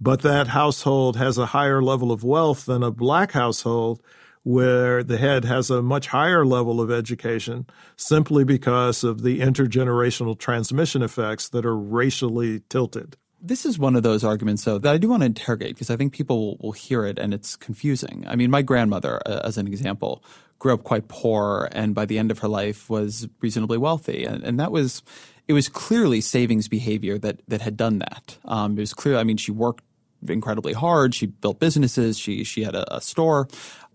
but 0.00 0.22
that 0.22 0.48
household 0.48 1.16
has 1.16 1.38
a 1.38 1.46
higher 1.46 1.82
level 1.82 2.12
of 2.12 2.24
wealth 2.24 2.66
than 2.66 2.82
a 2.82 2.90
black 2.90 3.32
household 3.32 4.02
where 4.44 5.02
the 5.02 5.18
head 5.18 5.44
has 5.44 5.68
a 5.68 5.82
much 5.82 6.06
higher 6.06 6.46
level 6.46 6.80
of 6.80 6.90
education 6.90 7.66
simply 7.96 8.44
because 8.44 9.04
of 9.04 9.22
the 9.22 9.40
intergenerational 9.40 10.38
transmission 10.38 11.02
effects 11.02 11.50
that 11.50 11.66
are 11.66 11.76
racially 11.76 12.60
tilted. 12.68 13.16
This 13.40 13.66
is 13.66 13.78
one 13.78 13.94
of 13.94 14.02
those 14.02 14.24
arguments, 14.24 14.64
though, 14.64 14.78
that 14.78 14.94
I 14.94 14.98
do 14.98 15.08
want 15.08 15.20
to 15.22 15.26
interrogate 15.26 15.74
because 15.74 15.90
I 15.90 15.96
think 15.96 16.12
people 16.12 16.56
will, 16.60 16.72
hear 16.72 17.04
it 17.04 17.18
and 17.18 17.32
it's 17.32 17.56
confusing. 17.56 18.24
I 18.26 18.36
mean, 18.36 18.50
my 18.50 18.62
grandmother, 18.62 19.20
uh, 19.26 19.42
as 19.44 19.58
an 19.58 19.66
example, 19.68 20.24
grew 20.58 20.74
up 20.74 20.84
quite 20.84 21.08
poor 21.08 21.68
and 21.72 21.94
by 21.94 22.04
the 22.04 22.18
end 22.18 22.30
of 22.30 22.40
her 22.40 22.48
life 22.48 22.90
was 22.90 23.28
reasonably 23.40 23.78
wealthy. 23.78 24.24
And, 24.24 24.42
and 24.42 24.58
that 24.58 24.72
was, 24.72 25.02
it 25.46 25.52
was 25.52 25.68
clearly 25.68 26.20
savings 26.20 26.68
behavior 26.68 27.18
that, 27.18 27.40
that 27.48 27.60
had 27.60 27.76
done 27.76 28.00
that. 28.00 28.38
Um, 28.44 28.76
it 28.76 28.80
was 28.80 28.94
clear, 28.94 29.16
I 29.16 29.24
mean, 29.24 29.36
she 29.36 29.52
worked 29.52 29.84
incredibly 30.26 30.72
hard. 30.72 31.14
She 31.14 31.26
built 31.26 31.60
businesses. 31.60 32.18
She, 32.18 32.42
she 32.42 32.64
had 32.64 32.74
a, 32.74 32.96
a 32.96 33.00
store 33.00 33.48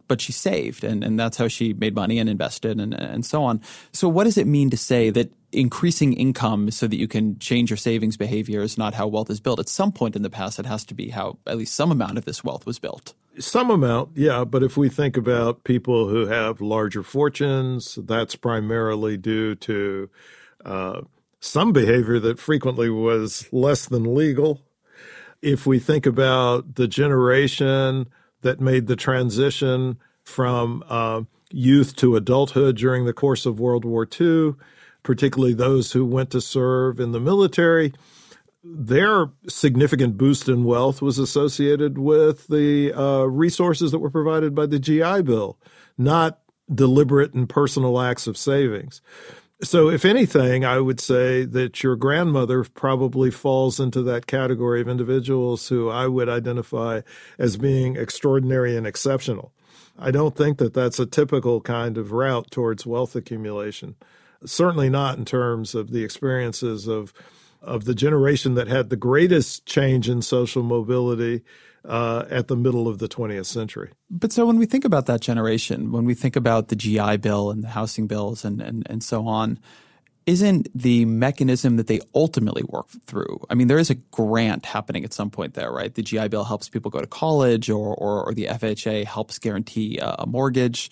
but 0.07 0.21
she 0.21 0.31
saved 0.31 0.83
and, 0.83 1.03
and 1.03 1.19
that's 1.19 1.37
how 1.37 1.47
she 1.47 1.73
made 1.73 1.95
money 1.95 2.19
and 2.19 2.29
invested 2.29 2.79
and, 2.79 2.93
and 2.93 3.25
so 3.25 3.43
on. 3.43 3.61
So 3.93 4.07
what 4.07 4.25
does 4.25 4.37
it 4.37 4.47
mean 4.47 4.69
to 4.69 4.77
say 4.77 5.09
that 5.09 5.31
increasing 5.51 6.13
income 6.13 6.71
so 6.71 6.87
that 6.87 6.97
you 6.97 7.07
can 7.07 7.39
change 7.39 7.69
your 7.69 7.77
savings 7.77 8.17
behavior 8.17 8.61
is 8.61 8.77
not 8.77 8.93
how 8.93 9.07
wealth 9.07 9.29
is 9.29 9.39
built? 9.39 9.59
At 9.59 9.69
some 9.69 9.91
point 9.91 10.15
in 10.15 10.21
the 10.21 10.29
past, 10.29 10.59
it 10.59 10.65
has 10.65 10.83
to 10.85 10.93
be 10.93 11.09
how 11.09 11.37
at 11.47 11.57
least 11.57 11.75
some 11.75 11.91
amount 11.91 12.17
of 12.17 12.25
this 12.25 12.43
wealth 12.43 12.65
was 12.65 12.79
built. 12.79 13.13
Some 13.39 13.71
amount, 13.71 14.11
yeah. 14.15 14.43
But 14.43 14.63
if 14.63 14.77
we 14.77 14.89
think 14.89 15.17
about 15.17 15.63
people 15.63 16.07
who 16.07 16.27
have 16.27 16.61
larger 16.61 17.03
fortunes, 17.03 17.97
that's 18.01 18.35
primarily 18.35 19.17
due 19.17 19.55
to 19.55 20.09
uh, 20.63 21.01
some 21.39 21.73
behavior 21.73 22.19
that 22.19 22.39
frequently 22.39 22.89
was 22.89 23.47
less 23.51 23.85
than 23.85 24.15
legal. 24.15 24.61
If 25.41 25.65
we 25.65 25.79
think 25.79 26.05
about 26.05 26.75
the 26.75 26.87
generation 26.87 28.07
that 28.41 28.61
made 28.61 28.87
the 28.87 28.95
transition 28.95 29.97
from 30.23 30.83
uh, 30.87 31.23
youth 31.51 31.95
to 31.97 32.15
adulthood 32.15 32.77
during 32.77 33.05
the 33.05 33.13
course 33.13 33.45
of 33.45 33.59
World 33.59 33.83
War 33.83 34.07
II, 34.19 34.53
particularly 35.03 35.53
those 35.53 35.91
who 35.91 36.05
went 36.05 36.29
to 36.31 36.41
serve 36.41 36.99
in 36.99 37.11
the 37.11 37.19
military. 37.19 37.93
Their 38.63 39.29
significant 39.49 40.17
boost 40.17 40.47
in 40.47 40.63
wealth 40.63 41.01
was 41.01 41.19
associated 41.19 41.97
with 41.97 42.47
the 42.47 42.93
uh, 42.93 43.25
resources 43.25 43.91
that 43.91 43.99
were 43.99 44.09
provided 44.09 44.55
by 44.55 44.67
the 44.67 44.79
GI 44.79 45.23
Bill, 45.23 45.57
not 45.97 46.39
deliberate 46.73 47.33
and 47.33 47.49
personal 47.49 47.99
acts 47.99 48.25
of 48.25 48.37
savings. 48.37 49.01
So, 49.61 49.89
if 49.89 50.03
anything, 50.03 50.65
I 50.65 50.79
would 50.79 50.99
say 50.99 51.45
that 51.45 51.83
your 51.83 51.95
grandmother 51.95 52.63
probably 52.63 53.31
falls 53.31 53.79
into 53.79 54.01
that 54.03 54.27
category 54.27 54.81
of 54.81 54.89
individuals 54.89 55.67
who 55.67 55.89
I 55.89 56.07
would 56.07 56.27
identify 56.27 57.01
as 57.37 57.55
being 57.55 57.95
extraordinary 57.95 58.75
and 58.75 58.87
exceptional. 58.87 59.53
I 59.97 60.11
don't 60.11 60.35
think 60.35 60.57
that 60.57 60.73
that's 60.73 60.99
a 60.99 61.05
typical 61.05 61.61
kind 61.61 61.97
of 61.97 62.11
route 62.11 62.49
towards 62.51 62.85
wealth 62.85 63.15
accumulation. 63.15 63.95
Certainly 64.45 64.89
not 64.89 65.17
in 65.17 65.23
terms 65.23 65.75
of 65.75 65.91
the 65.91 66.03
experiences 66.03 66.87
of 66.87 67.13
of 67.63 67.85
the 67.85 67.95
generation 67.95 68.55
that 68.55 68.67
had 68.67 68.89
the 68.89 68.95
greatest 68.95 69.65
change 69.65 70.09
in 70.09 70.21
social 70.21 70.63
mobility 70.63 71.43
uh, 71.85 72.25
at 72.29 72.47
the 72.47 72.55
middle 72.55 72.87
of 72.87 72.99
the 72.99 73.07
20th 73.07 73.45
century. 73.45 73.91
But 74.09 74.31
so 74.31 74.45
when 74.45 74.57
we 74.57 74.65
think 74.65 74.85
about 74.85 75.05
that 75.07 75.21
generation, 75.21 75.91
when 75.91 76.05
we 76.05 76.13
think 76.13 76.35
about 76.35 76.69
the 76.69 76.75
GI 76.75 77.17
Bill 77.17 77.51
and 77.51 77.63
the 77.63 77.69
housing 77.69 78.07
bills 78.07 78.45
and, 78.45 78.61
and, 78.61 78.85
and 78.89 79.03
so 79.03 79.27
on, 79.27 79.59
isn't 80.25 80.69
the 80.73 81.03
mechanism 81.05 81.75
that 81.77 81.87
they 81.87 81.99
ultimately 82.15 82.63
work 82.63 82.87
through? 83.05 83.41
I 83.49 83.55
mean, 83.55 83.67
there 83.67 83.77
is 83.77 83.89
a 83.89 83.95
grant 83.95 84.65
happening 84.65 85.03
at 85.03 85.13
some 85.13 85.29
point 85.29 85.53
there, 85.53 85.71
right? 85.71 85.93
The 85.93 86.01
GI 86.01 86.29
Bill 86.29 86.45
helps 86.45 86.69
people 86.69 86.91
go 86.91 87.01
to 87.01 87.07
college, 87.07 87.69
or, 87.69 87.93
or, 87.95 88.29
or 88.29 88.33
the 88.33 88.45
FHA 88.45 89.05
helps 89.05 89.37
guarantee 89.37 89.97
a, 89.97 90.15
a 90.19 90.25
mortgage. 90.25 90.89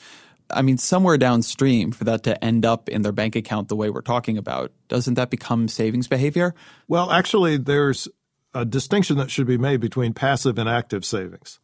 I 0.54 0.62
mean, 0.62 0.78
somewhere 0.78 1.18
downstream 1.18 1.92
for 1.92 2.04
that 2.06 2.24
to 2.24 2.44
end 2.44 2.66
up 2.66 2.90
in 2.90 3.02
their 3.02 3.12
bank 3.12 3.36
account 3.36 3.68
the 3.68 3.76
way 3.76 3.90
we're 3.90 4.02
talking 4.02 4.38
about, 4.38 4.72
doesn't 4.88 5.16
that 5.16 5.30
become 5.30 5.68
savings 5.68 6.08
behavior? 6.08 6.54
Well, 6.88 7.12
actually, 7.12 7.58
there's 7.58 8.08
a 8.54 8.66
distinction 8.66 9.18
that 9.18 9.32
should 9.32 9.48
be 9.48 9.58
made 9.58 9.80
between 9.80 10.14
passive 10.14 10.58
and 10.58 10.68
active 10.68 11.06
savings. 11.06 11.60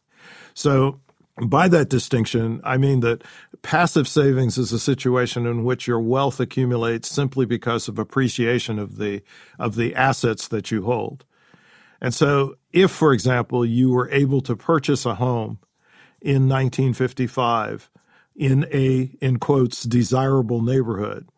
So, 0.54 1.00
by 1.40 1.68
that 1.68 1.88
distinction, 1.88 2.60
I 2.64 2.78
mean 2.78 3.00
that 3.00 3.22
passive 3.62 4.08
savings 4.08 4.58
is 4.58 4.72
a 4.72 4.78
situation 4.78 5.46
in 5.46 5.62
which 5.62 5.86
your 5.86 6.00
wealth 6.00 6.40
accumulates 6.40 7.08
simply 7.08 7.46
because 7.46 7.86
of 7.86 7.98
appreciation 7.98 8.78
of 8.78 8.96
the 8.96 9.22
of 9.58 9.76
the 9.76 9.94
assets 9.94 10.48
that 10.48 10.70
you 10.70 10.82
hold. 10.84 11.24
And 12.00 12.14
so, 12.14 12.56
if 12.72 12.90
for 12.90 13.12
example, 13.12 13.64
you 13.64 13.90
were 13.90 14.10
able 14.10 14.40
to 14.42 14.56
purchase 14.56 15.06
a 15.06 15.14
home 15.14 15.58
in 16.20 16.48
1955 16.48 17.88
in 18.38 18.66
a 18.72 19.10
in 19.20 19.38
quotes 19.38 19.82
desirable 19.82 20.62
neighborhood, 20.62 21.28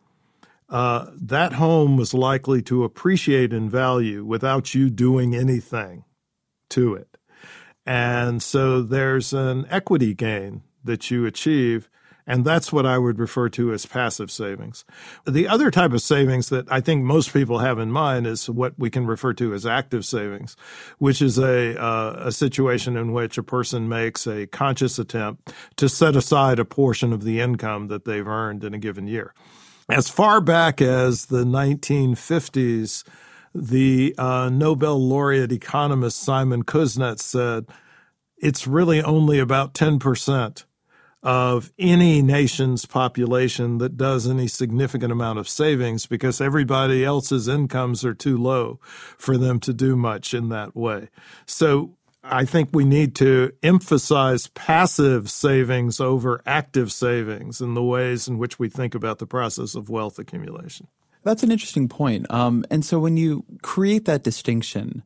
uh, 0.69 1.07
that 1.15 1.53
home 1.53 1.97
was 1.97 2.13
likely 2.13 2.61
to 2.61 2.83
appreciate 2.83 3.51
in 3.51 3.69
value 3.69 4.23
without 4.23 4.73
you 4.75 4.89
doing 4.89 5.35
anything 5.35 6.05
to 6.69 6.93
it. 6.93 7.17
And 7.85 8.41
so 8.41 8.83
there's 8.83 9.33
an 9.33 9.65
equity 9.69 10.13
gain 10.13 10.61
that 10.83 11.09
you 11.09 11.25
achieve. 11.25 11.89
And 12.27 12.45
that's 12.45 12.71
what 12.71 12.85
I 12.85 12.97
would 12.97 13.19
refer 13.19 13.49
to 13.49 13.73
as 13.73 13.85
passive 13.85 14.31
savings. 14.31 14.85
The 15.25 15.47
other 15.47 15.71
type 15.71 15.91
of 15.91 16.01
savings 16.01 16.49
that 16.49 16.71
I 16.71 16.81
think 16.81 17.03
most 17.03 17.33
people 17.33 17.59
have 17.59 17.79
in 17.79 17.91
mind 17.91 18.27
is 18.27 18.49
what 18.49 18.73
we 18.77 18.89
can 18.89 19.05
refer 19.07 19.33
to 19.33 19.53
as 19.53 19.65
active 19.65 20.05
savings, 20.05 20.55
which 20.99 21.21
is 21.21 21.37
a, 21.37 21.81
uh, 21.81 22.23
a 22.27 22.31
situation 22.31 22.95
in 22.95 23.11
which 23.11 23.37
a 23.37 23.43
person 23.43 23.89
makes 23.89 24.27
a 24.27 24.47
conscious 24.47 24.99
attempt 24.99 25.53
to 25.77 25.89
set 25.89 26.15
aside 26.15 26.59
a 26.59 26.65
portion 26.65 27.11
of 27.11 27.23
the 27.23 27.39
income 27.39 27.87
that 27.87 28.05
they've 28.05 28.27
earned 28.27 28.63
in 28.63 28.73
a 28.73 28.79
given 28.79 29.07
year 29.07 29.33
as 29.91 30.09
far 30.09 30.41
back 30.41 30.81
as 30.81 31.27
the 31.27 31.43
1950s, 31.43 33.03
the 33.53 34.15
uh, 34.17 34.49
Nobel 34.49 34.99
laureate 34.99 35.51
economist 35.51 36.21
Simon 36.21 36.63
Kuznets 36.63 37.21
said 37.21 37.65
it's 38.37 38.65
really 38.65 39.03
only 39.03 39.39
about 39.39 39.73
10% 39.73 40.63
of 41.23 41.71
any 41.77 42.21
nation's 42.21 42.85
population 42.85 43.77
that 43.77 43.95
does 43.95 44.27
any 44.27 44.47
significant 44.47 45.11
amount 45.11 45.37
of 45.37 45.47
savings 45.47 46.07
because 46.07 46.41
everybody 46.41 47.05
else's 47.05 47.47
incomes 47.47 48.03
are 48.03 48.13
too 48.13 48.37
low 48.37 48.79
for 49.17 49.37
them 49.37 49.59
to 49.59 49.73
do 49.73 49.95
much 49.95 50.33
in 50.33 50.49
that 50.49 50.75
way. 50.75 51.09
So 51.45 51.95
I 52.23 52.45
think 52.45 52.69
we 52.73 52.85
need 52.85 53.15
to 53.15 53.51
emphasize 53.61 54.47
passive 54.47 55.29
savings 55.29 55.99
over 55.99 56.41
active 56.45 56.91
savings 56.91 57.61
in 57.61 57.75
the 57.75 57.83
ways 57.83 58.27
in 58.27 58.37
which 58.37 58.57
we 58.57 58.69
think 58.69 58.95
about 58.95 59.19
the 59.19 59.27
process 59.27 59.75
of 59.75 59.89
wealth 59.89 60.17
accumulation. 60.17 60.87
That's 61.23 61.43
an 61.43 61.51
interesting 61.51 61.87
point. 61.87 62.31
Um, 62.31 62.65
and 62.71 62.83
so 62.83 62.99
when 62.99 63.15
you 63.15 63.43
create 63.61 64.05
that 64.05 64.23
distinction, 64.23 65.03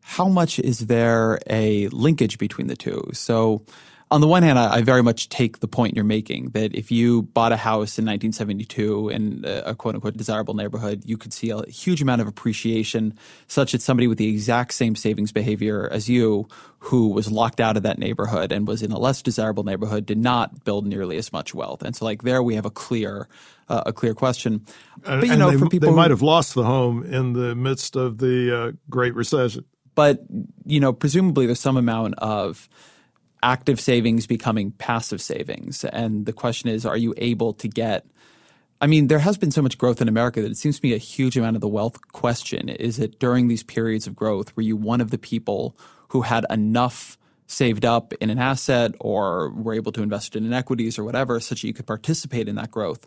how 0.00 0.28
much 0.28 0.60
is 0.60 0.86
there 0.86 1.40
a 1.50 1.88
linkage 1.88 2.38
between 2.38 2.68
the 2.68 2.76
two? 2.76 3.10
So 3.12 3.64
on 4.08 4.20
the 4.20 4.28
one 4.28 4.44
hand, 4.44 4.58
I, 4.58 4.76
I, 4.76 4.82
very 4.82 5.02
much 5.02 5.28
take 5.28 5.58
the 5.58 5.66
point 5.66 5.96
you're 5.96 6.04
making 6.04 6.50
that 6.50 6.74
if 6.76 6.92
you 6.92 7.22
bought 7.22 7.50
a 7.50 7.56
house 7.56 7.98
in 7.98 8.04
1972 8.04 9.08
in 9.08 9.44
a, 9.44 9.70
a 9.70 9.74
quote 9.74 9.96
unquote 9.96 10.16
desirable 10.16 10.54
neighborhood, 10.54 11.02
you 11.04 11.16
could 11.16 11.32
see 11.32 11.50
a 11.50 11.66
huge 11.66 12.00
amount 12.00 12.20
of 12.20 12.28
appreciation, 12.28 13.18
such 13.48 13.72
that 13.72 13.82
somebody 13.82 14.06
with 14.06 14.18
the 14.18 14.28
exact 14.28 14.74
same 14.74 14.94
savings 14.94 15.32
behavior 15.32 15.88
as 15.90 16.08
you, 16.08 16.48
who 16.78 17.08
was 17.08 17.32
locked 17.32 17.58
out 17.58 17.76
of 17.76 17.82
that 17.82 17.98
neighborhood 17.98 18.52
and 18.52 18.68
was 18.68 18.80
in 18.80 18.92
a 18.92 18.98
less 18.98 19.22
desirable 19.22 19.64
neighborhood, 19.64 20.06
did 20.06 20.18
not 20.18 20.64
build 20.64 20.86
nearly 20.86 21.16
as 21.16 21.32
much 21.32 21.52
wealth. 21.52 21.82
And 21.82 21.96
so, 21.96 22.04
like 22.04 22.22
there, 22.22 22.44
we 22.44 22.54
have 22.54 22.66
a 22.66 22.70
clear, 22.70 23.26
uh, 23.68 23.82
a 23.86 23.92
clear 23.92 24.14
question. 24.14 24.64
But 25.02 25.24
you 25.24 25.32
and 25.32 25.40
know, 25.40 25.50
they, 25.50 25.58
for 25.58 25.68
people, 25.68 25.90
they 25.90 25.96
might 25.96 26.10
have 26.10 26.22
lost 26.22 26.54
the 26.54 26.64
home 26.64 27.02
in 27.02 27.32
the 27.32 27.56
midst 27.56 27.96
of 27.96 28.18
the 28.18 28.56
uh, 28.56 28.72
Great 28.88 29.16
Recession. 29.16 29.64
But 29.96 30.20
you 30.64 30.78
know, 30.78 30.92
presumably, 30.92 31.46
there's 31.46 31.58
some 31.58 31.76
amount 31.76 32.14
of 32.18 32.68
active 33.46 33.80
savings 33.80 34.26
becoming 34.26 34.72
passive 34.72 35.22
savings. 35.22 35.84
And 35.84 36.26
the 36.26 36.32
question 36.32 36.68
is, 36.68 36.84
are 36.84 36.96
you 36.96 37.14
able 37.16 37.52
to 37.54 37.68
get 37.68 38.04
I 38.78 38.86
mean, 38.86 39.06
there 39.06 39.20
has 39.20 39.38
been 39.38 39.50
so 39.50 39.62
much 39.62 39.78
growth 39.78 40.02
in 40.02 40.08
America 40.08 40.42
that 40.42 40.50
it 40.50 40.58
seems 40.58 40.78
to 40.78 40.86
me 40.86 40.92
a 40.92 40.98
huge 40.98 41.38
amount 41.38 41.56
of 41.56 41.62
the 41.62 41.68
wealth 41.68 41.96
question 42.12 42.68
is 42.68 42.98
that 42.98 43.18
during 43.18 43.48
these 43.48 43.62
periods 43.62 44.06
of 44.06 44.14
growth, 44.14 44.54
were 44.54 44.62
you 44.62 44.76
one 44.76 45.00
of 45.00 45.10
the 45.10 45.16
people 45.16 45.74
who 46.08 46.20
had 46.20 46.44
enough 46.50 47.16
saved 47.46 47.86
up 47.86 48.12
in 48.20 48.28
an 48.28 48.38
asset 48.38 48.92
or 49.00 49.48
were 49.52 49.72
able 49.72 49.92
to 49.92 50.02
invest 50.02 50.36
it 50.36 50.44
in 50.44 50.52
equities 50.52 50.98
or 50.98 51.04
whatever 51.04 51.40
such 51.40 51.62
that 51.62 51.68
you 51.68 51.72
could 51.72 51.86
participate 51.86 52.48
in 52.48 52.56
that 52.56 52.70
growth? 52.70 53.06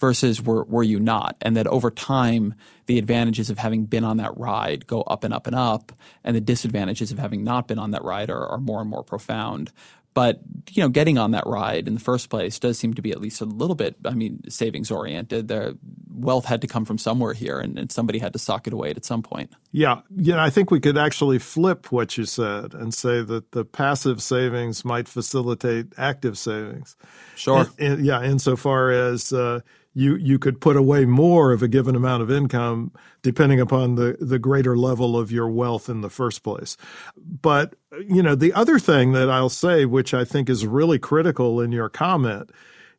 Versus 0.00 0.42
were, 0.42 0.64
were 0.64 0.82
you 0.82 0.98
not? 0.98 1.36
And 1.42 1.56
that 1.56 1.66
over 1.66 1.90
time, 1.90 2.54
the 2.86 2.98
advantages 2.98 3.50
of 3.50 3.58
having 3.58 3.84
been 3.84 4.04
on 4.04 4.16
that 4.16 4.36
ride 4.36 4.86
go 4.86 5.02
up 5.02 5.22
and 5.22 5.32
up 5.32 5.46
and 5.46 5.54
up, 5.54 5.92
and 6.24 6.34
the 6.34 6.40
disadvantages 6.40 7.12
of 7.12 7.18
having 7.18 7.44
not 7.44 7.68
been 7.68 7.78
on 7.78 7.92
that 7.92 8.02
ride 8.02 8.30
are, 8.30 8.46
are 8.46 8.58
more 8.58 8.80
and 8.80 8.90
more 8.90 9.04
profound. 9.04 9.70
But 10.12 10.40
you 10.70 10.82
know, 10.82 10.88
getting 10.88 11.18
on 11.18 11.30
that 11.32 11.46
ride 11.46 11.86
in 11.86 11.94
the 11.94 12.00
first 12.00 12.30
place 12.30 12.58
does 12.58 12.78
seem 12.78 12.94
to 12.94 13.02
be 13.02 13.12
at 13.12 13.20
least 13.20 13.40
a 13.40 13.44
little 13.44 13.76
bit. 13.76 13.96
I 14.04 14.10
mean, 14.10 14.40
savings 14.50 14.90
oriented. 14.90 15.46
The 15.48 15.78
wealth 16.12 16.46
had 16.46 16.62
to 16.62 16.66
come 16.66 16.84
from 16.84 16.98
somewhere 16.98 17.32
here, 17.32 17.60
and, 17.60 17.78
and 17.78 17.92
somebody 17.92 18.18
had 18.18 18.32
to 18.32 18.38
sock 18.38 18.66
it 18.66 18.72
away 18.72 18.90
at 18.90 19.04
some 19.04 19.22
point. 19.22 19.52
Yeah, 19.70 20.00
you 20.16 20.32
know, 20.32 20.40
I 20.40 20.50
think 20.50 20.72
we 20.72 20.80
could 20.80 20.98
actually 20.98 21.38
flip 21.38 21.92
what 21.92 22.18
you 22.18 22.24
said 22.24 22.74
and 22.74 22.92
say 22.92 23.22
that 23.22 23.52
the 23.52 23.64
passive 23.64 24.20
savings 24.20 24.84
might 24.84 25.06
facilitate 25.06 25.92
active 25.96 26.36
savings. 26.36 26.96
Sure. 27.36 27.68
In, 27.78 28.00
in, 28.00 28.04
yeah, 28.04 28.22
insofar 28.24 28.90
as 28.90 29.32
uh, 29.32 29.60
you 29.92 30.14
you 30.16 30.38
could 30.38 30.60
put 30.60 30.76
away 30.76 31.04
more 31.04 31.52
of 31.52 31.62
a 31.62 31.68
given 31.68 31.96
amount 31.96 32.22
of 32.22 32.30
income 32.30 32.92
depending 33.22 33.60
upon 33.60 33.96
the 33.96 34.16
the 34.20 34.38
greater 34.38 34.76
level 34.76 35.16
of 35.16 35.32
your 35.32 35.48
wealth 35.48 35.88
in 35.88 36.00
the 36.00 36.10
first 36.10 36.42
place. 36.42 36.76
But 37.16 37.74
you 38.06 38.22
know, 38.22 38.34
the 38.34 38.52
other 38.52 38.78
thing 38.78 39.12
that 39.12 39.30
I'll 39.30 39.48
say 39.48 39.84
which 39.84 40.14
I 40.14 40.24
think 40.24 40.48
is 40.48 40.66
really 40.66 40.98
critical 40.98 41.60
in 41.60 41.72
your 41.72 41.88
comment 41.88 42.50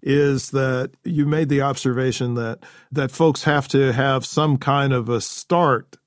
is 0.04 0.50
that 0.52 0.92
you 1.04 1.26
made 1.26 1.48
the 1.50 1.62
observation 1.62 2.34
that 2.36 2.60
that 2.92 3.12
folks 3.12 3.44
have 3.44 3.68
to 3.70 3.94
have 3.94 4.26
some 4.26 4.58
kind 4.58 4.94
of 4.94 5.10
a 5.10 5.22
start 5.22 5.98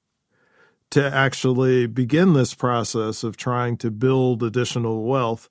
to 0.91 1.15
actually 1.15 1.87
begin 1.87 2.35
this 2.35 2.55
process 2.55 3.25
of 3.25 3.37
trying 3.37 3.77
to 3.79 3.91
build 3.91 4.43
additional 4.43 5.05
wealth. 5.05 5.49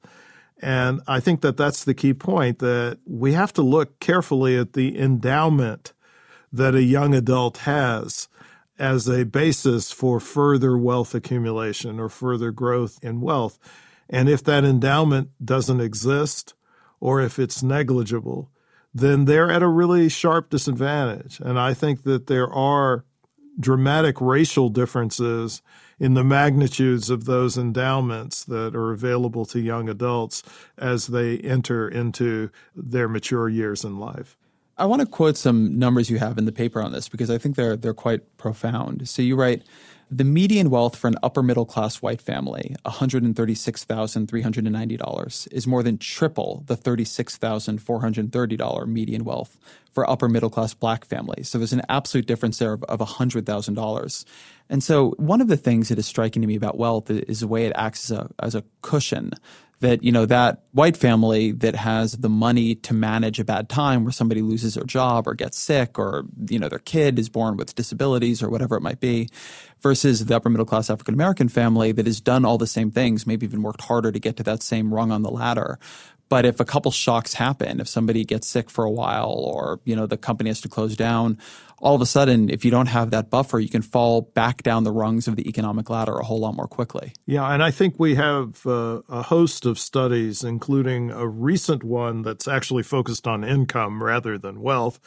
And 0.63 1.01
I 1.09 1.19
think 1.19 1.41
that 1.41 1.57
that's 1.57 1.83
the 1.83 1.93
key 1.93 2.13
point 2.13 2.59
that 2.59 2.99
we 3.05 3.33
have 3.33 3.51
to 3.53 3.61
look 3.61 3.99
carefully 3.99 4.57
at 4.57 4.71
the 4.71 4.97
endowment 4.97 5.91
that 6.53 6.73
a 6.73 6.81
young 6.81 7.13
adult 7.13 7.57
has 7.57 8.29
as 8.79 9.09
a 9.09 9.25
basis 9.25 9.91
for 9.91 10.21
further 10.21 10.77
wealth 10.77 11.13
accumulation 11.13 11.99
or 11.99 12.07
further 12.07 12.51
growth 12.51 12.97
in 13.03 13.19
wealth. 13.19 13.59
And 14.09 14.29
if 14.29 14.41
that 14.45 14.63
endowment 14.63 15.31
doesn't 15.43 15.81
exist 15.81 16.53
or 17.01 17.19
if 17.19 17.39
it's 17.39 17.61
negligible, 17.61 18.49
then 18.93 19.25
they're 19.25 19.51
at 19.51 19.63
a 19.63 19.67
really 19.67 20.07
sharp 20.07 20.49
disadvantage. 20.49 21.41
And 21.41 21.59
I 21.59 21.73
think 21.73 22.03
that 22.03 22.27
there 22.27 22.49
are 22.49 23.03
dramatic 23.59 24.21
racial 24.21 24.69
differences 24.69 25.61
in 26.03 26.15
the 26.15 26.23
magnitudes 26.23 27.09
of 27.09 27.23
those 27.23 27.57
endowments 27.57 28.43
that 28.43 28.75
are 28.75 28.91
available 28.91 29.45
to 29.45 29.57
young 29.57 29.87
adults 29.87 30.43
as 30.77 31.07
they 31.07 31.37
enter 31.37 31.87
into 31.87 32.49
their 32.75 33.07
mature 33.07 33.47
years 33.47 33.85
in 33.85 33.97
life. 33.97 34.37
I 34.77 34.85
want 34.85 34.99
to 34.99 35.05
quote 35.05 35.37
some 35.37 35.79
numbers 35.79 36.09
you 36.09 36.19
have 36.19 36.37
in 36.37 36.43
the 36.43 36.51
paper 36.51 36.81
on 36.81 36.91
this 36.91 37.07
because 37.07 37.29
I 37.29 37.37
think 37.37 37.55
they're 37.55 37.77
they're 37.77 37.93
quite 37.93 38.35
profound. 38.35 39.07
So 39.07 39.21
you 39.21 39.37
write 39.37 39.63
the 40.11 40.23
median 40.23 40.69
wealth 40.69 40.95
for 40.95 41.07
an 41.07 41.17
upper 41.23 41.41
middle 41.43 41.65
class 41.65 42.01
white 42.01 42.21
family, 42.21 42.75
$136,390, 42.85 45.47
is 45.51 45.67
more 45.67 45.83
than 45.83 45.97
triple 45.97 46.63
the 46.67 46.77
$36,430 46.77 48.87
median 48.87 49.23
wealth 49.23 49.57
for 49.91 50.07
upper 50.09 50.29
middle 50.29 50.49
class 50.49 50.73
black 50.73 51.05
families. 51.05 51.49
So 51.49 51.57
there's 51.57 51.73
an 51.73 51.83
absolute 51.89 52.25
difference 52.25 52.59
there 52.59 52.73
of, 52.73 52.83
of 52.83 52.99
$100,000. 52.99 54.25
And 54.69 54.83
so 54.83 55.11
one 55.17 55.41
of 55.41 55.47
the 55.47 55.57
things 55.57 55.89
that 55.89 55.99
is 55.99 56.05
striking 56.05 56.41
to 56.41 56.47
me 56.47 56.55
about 56.55 56.77
wealth 56.77 57.09
is 57.09 57.41
the 57.41 57.47
way 57.47 57.65
it 57.65 57.73
acts 57.75 58.11
as 58.11 58.17
a, 58.17 58.29
as 58.39 58.55
a 58.55 58.63
cushion 58.81 59.31
that 59.83 60.01
you 60.01 60.13
know 60.13 60.25
that 60.25 60.63
white 60.71 60.95
family 60.95 61.51
that 61.51 61.75
has 61.75 62.13
the 62.13 62.29
money 62.29 62.73
to 62.73 62.93
manage 62.93 63.37
a 63.37 63.43
bad 63.43 63.67
time 63.67 64.05
where 64.05 64.13
somebody 64.13 64.41
loses 64.41 64.75
their 64.75 64.85
job 64.85 65.27
or 65.27 65.33
gets 65.33 65.59
sick 65.59 65.99
or 65.99 66.23
you 66.49 66.57
know 66.57 66.69
their 66.69 66.79
kid 66.79 67.19
is 67.19 67.27
born 67.27 67.57
with 67.57 67.75
disabilities 67.75 68.41
or 68.41 68.49
whatever 68.49 68.77
it 68.77 68.81
might 68.81 69.01
be 69.01 69.27
versus 69.81 70.25
the 70.25 70.35
upper 70.35 70.49
middle 70.49 70.65
class 70.65 70.89
African 70.89 71.13
American 71.13 71.49
family 71.49 71.91
that 71.91 72.05
has 72.05 72.21
done 72.21 72.45
all 72.45 72.57
the 72.57 72.65
same 72.65 72.91
things 72.91 73.27
maybe 73.27 73.45
even 73.45 73.61
worked 73.61 73.81
harder 73.81 74.09
to 74.09 74.19
get 74.19 74.37
to 74.37 74.43
that 74.43 74.63
same 74.63 74.93
rung 74.93 75.11
on 75.11 75.21
the 75.21 75.29
ladder 75.29 75.77
but 76.33 76.45
if 76.45 76.59
a 76.59 76.65
couple 76.65 76.89
shocks 76.89 77.35
happen, 77.35 77.79
if 77.79 77.87
somebody 77.87 78.25
gets 78.25 78.47
sick 78.47 78.67
for 78.67 78.83
a 78.83 78.89
while 78.89 79.29
or, 79.29 79.79
you 79.85 79.95
know, 79.95 80.07
the 80.07 80.17
company 80.17 80.49
has 80.49 80.61
to 80.61 80.67
close 80.67 80.95
down, 80.95 81.37
all 81.77 81.93
of 81.93 82.01
a 82.01 82.07
sudden, 82.07 82.49
if 82.49 82.65
you 82.65 82.71
don't 82.71 82.87
have 82.87 83.11
that 83.11 83.29
buffer, 83.29 83.59
you 83.59 83.69
can 83.69 83.83
fall 83.83 84.21
back 84.21 84.63
down 84.63 84.83
the 84.83 84.91
rungs 84.91 85.27
of 85.27 85.35
the 85.35 85.47
economic 85.47 85.91
ladder 85.91 86.15
a 86.17 86.23
whole 86.23 86.39
lot 86.39 86.55
more 86.55 86.67
quickly. 86.67 87.13
Yeah, 87.27 87.47
and 87.53 87.61
I 87.61 87.69
think 87.69 87.99
we 87.99 88.15
have 88.15 88.65
uh, 88.65 89.03
a 89.07 89.21
host 89.21 89.67
of 89.67 89.77
studies, 89.77 90.43
including 90.43 91.11
a 91.11 91.27
recent 91.27 91.83
one 91.83 92.23
that's 92.23 92.47
actually 92.47 92.81
focused 92.81 93.27
on 93.27 93.43
income 93.43 94.01
rather 94.01 94.39
than 94.39 94.59
wealth. 94.59 94.99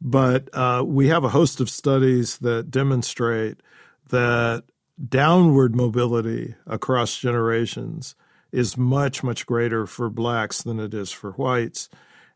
But 0.00 0.48
uh, 0.52 0.82
we 0.84 1.06
have 1.06 1.22
a 1.22 1.28
host 1.28 1.60
of 1.60 1.70
studies 1.70 2.38
that 2.38 2.72
demonstrate 2.72 3.60
that 4.08 4.64
downward 5.08 5.76
mobility 5.76 6.56
across 6.66 7.16
generations– 7.16 8.16
is 8.52 8.76
much, 8.76 9.22
much 9.22 9.46
greater 9.46 9.86
for 9.86 10.10
blacks 10.10 10.62
than 10.62 10.80
it 10.80 10.94
is 10.94 11.10
for 11.10 11.32
whites. 11.32 11.88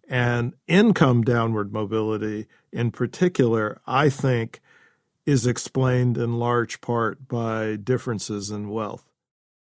And 0.08 0.54
income 0.66 1.22
downward 1.22 1.72
mobility, 1.72 2.46
in 2.72 2.90
particular, 2.90 3.80
I 3.86 4.10
think 4.10 4.60
is 5.24 5.46
explained 5.46 6.18
in 6.18 6.38
large 6.38 6.80
part 6.80 7.26
by 7.26 7.76
differences 7.76 8.50
in 8.50 8.68
wealth. 8.68 9.04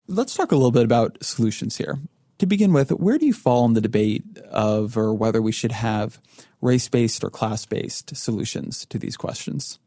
Let's 0.07 0.35
talk 0.35 0.53
a 0.53 0.57
little 0.57 0.71
bit 0.71 0.85
about 0.85 1.25
solutions 1.25 1.77
here. 1.77 1.99
To 2.39 2.47
begin 2.47 2.75
with, 2.75 2.91
where 2.91 3.17
do 3.17 3.25
you 3.25 3.33
fall 3.33 3.65
in 3.65 3.73
the 3.73 3.81
debate 3.81 4.25
of 4.51 4.97
or 4.97 5.15
whether 5.15 5.41
we 5.41 5.53
should 5.53 5.73
have 5.73 6.21
race 6.61 6.89
based 6.89 7.25
or 7.25 7.31
class 7.31 7.65
based 7.65 8.15
solutions 8.15 8.85
to 8.87 8.99
these 8.99 9.17
questions? 9.17 9.79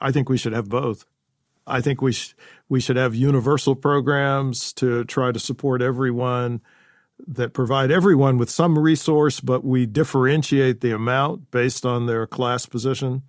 I 0.00 0.12
think 0.12 0.28
we 0.28 0.36
should 0.36 0.52
have 0.52 0.68
both. 0.68 1.06
I 1.68 1.80
think 1.80 2.02
we 2.02 2.12
sh- 2.12 2.34
we 2.68 2.80
should 2.80 2.96
have 2.96 3.14
universal 3.14 3.74
programs 3.74 4.72
to 4.74 5.04
try 5.04 5.32
to 5.32 5.38
support 5.38 5.82
everyone 5.82 6.60
that 7.26 7.52
provide 7.52 7.90
everyone 7.90 8.38
with 8.38 8.50
some 8.50 8.78
resource, 8.78 9.40
but 9.40 9.64
we 9.64 9.86
differentiate 9.86 10.80
the 10.80 10.92
amount 10.92 11.50
based 11.50 11.84
on 11.84 12.06
their 12.06 12.26
class 12.26 12.66
position. 12.66 13.22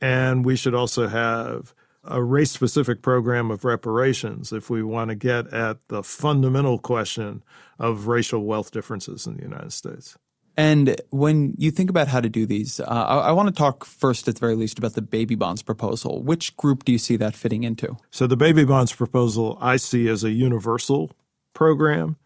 And 0.00 0.44
we 0.44 0.56
should 0.56 0.74
also 0.74 1.08
have 1.08 1.74
a 2.04 2.22
race 2.22 2.50
specific 2.50 3.02
program 3.02 3.50
of 3.50 3.64
reparations 3.64 4.52
if 4.52 4.70
we 4.70 4.82
want 4.82 5.10
to 5.10 5.14
get 5.14 5.52
at 5.52 5.76
the 5.88 6.02
fundamental 6.02 6.78
question 6.78 7.42
of 7.78 8.06
racial 8.06 8.44
wealth 8.44 8.70
differences 8.70 9.26
in 9.26 9.36
the 9.36 9.42
United 9.42 9.72
States. 9.72 10.16
And 10.60 11.00
when 11.08 11.54
you 11.56 11.70
think 11.70 11.88
about 11.88 12.06
how 12.06 12.20
to 12.20 12.28
do 12.28 12.44
these, 12.44 12.80
uh, 12.80 12.84
I, 12.84 13.28
I, 13.28 13.32
want 13.32 13.48
to 13.48 13.54
talk 13.54 13.86
first, 13.86 14.28
at 14.28 14.34
the 14.34 14.40
very 14.40 14.54
least, 14.54 14.78
about 14.78 14.92
the 14.92 15.00
baby 15.00 15.34
bonds 15.34 15.62
proposal. 15.62 16.22
Which 16.22 16.54
group 16.58 16.84
do 16.84 16.92
you 16.92 16.98
see 16.98 17.16
that 17.16 17.34
fitting 17.34 17.64
into? 17.64 17.96
So, 18.10 18.26
the 18.26 18.36
baby 18.36 18.66
bonds 18.66 18.92
proposal 18.92 19.56
I 19.58 19.78
see 19.78 20.06
as 20.06 20.22
a 20.22 20.30
universal 20.30 21.12
program 21.54 22.16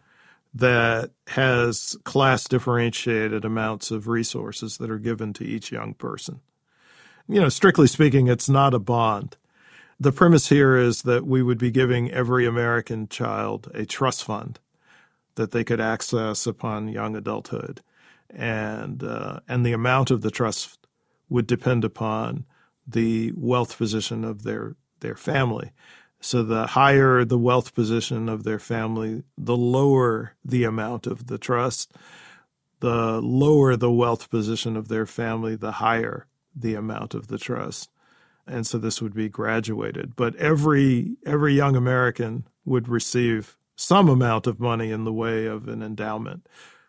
that 0.53 1.13
has 1.29 1.97
class 2.03 2.49
differentiated 2.49 3.45
amounts 3.45 3.93
of 3.93 4.09
resources 4.09 4.79
that 4.79 4.91
are 4.91 4.99
given 4.99 5.33
to 5.35 5.45
each 5.45 5.71
young 5.71 5.95
person. 5.95 6.41
You 7.29 7.41
know, 7.41 7.49
strictly 7.49 7.87
speaking, 7.87 8.27
it's 8.27 8.49
not 8.49 8.75
a 8.75 8.81
bond. 8.81 9.37
The 10.01 10.11
premise 10.11 10.49
here 10.49 10.77
is 10.77 11.03
that 11.03 11.25
we 11.25 11.41
would 11.41 11.59
be 11.59 11.71
giving 11.71 12.11
every 12.11 12.47
American 12.47 13.07
child 13.07 13.71
a 13.75 13.87
trust 13.87 14.25
fund 14.25 14.59
that 15.37 15.53
they 15.53 15.63
could 15.63 15.81
access 15.81 16.49
upon 16.49 16.89
young 16.89 17.15
adulthood 17.15 17.81
and 18.31 19.03
uh, 19.03 19.41
and 19.49 19.65
the 19.65 19.73
amount 19.73 20.11
of 20.11 20.23
the 20.23 20.31
trust 20.31 20.79
would 21.29 21.47
depend 21.47 21.85
upon 21.85 22.45
the 22.87 23.33
wealth 23.37 23.77
position 23.79 24.25
of 24.25 24.43
their 24.43 24.77
their 25.01 25.17
family. 25.17 25.73
So 26.21 26.43
the 26.43 26.69
higher 26.69 27.25
the 27.25 27.39
wealth 27.39 27.75
position 27.75 28.29
of 28.29 28.45
their 28.45 28.59
family, 28.59 29.25
the 29.37 29.57
lower 29.57 30.33
the 30.45 30.65
amount 30.65 31.07
of 31.07 31.27
the 31.27 31.39
trust. 31.39 31.93
The 32.81 33.21
lower 33.23 33.77
the 33.77 33.91
wealth 33.91 34.29
position 34.29 34.77
of 34.77 34.89
their 34.89 35.07
family, 35.07 35.57
the 35.57 35.73
higher 35.73 36.27
the 36.55 36.75
amount 36.75 37.15
of 37.15 37.29
the 37.29 37.39
trust. 37.39 37.91
And 38.47 38.67
so 38.67 38.77
this 38.77 39.01
would 39.01 39.15
be 39.15 39.29
graduated. 39.29 40.17
But 40.17 40.37
every 40.37 41.17
every 41.25 41.55
young 41.55 41.77
American 41.77 42.47
would 42.65 42.89
receive 42.89 43.57
some 43.77 44.09
amount 44.09 44.47
of 44.47 44.61
money 44.61 44.91
in 44.91 45.05
the 45.05 45.13
way 45.13 45.47
of 45.47 45.69
an 45.69 45.83
endowment 45.83 46.47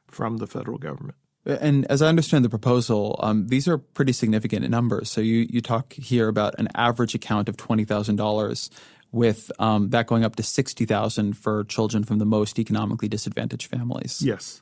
from 0.08 0.38
the 0.38 0.48
federal 0.48 0.78
government. 0.78 1.18
And 1.46 1.86
as 1.92 2.02
I 2.02 2.08
understand 2.08 2.44
the 2.44 2.50
proposal, 2.50 3.20
um, 3.22 3.48
these 3.48 3.68
are 3.68 3.78
pretty 3.78 4.14
significant 4.14 4.68
numbers. 4.70 5.12
So 5.12 5.22
you, 5.22 5.46
you 5.50 5.62
talk 5.62 5.94
here 5.94 6.28
about 6.28 6.56
an 6.58 6.70
average 6.74 7.14
account 7.14 7.50
of 7.50 7.56
twenty 7.56 7.86
thousand 7.86 8.16
dollars, 8.16 8.72
with 9.12 9.52
um, 9.60 9.92
that 9.92 10.08
going 10.08 10.26
up 10.26 10.36
to 10.38 10.44
sixty 10.44 10.86
thousand 10.86 11.38
for 11.38 11.64
children 11.66 12.04
from 12.04 12.18
the 12.18 12.26
most 12.26 12.58
economically 12.58 13.08
disadvantaged 13.08 13.68
families. 13.68 14.22
Yes. 14.22 14.62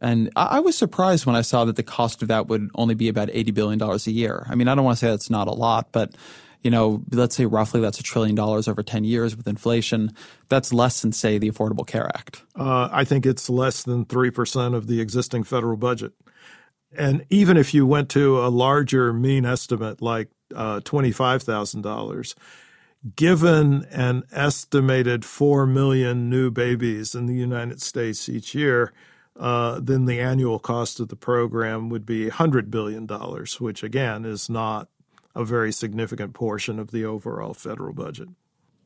And 0.00 0.30
I, 0.34 0.56
I 0.56 0.60
was 0.60 0.76
surprised 0.76 1.26
when 1.26 1.36
I 1.36 1.42
saw 1.42 1.64
that 1.66 1.76
the 1.76 1.82
cost 1.82 2.22
of 2.22 2.28
that 2.28 2.48
would 2.48 2.70
only 2.74 2.94
be 2.94 3.08
about 3.08 3.28
eighty 3.32 3.52
billion 3.52 3.78
dollars 3.78 4.06
a 4.06 4.10
year. 4.10 4.46
I 4.48 4.54
mean, 4.54 4.68
I 4.68 4.74
don't 4.74 4.84
want 4.84 4.98
to 4.98 5.04
say 5.04 5.10
that's 5.10 5.30
not 5.30 5.48
a 5.48 5.52
lot, 5.52 5.92
but 5.92 6.14
you 6.62 6.70
know, 6.70 7.02
let's 7.10 7.34
say 7.34 7.44
roughly 7.44 7.80
that's 7.80 7.98
a 7.98 8.02
trillion 8.02 8.34
dollars 8.34 8.68
over 8.68 8.82
10 8.82 9.04
years 9.04 9.36
with 9.36 9.48
inflation. 9.48 10.12
That's 10.48 10.72
less 10.72 11.02
than, 11.02 11.12
say, 11.12 11.38
the 11.38 11.50
Affordable 11.50 11.86
Care 11.86 12.08
Act. 12.14 12.42
Uh, 12.56 12.88
I 12.92 13.04
think 13.04 13.26
it's 13.26 13.50
less 13.50 13.82
than 13.82 14.04
3% 14.04 14.74
of 14.74 14.86
the 14.86 15.00
existing 15.00 15.44
federal 15.44 15.76
budget. 15.76 16.12
And 16.96 17.24
even 17.30 17.56
if 17.56 17.74
you 17.74 17.86
went 17.86 18.08
to 18.10 18.38
a 18.40 18.48
larger 18.48 19.12
mean 19.12 19.44
estimate 19.44 20.02
like 20.02 20.28
uh, 20.54 20.80
$25,000, 20.80 22.34
given 23.16 23.84
an 23.90 24.22
estimated 24.30 25.24
4 25.24 25.66
million 25.66 26.30
new 26.30 26.50
babies 26.50 27.14
in 27.14 27.26
the 27.26 27.34
United 27.34 27.82
States 27.82 28.28
each 28.28 28.54
year, 28.54 28.92
uh, 29.38 29.80
then 29.82 30.04
the 30.04 30.20
annual 30.20 30.58
cost 30.58 31.00
of 31.00 31.08
the 31.08 31.16
program 31.16 31.88
would 31.88 32.04
be 32.04 32.28
$100 32.28 32.70
billion, 32.70 33.06
which 33.58 33.82
again 33.82 34.24
is 34.24 34.50
not 34.50 34.88
a 35.34 35.44
very 35.44 35.72
significant 35.72 36.34
portion 36.34 36.78
of 36.78 36.90
the 36.90 37.04
overall 37.04 37.54
federal 37.54 37.92
budget. 37.92 38.28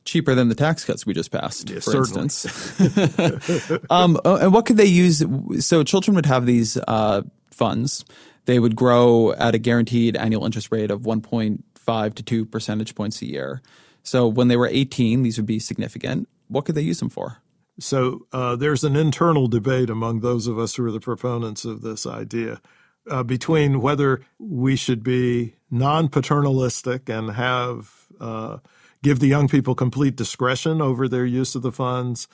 Cheaper 0.05 0.35
than 0.35 0.47
the 0.47 0.55
tax 0.55 0.85
cuts 0.85 1.05
we 1.05 1.13
just 1.13 1.31
passed, 1.31 1.69
for 1.69 1.81
certainly. 1.81 2.23
instance. 2.23 2.79
um, 3.89 4.17
oh, 4.23 4.37
and 4.37 4.53
what 4.53 4.65
could 4.65 4.77
they 4.77 4.85
use? 4.85 5.23
So 5.59 5.83
children 5.83 6.15
would 6.15 6.25
have 6.25 6.45
these 6.45 6.77
uh, 6.87 7.23
funds. 7.51 8.05
They 8.45 8.59
would 8.59 8.75
grow 8.75 9.33
at 9.33 9.53
a 9.53 9.57
guaranteed 9.57 10.15
annual 10.15 10.45
interest 10.45 10.71
rate 10.71 10.91
of 10.91 11.01
1.5 11.01 12.13
to 12.13 12.23
2 12.23 12.45
percentage 12.45 12.95
points 12.95 13.21
a 13.21 13.25
year. 13.25 13.61
So 14.03 14.29
when 14.29 14.47
they 14.47 14.55
were 14.55 14.67
18, 14.67 15.23
these 15.23 15.37
would 15.37 15.45
be 15.45 15.59
significant. 15.59 16.29
What 16.47 16.63
could 16.63 16.75
they 16.75 16.81
use 16.81 16.99
them 16.99 17.09
for? 17.09 17.41
So 17.79 18.25
uh, 18.31 18.55
there's 18.55 18.85
an 18.85 18.95
internal 18.95 19.49
debate 19.49 19.89
among 19.89 20.21
those 20.21 20.47
of 20.47 20.57
us 20.57 20.75
who 20.75 20.85
are 20.85 20.91
the 20.91 21.01
proponents 21.01 21.65
of 21.65 21.81
this 21.81 22.07
idea 22.07 22.61
uh, 23.09 23.23
between 23.23 23.81
whether 23.81 24.21
we 24.39 24.75
should 24.75 25.03
be 25.03 25.55
non-paternalistic 25.69 27.09
and 27.09 27.31
have 27.31 28.07
uh, 28.19 28.57
give 29.03 29.19
the 29.19 29.27
young 29.27 29.47
people 29.47 29.75
complete 29.75 30.15
discretion 30.15 30.81
over 30.81 31.07
their 31.07 31.25
use 31.25 31.55
of 31.55 31.61
the 31.61 31.71
funds, 31.71 32.27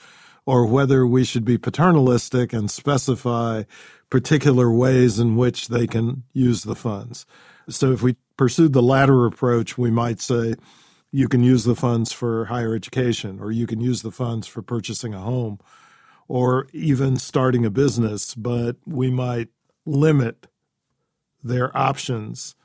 or 0.45 0.65
whether 0.65 1.05
we 1.05 1.23
should 1.23 1.45
be 1.45 1.57
paternalistic 1.57 2.53
and 2.53 2.69
specify 2.69 3.63
particular 4.09 4.71
ways 4.71 5.19
in 5.19 5.35
which 5.35 5.67
they 5.69 5.87
can 5.87 6.23
use 6.33 6.63
the 6.63 6.75
funds. 6.75 7.25
So 7.69 7.91
if 7.91 8.01
we 8.01 8.15
pursued 8.37 8.73
the 8.73 8.81
latter 8.81 9.25
approach, 9.25 9.77
we 9.77 9.89
might 9.89 10.19
say 10.19 10.55
you 11.11 11.27
can 11.27 11.43
use 11.43 11.63
the 11.63 11.75
funds 11.75 12.11
for 12.11 12.45
higher 12.45 12.75
education, 12.75 13.39
or 13.39 13.51
you 13.51 13.67
can 13.67 13.79
use 13.79 14.01
the 14.01 14.11
funds 14.11 14.47
for 14.47 14.61
purchasing 14.61 15.13
a 15.13 15.19
home, 15.19 15.59
or 16.27 16.67
even 16.73 17.17
starting 17.17 17.65
a 17.65 17.69
business, 17.69 18.35
but 18.35 18.75
we 18.85 19.11
might 19.11 19.49
limit 19.85 20.47
their 21.43 21.75
options 21.77 22.55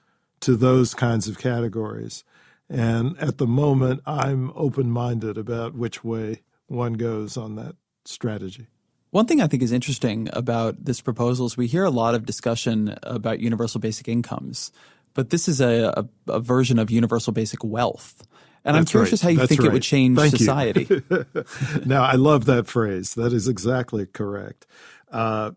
to 0.40 0.56
those 0.56 0.94
kinds 0.94 1.28
of 1.28 1.38
categories. 1.38 2.24
And 2.68 3.18
at 3.18 3.38
the 3.38 3.46
moment, 3.46 4.02
I'm 4.06 4.52
open 4.54 4.90
minded 4.90 5.38
about 5.38 5.74
which 5.74 6.04
way 6.04 6.42
one 6.66 6.94
goes 6.94 7.36
on 7.36 7.56
that 7.56 7.76
strategy. 8.04 8.66
One 9.10 9.26
thing 9.26 9.40
I 9.40 9.46
think 9.46 9.62
is 9.62 9.72
interesting 9.72 10.28
about 10.34 10.84
this 10.84 11.00
proposal 11.00 11.46
is 11.46 11.56
we 11.56 11.66
hear 11.66 11.84
a 11.84 11.90
lot 11.90 12.14
of 12.14 12.26
discussion 12.26 12.96
about 13.02 13.40
universal 13.40 13.80
basic 13.80 14.06
incomes, 14.06 14.70
but 15.14 15.30
this 15.30 15.48
is 15.48 15.62
a, 15.62 16.06
a, 16.26 16.32
a 16.32 16.40
version 16.40 16.78
of 16.78 16.90
universal 16.90 17.32
basic 17.32 17.64
wealth. 17.64 18.26
And 18.64 18.76
That's 18.76 18.82
I'm 18.82 18.90
curious 18.90 19.12
right. 19.12 19.20
how 19.22 19.28
you 19.30 19.38
That's 19.38 19.48
think 19.48 19.62
right. 19.62 19.68
it 19.68 19.72
would 19.72 19.82
change 19.82 20.18
Thank 20.18 20.36
society. 20.36 21.02
now, 21.86 22.02
I 22.02 22.14
love 22.16 22.44
that 22.46 22.66
phrase. 22.66 23.14
That 23.14 23.32
is 23.32 23.48
exactly 23.48 24.04
correct. 24.04 24.66
Uh, 25.10 25.52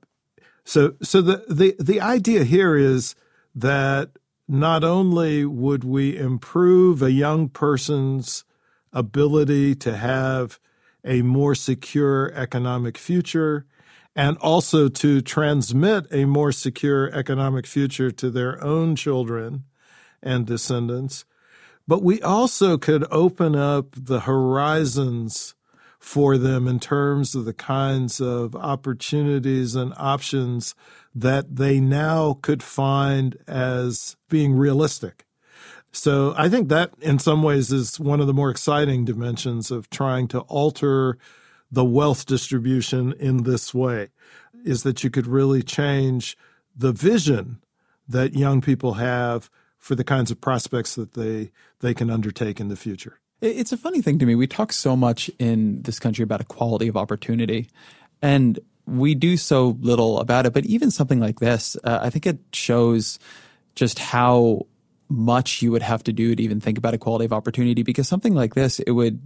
so, 0.71 0.93
so 1.01 1.21
the, 1.21 1.43
the 1.49 1.75
the 1.79 1.99
idea 1.99 2.45
here 2.45 2.77
is 2.77 3.13
that 3.53 4.11
not 4.47 4.85
only 4.85 5.43
would 5.43 5.83
we 5.83 6.15
improve 6.17 7.01
a 7.01 7.11
young 7.11 7.49
person's 7.49 8.45
ability 8.93 9.75
to 9.75 9.97
have 9.97 10.61
a 11.03 11.23
more 11.23 11.55
secure 11.55 12.31
economic 12.35 12.97
future 12.97 13.65
and 14.15 14.37
also 14.37 14.87
to 14.87 15.19
transmit 15.19 16.07
a 16.09 16.23
more 16.23 16.53
secure 16.53 17.13
economic 17.13 17.67
future 17.67 18.09
to 18.09 18.29
their 18.29 18.63
own 18.63 18.95
children 18.95 19.65
and 20.23 20.47
descendants, 20.47 21.25
but 21.85 22.01
we 22.01 22.21
also 22.21 22.77
could 22.77 23.05
open 23.11 23.57
up 23.57 23.87
the 23.97 24.21
horizons 24.21 25.53
for 26.01 26.35
them 26.35 26.67
in 26.67 26.79
terms 26.79 27.35
of 27.35 27.45
the 27.45 27.53
kinds 27.53 28.19
of 28.19 28.55
opportunities 28.55 29.75
and 29.75 29.93
options 29.97 30.73
that 31.13 31.57
they 31.57 31.79
now 31.79 32.39
could 32.41 32.63
find 32.63 33.37
as 33.47 34.17
being 34.27 34.53
realistic. 34.53 35.25
So 35.91 36.33
I 36.35 36.49
think 36.49 36.69
that 36.69 36.91
in 37.01 37.19
some 37.19 37.43
ways 37.43 37.71
is 37.71 37.99
one 37.99 38.19
of 38.19 38.25
the 38.25 38.33
more 38.33 38.49
exciting 38.49 39.05
dimensions 39.05 39.69
of 39.69 39.91
trying 39.91 40.27
to 40.29 40.39
alter 40.41 41.19
the 41.71 41.85
wealth 41.85 42.25
distribution 42.25 43.13
in 43.19 43.43
this 43.43 43.71
way 43.71 44.09
is 44.65 44.81
that 44.81 45.03
you 45.03 45.11
could 45.11 45.27
really 45.27 45.61
change 45.61 46.35
the 46.75 46.91
vision 46.91 47.61
that 48.07 48.33
young 48.33 48.59
people 48.59 48.93
have 48.93 49.51
for 49.77 49.93
the 49.93 50.03
kinds 50.03 50.31
of 50.31 50.41
prospects 50.41 50.95
that 50.95 51.13
they 51.13 51.51
they 51.79 51.93
can 51.93 52.09
undertake 52.09 52.59
in 52.59 52.69
the 52.69 52.75
future. 52.75 53.20
It- 53.41 53.57
It's 53.57 53.71
a 53.71 53.77
funny 53.77 54.01
thing 54.01 54.19
to 54.19 54.25
me. 54.25 54.35
We 54.35 54.47
talk 54.47 54.71
so 54.71 54.95
much 54.95 55.29
in 55.39 55.81
this 55.81 55.99
country 55.99 56.23
about 56.23 56.41
equality 56.41 56.87
of 56.87 56.95
opportunity, 56.97 57.67
and 58.21 58.59
we 58.85 59.15
do 59.15 59.37
so 59.37 59.77
little 59.81 60.19
about 60.19 60.45
it. 60.45 60.53
But 60.53 60.65
even 60.65 60.91
something 60.91 61.19
like 61.19 61.39
this, 61.39 61.75
uh, 61.83 61.99
I 62.01 62.09
think 62.09 62.25
it 62.25 62.39
shows 62.53 63.19
just 63.75 63.99
how 63.99 64.65
much 65.09 65.61
you 65.61 65.71
would 65.71 65.81
have 65.81 66.03
to 66.03 66.13
do 66.13 66.35
to 66.35 66.43
even 66.43 66.59
think 66.59 66.77
about 66.77 66.93
equality 66.93 67.25
of 67.25 67.33
opportunity. 67.33 67.83
Because 67.83 68.07
something 68.07 68.33
like 68.33 68.53
this, 68.55 68.79
it 68.79 68.91
would 68.91 69.19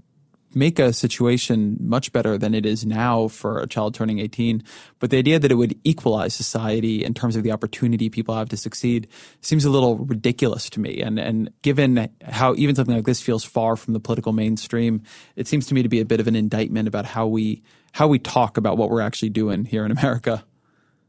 make 0.56 0.80
a 0.80 0.94
situation 0.94 1.78
much 1.80 2.12
better 2.12 2.38
than 2.38 2.54
it 2.54 2.66
is 2.66 2.86
now 2.86 3.28
for 3.28 3.60
a 3.60 3.68
child 3.68 3.94
turning 3.94 4.20
18. 4.20 4.64
But 5.00 5.10
the 5.10 5.18
idea 5.18 5.38
that 5.38 5.52
it 5.52 5.56
would 5.56 5.78
equalize 5.84 6.34
society 6.34 7.04
in 7.04 7.14
terms 7.14 7.36
of 7.36 7.44
the 7.44 7.52
opportunity 7.52 8.10
people 8.10 8.36
have 8.36 8.50
to 8.50 8.58
succeed 8.58 9.08
seems 9.42 9.66
a 9.66 9.70
little 9.70 9.98
ridiculous 9.98 10.70
to 10.72 10.80
me. 10.80 11.02
And, 11.02 11.20
and 11.20 11.52
given 11.62 12.10
how 12.24 12.56
even 12.56 12.76
something 12.76 12.96
like 12.96 13.06
this 13.06 13.22
feels 13.22 13.44
far 13.44 13.76
from 13.76 13.94
the 13.94 14.00
political 14.00 14.34
mainstream, 14.34 15.04
it 15.36 15.48
seems 15.48 15.66
to 15.68 15.74
me 15.74 15.84
to 15.84 15.90
be 15.90 16.00
a 16.00 16.06
bit 16.06 16.20
of 16.20 16.28
an 16.28 16.36
indictment 16.36 16.88
about 16.88 17.06
how 17.06 17.28
we, 17.28 17.62
how 17.92 18.08
we 18.08 18.18
talk 18.18 18.58
about 18.58 18.78
what 18.78 18.90
we're 18.90 19.02
actually 19.02 19.30
doing 19.30 19.66
here 19.66 19.86
in 19.86 19.92
America. 19.92 20.44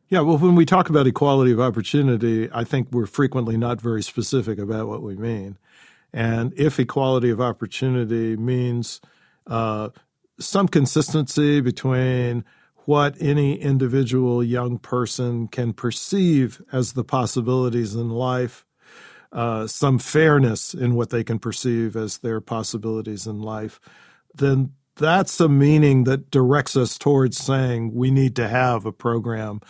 Yeah, 0.08 0.20
well, 0.20 0.38
when 0.38 0.54
we 0.54 0.64
talk 0.64 0.88
about 0.88 1.08
equality 1.08 1.50
of 1.50 1.58
opportunity, 1.58 2.48
I 2.52 2.62
think 2.62 2.92
we're 2.92 3.06
frequently 3.06 3.56
not 3.56 3.80
very 3.80 4.02
specific 4.02 4.58
about 4.58 4.86
what 4.86 5.02
we 5.02 5.16
mean. 5.16 5.58
And 6.12 6.52
if 6.56 6.78
equality 6.78 7.30
of 7.30 7.40
opportunity 7.40 8.36
means 8.36 9.00
uh, 9.46 9.90
some 10.38 10.68
consistency 10.68 11.60
between 11.60 12.44
what 12.84 13.16
any 13.20 13.60
individual 13.60 14.44
young 14.44 14.78
person 14.78 15.48
can 15.48 15.72
perceive 15.72 16.62
as 16.72 16.92
the 16.92 17.04
possibilities 17.04 17.94
in 17.94 18.10
life, 18.10 18.64
uh, 19.32 19.66
some 19.66 19.98
fairness 19.98 20.72
in 20.72 20.94
what 20.94 21.10
they 21.10 21.24
can 21.24 21.38
perceive 21.38 21.96
as 21.96 22.18
their 22.18 22.40
possibilities 22.40 23.26
in 23.26 23.40
life, 23.40 23.80
then 24.34 24.72
that's 24.96 25.40
a 25.40 25.48
meaning 25.48 26.04
that 26.04 26.30
directs 26.30 26.76
us 26.76 26.96
towards 26.96 27.36
saying 27.36 27.92
we 27.92 28.10
need 28.10 28.36
to 28.36 28.48
have 28.48 28.86
a 28.86 28.92
program 28.92 29.60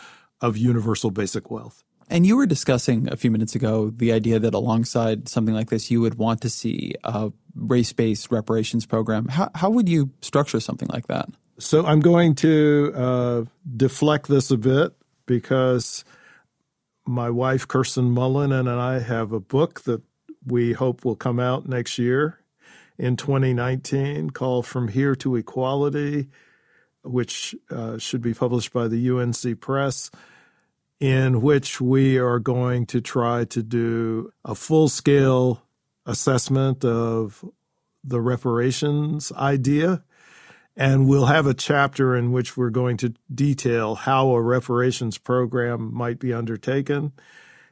of 0.41 0.55
universal 0.55 1.11
basic 1.11 1.49
wealth. 1.49 1.83
And 2.09 2.25
you 2.25 2.37
were 2.37 2.45
discussing 2.45 3.11
a 3.11 3.17
few 3.17 3.31
minutes 3.31 3.55
ago 3.55 3.89
the 3.89 4.13
idea 4.13 4.39
that 4.39 4.53
alongside 4.53 5.27
something 5.27 5.53
like 5.53 5.69
this, 5.69 5.91
you 5.91 6.01
would 6.01 6.15
want 6.15 6.41
to 6.41 6.49
see 6.49 6.93
a 7.03 7.31
race 7.55 7.91
based 7.91 8.31
reparations 8.31 8.85
program. 8.85 9.27
How, 9.27 9.49
how 9.55 9.69
would 9.69 9.89
you 9.89 10.11
structure 10.21 10.59
something 10.59 10.87
like 10.89 11.07
that? 11.07 11.29
So 11.59 11.85
I'm 11.85 11.99
going 11.99 12.35
to 12.35 12.93
uh, 12.95 13.43
deflect 13.75 14.27
this 14.27 14.51
a 14.51 14.57
bit 14.57 14.93
because 15.25 16.05
my 17.05 17.29
wife, 17.29 17.67
Kirsten 17.67 18.11
Mullen, 18.11 18.51
and 18.51 18.69
I 18.69 18.99
have 18.99 19.31
a 19.31 19.39
book 19.39 19.81
that 19.81 20.01
we 20.45 20.73
hope 20.73 21.03
will 21.03 21.15
come 21.15 21.39
out 21.39 21.67
next 21.67 21.97
year 21.97 22.39
in 22.97 23.15
2019 23.15 24.29
called 24.31 24.65
From 24.65 24.87
Here 24.87 25.15
to 25.15 25.35
Equality, 25.35 26.29
which 27.03 27.55
uh, 27.69 27.97
should 27.97 28.21
be 28.21 28.33
published 28.33 28.73
by 28.73 28.87
the 28.87 29.09
UNC 29.09 29.59
Press, 29.59 30.11
in 30.99 31.41
which 31.41 31.79
we 31.79 32.17
are 32.17 32.39
going 32.39 32.85
to 32.87 33.01
try 33.01 33.45
to 33.45 33.61
do 33.61 34.31
a 34.43 34.55
full 34.55 34.89
scale 34.89 35.61
assessment 36.05 36.83
of 36.83 37.45
the 38.03 38.21
reparations 38.21 39.31
idea. 39.33 40.03
And 40.75 41.07
we'll 41.07 41.25
have 41.25 41.47
a 41.47 41.53
chapter 41.53 42.15
in 42.15 42.31
which 42.31 42.55
we're 42.55 42.69
going 42.69 42.97
to 42.97 43.13
detail 43.33 43.95
how 43.95 44.29
a 44.29 44.41
reparations 44.41 45.17
program 45.17 45.93
might 45.93 46.19
be 46.19 46.33
undertaken. 46.33 47.13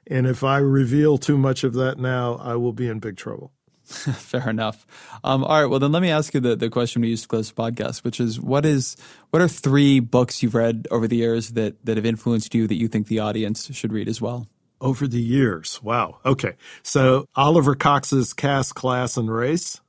And 0.08 0.28
if 0.28 0.44
I 0.44 0.58
reveal 0.58 1.18
too 1.18 1.38
much 1.38 1.64
of 1.64 1.74
that 1.74 1.98
now, 1.98 2.36
I 2.36 2.56
will 2.56 2.74
be 2.74 2.88
in 2.88 3.00
big 3.00 3.18
trouble. 3.18 3.52
Fair 4.16 4.50
enough. 4.50 4.88
Um, 5.24 5.44
all 5.44 5.62
right. 5.62 5.70
Well, 5.70 5.80
then 5.80 5.92
let 5.92 6.02
me 6.02 6.10
ask 6.10 6.34
you 6.34 6.40
the, 6.40 6.56
the 6.56 6.70
question 6.70 7.04
we 7.04 7.10
used 7.10 7.24
to 7.24 7.28
close 7.30 7.52
the 7.52 7.56
podcast, 7.56 8.04
which 8.04 8.20
is 8.20 8.40
what 8.40 8.66
is 8.66 8.98
what 9.30 9.44
are 9.44 9.48
three 9.48 10.00
books 10.00 10.42
you've 10.42 10.56
read 10.56 10.88
over 10.90 11.08
the 11.08 11.18
years 11.18 11.52
that 11.52 11.86
that 11.86 11.98
have 11.98 12.06
influenced 12.06 12.56
you 12.56 12.68
that 12.68 12.76
you 12.76 12.88
think 12.88 13.08
the 13.08 13.20
audience 13.20 13.72
should 13.76 13.94
read 13.94 14.08
as 14.08 14.20
well? 14.20 14.48
Over 14.82 15.08
the 15.08 15.22
years, 15.22 15.82
wow. 15.84 16.18
Okay, 16.26 16.54
so 16.84 17.28
Oliver 17.36 17.76
Cox's 17.76 18.34
Caste, 18.34 18.76
Class, 18.76 19.18
and 19.18 19.32
Race, 19.32 19.80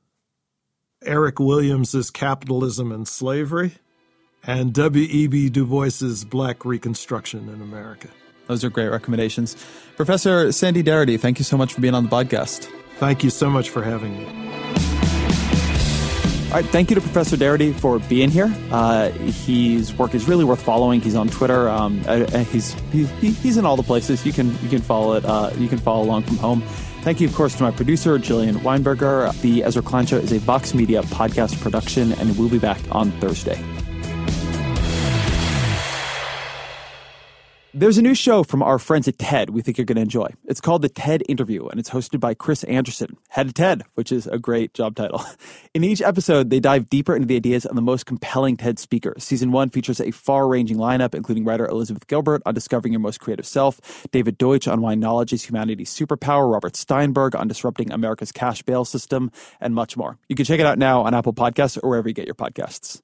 Eric 1.03 1.39
Williams's 1.39 2.09
Capitalism 2.09 2.91
and 2.91 3.07
Slavery, 3.07 3.73
and 4.45 4.73
W.E.B. 4.73 5.49
Du 5.49 5.65
Bois's 5.65 6.23
Black 6.23 6.63
Reconstruction 6.63 7.49
in 7.49 7.61
America. 7.61 8.07
Those 8.47 8.63
are 8.63 8.69
great 8.69 8.87
recommendations. 8.87 9.57
Professor 9.97 10.51
Sandy 10.51 10.83
Darity, 10.83 11.19
thank 11.19 11.37
you 11.37 11.43
so 11.43 11.57
much 11.57 11.73
for 11.73 11.81
being 11.81 11.93
on 11.93 12.05
the 12.05 12.09
podcast. 12.09 12.71
Thank 12.97 13.23
you 13.23 13.29
so 13.29 13.49
much 13.49 13.69
for 13.69 13.83
having 13.83 14.17
me. 14.17 14.25
All 16.47 16.53
right, 16.53 16.65
thank 16.65 16.89
you 16.89 16.95
to 16.95 17.01
Professor 17.01 17.35
Darity 17.35 17.75
for 17.75 17.99
being 17.99 18.29
here. 18.31 18.51
Uh, 18.71 19.09
his 19.09 19.93
work 19.95 20.15
is 20.15 20.29
really 20.29 20.45
worth 20.45 20.61
following. 20.61 21.01
He's 21.01 21.13
on 21.13 21.27
Twitter. 21.27 21.67
Um, 21.67 22.01
uh, 22.07 22.25
uh 22.31 22.43
he's 22.45 22.73
he, 22.91 23.05
he's 23.05 23.57
in 23.57 23.65
all 23.65 23.75
the 23.75 23.83
places. 23.83 24.25
You 24.25 24.31
can 24.31 24.51
you 24.63 24.69
can 24.69 24.81
follow 24.81 25.15
it. 25.15 25.25
Uh, 25.25 25.51
you 25.57 25.67
can 25.67 25.77
follow 25.77 26.03
along 26.03 26.23
from 26.23 26.37
home. 26.37 26.61
Thank 27.01 27.19
you, 27.19 27.27
of 27.27 27.35
course, 27.35 27.55
to 27.55 27.63
my 27.63 27.71
producer 27.71 28.17
Jillian 28.17 28.55
Weinberger. 28.59 29.39
The 29.41 29.63
Ezra 29.65 29.81
Klein 29.81 30.05
Show 30.05 30.17
is 30.17 30.31
a 30.31 30.39
Vox 30.39 30.73
Media 30.73 31.03
podcast 31.03 31.59
production, 31.59 32.13
and 32.13 32.37
we'll 32.37 32.49
be 32.49 32.59
back 32.59 32.79
on 32.91 33.11
Thursday. 33.19 33.61
There's 37.77 37.99
a 37.99 38.01
new 38.01 38.15
show 38.15 38.41
from 38.41 38.63
our 38.63 38.79
friends 38.79 39.07
at 39.07 39.19
TED 39.19 39.51
we 39.51 39.61
think 39.61 39.77
you're 39.77 39.85
going 39.85 39.97
to 39.97 40.01
enjoy. 40.01 40.29
It's 40.45 40.59
called 40.59 40.81
The 40.81 40.89
TED 40.89 41.21
Interview, 41.29 41.67
and 41.67 41.79
it's 41.79 41.91
hosted 41.91 42.19
by 42.19 42.33
Chris 42.33 42.63
Anderson, 42.63 43.17
head 43.29 43.45
of 43.45 43.53
TED, 43.53 43.83
which 43.93 44.11
is 44.11 44.25
a 44.25 44.39
great 44.39 44.73
job 44.73 44.95
title. 44.95 45.23
In 45.75 45.83
each 45.83 46.01
episode, 46.01 46.49
they 46.49 46.59
dive 46.59 46.89
deeper 46.89 47.15
into 47.15 47.27
the 47.27 47.35
ideas 47.35 47.67
of 47.67 47.75
the 47.75 47.83
most 47.83 48.07
compelling 48.07 48.57
TED 48.57 48.79
speakers. 48.79 49.23
Season 49.23 49.51
one 49.51 49.69
features 49.69 50.01
a 50.01 50.09
far 50.09 50.47
ranging 50.47 50.77
lineup, 50.77 51.13
including 51.13 51.45
writer 51.45 51.67
Elizabeth 51.67 52.07
Gilbert 52.07 52.41
on 52.47 52.55
discovering 52.55 52.93
your 52.93 52.99
most 52.99 53.19
creative 53.19 53.45
self, 53.45 53.79
David 54.11 54.39
Deutsch 54.39 54.67
on 54.67 54.81
why 54.81 54.95
knowledge 54.95 55.31
is 55.31 55.43
humanity's 55.43 55.93
superpower, 55.93 56.51
Robert 56.51 56.75
Steinberg 56.75 57.35
on 57.35 57.47
disrupting 57.47 57.91
America's 57.91 58.31
cash 58.31 58.63
bail 58.63 58.85
system, 58.85 59.31
and 59.61 59.75
much 59.75 59.95
more. 59.95 60.17
You 60.29 60.35
can 60.35 60.45
check 60.45 60.59
it 60.59 60.65
out 60.65 60.79
now 60.79 61.03
on 61.03 61.13
Apple 61.13 61.33
Podcasts 61.33 61.77
or 61.83 61.89
wherever 61.89 62.07
you 62.07 62.15
get 62.15 62.25
your 62.25 62.33
podcasts. 62.33 63.03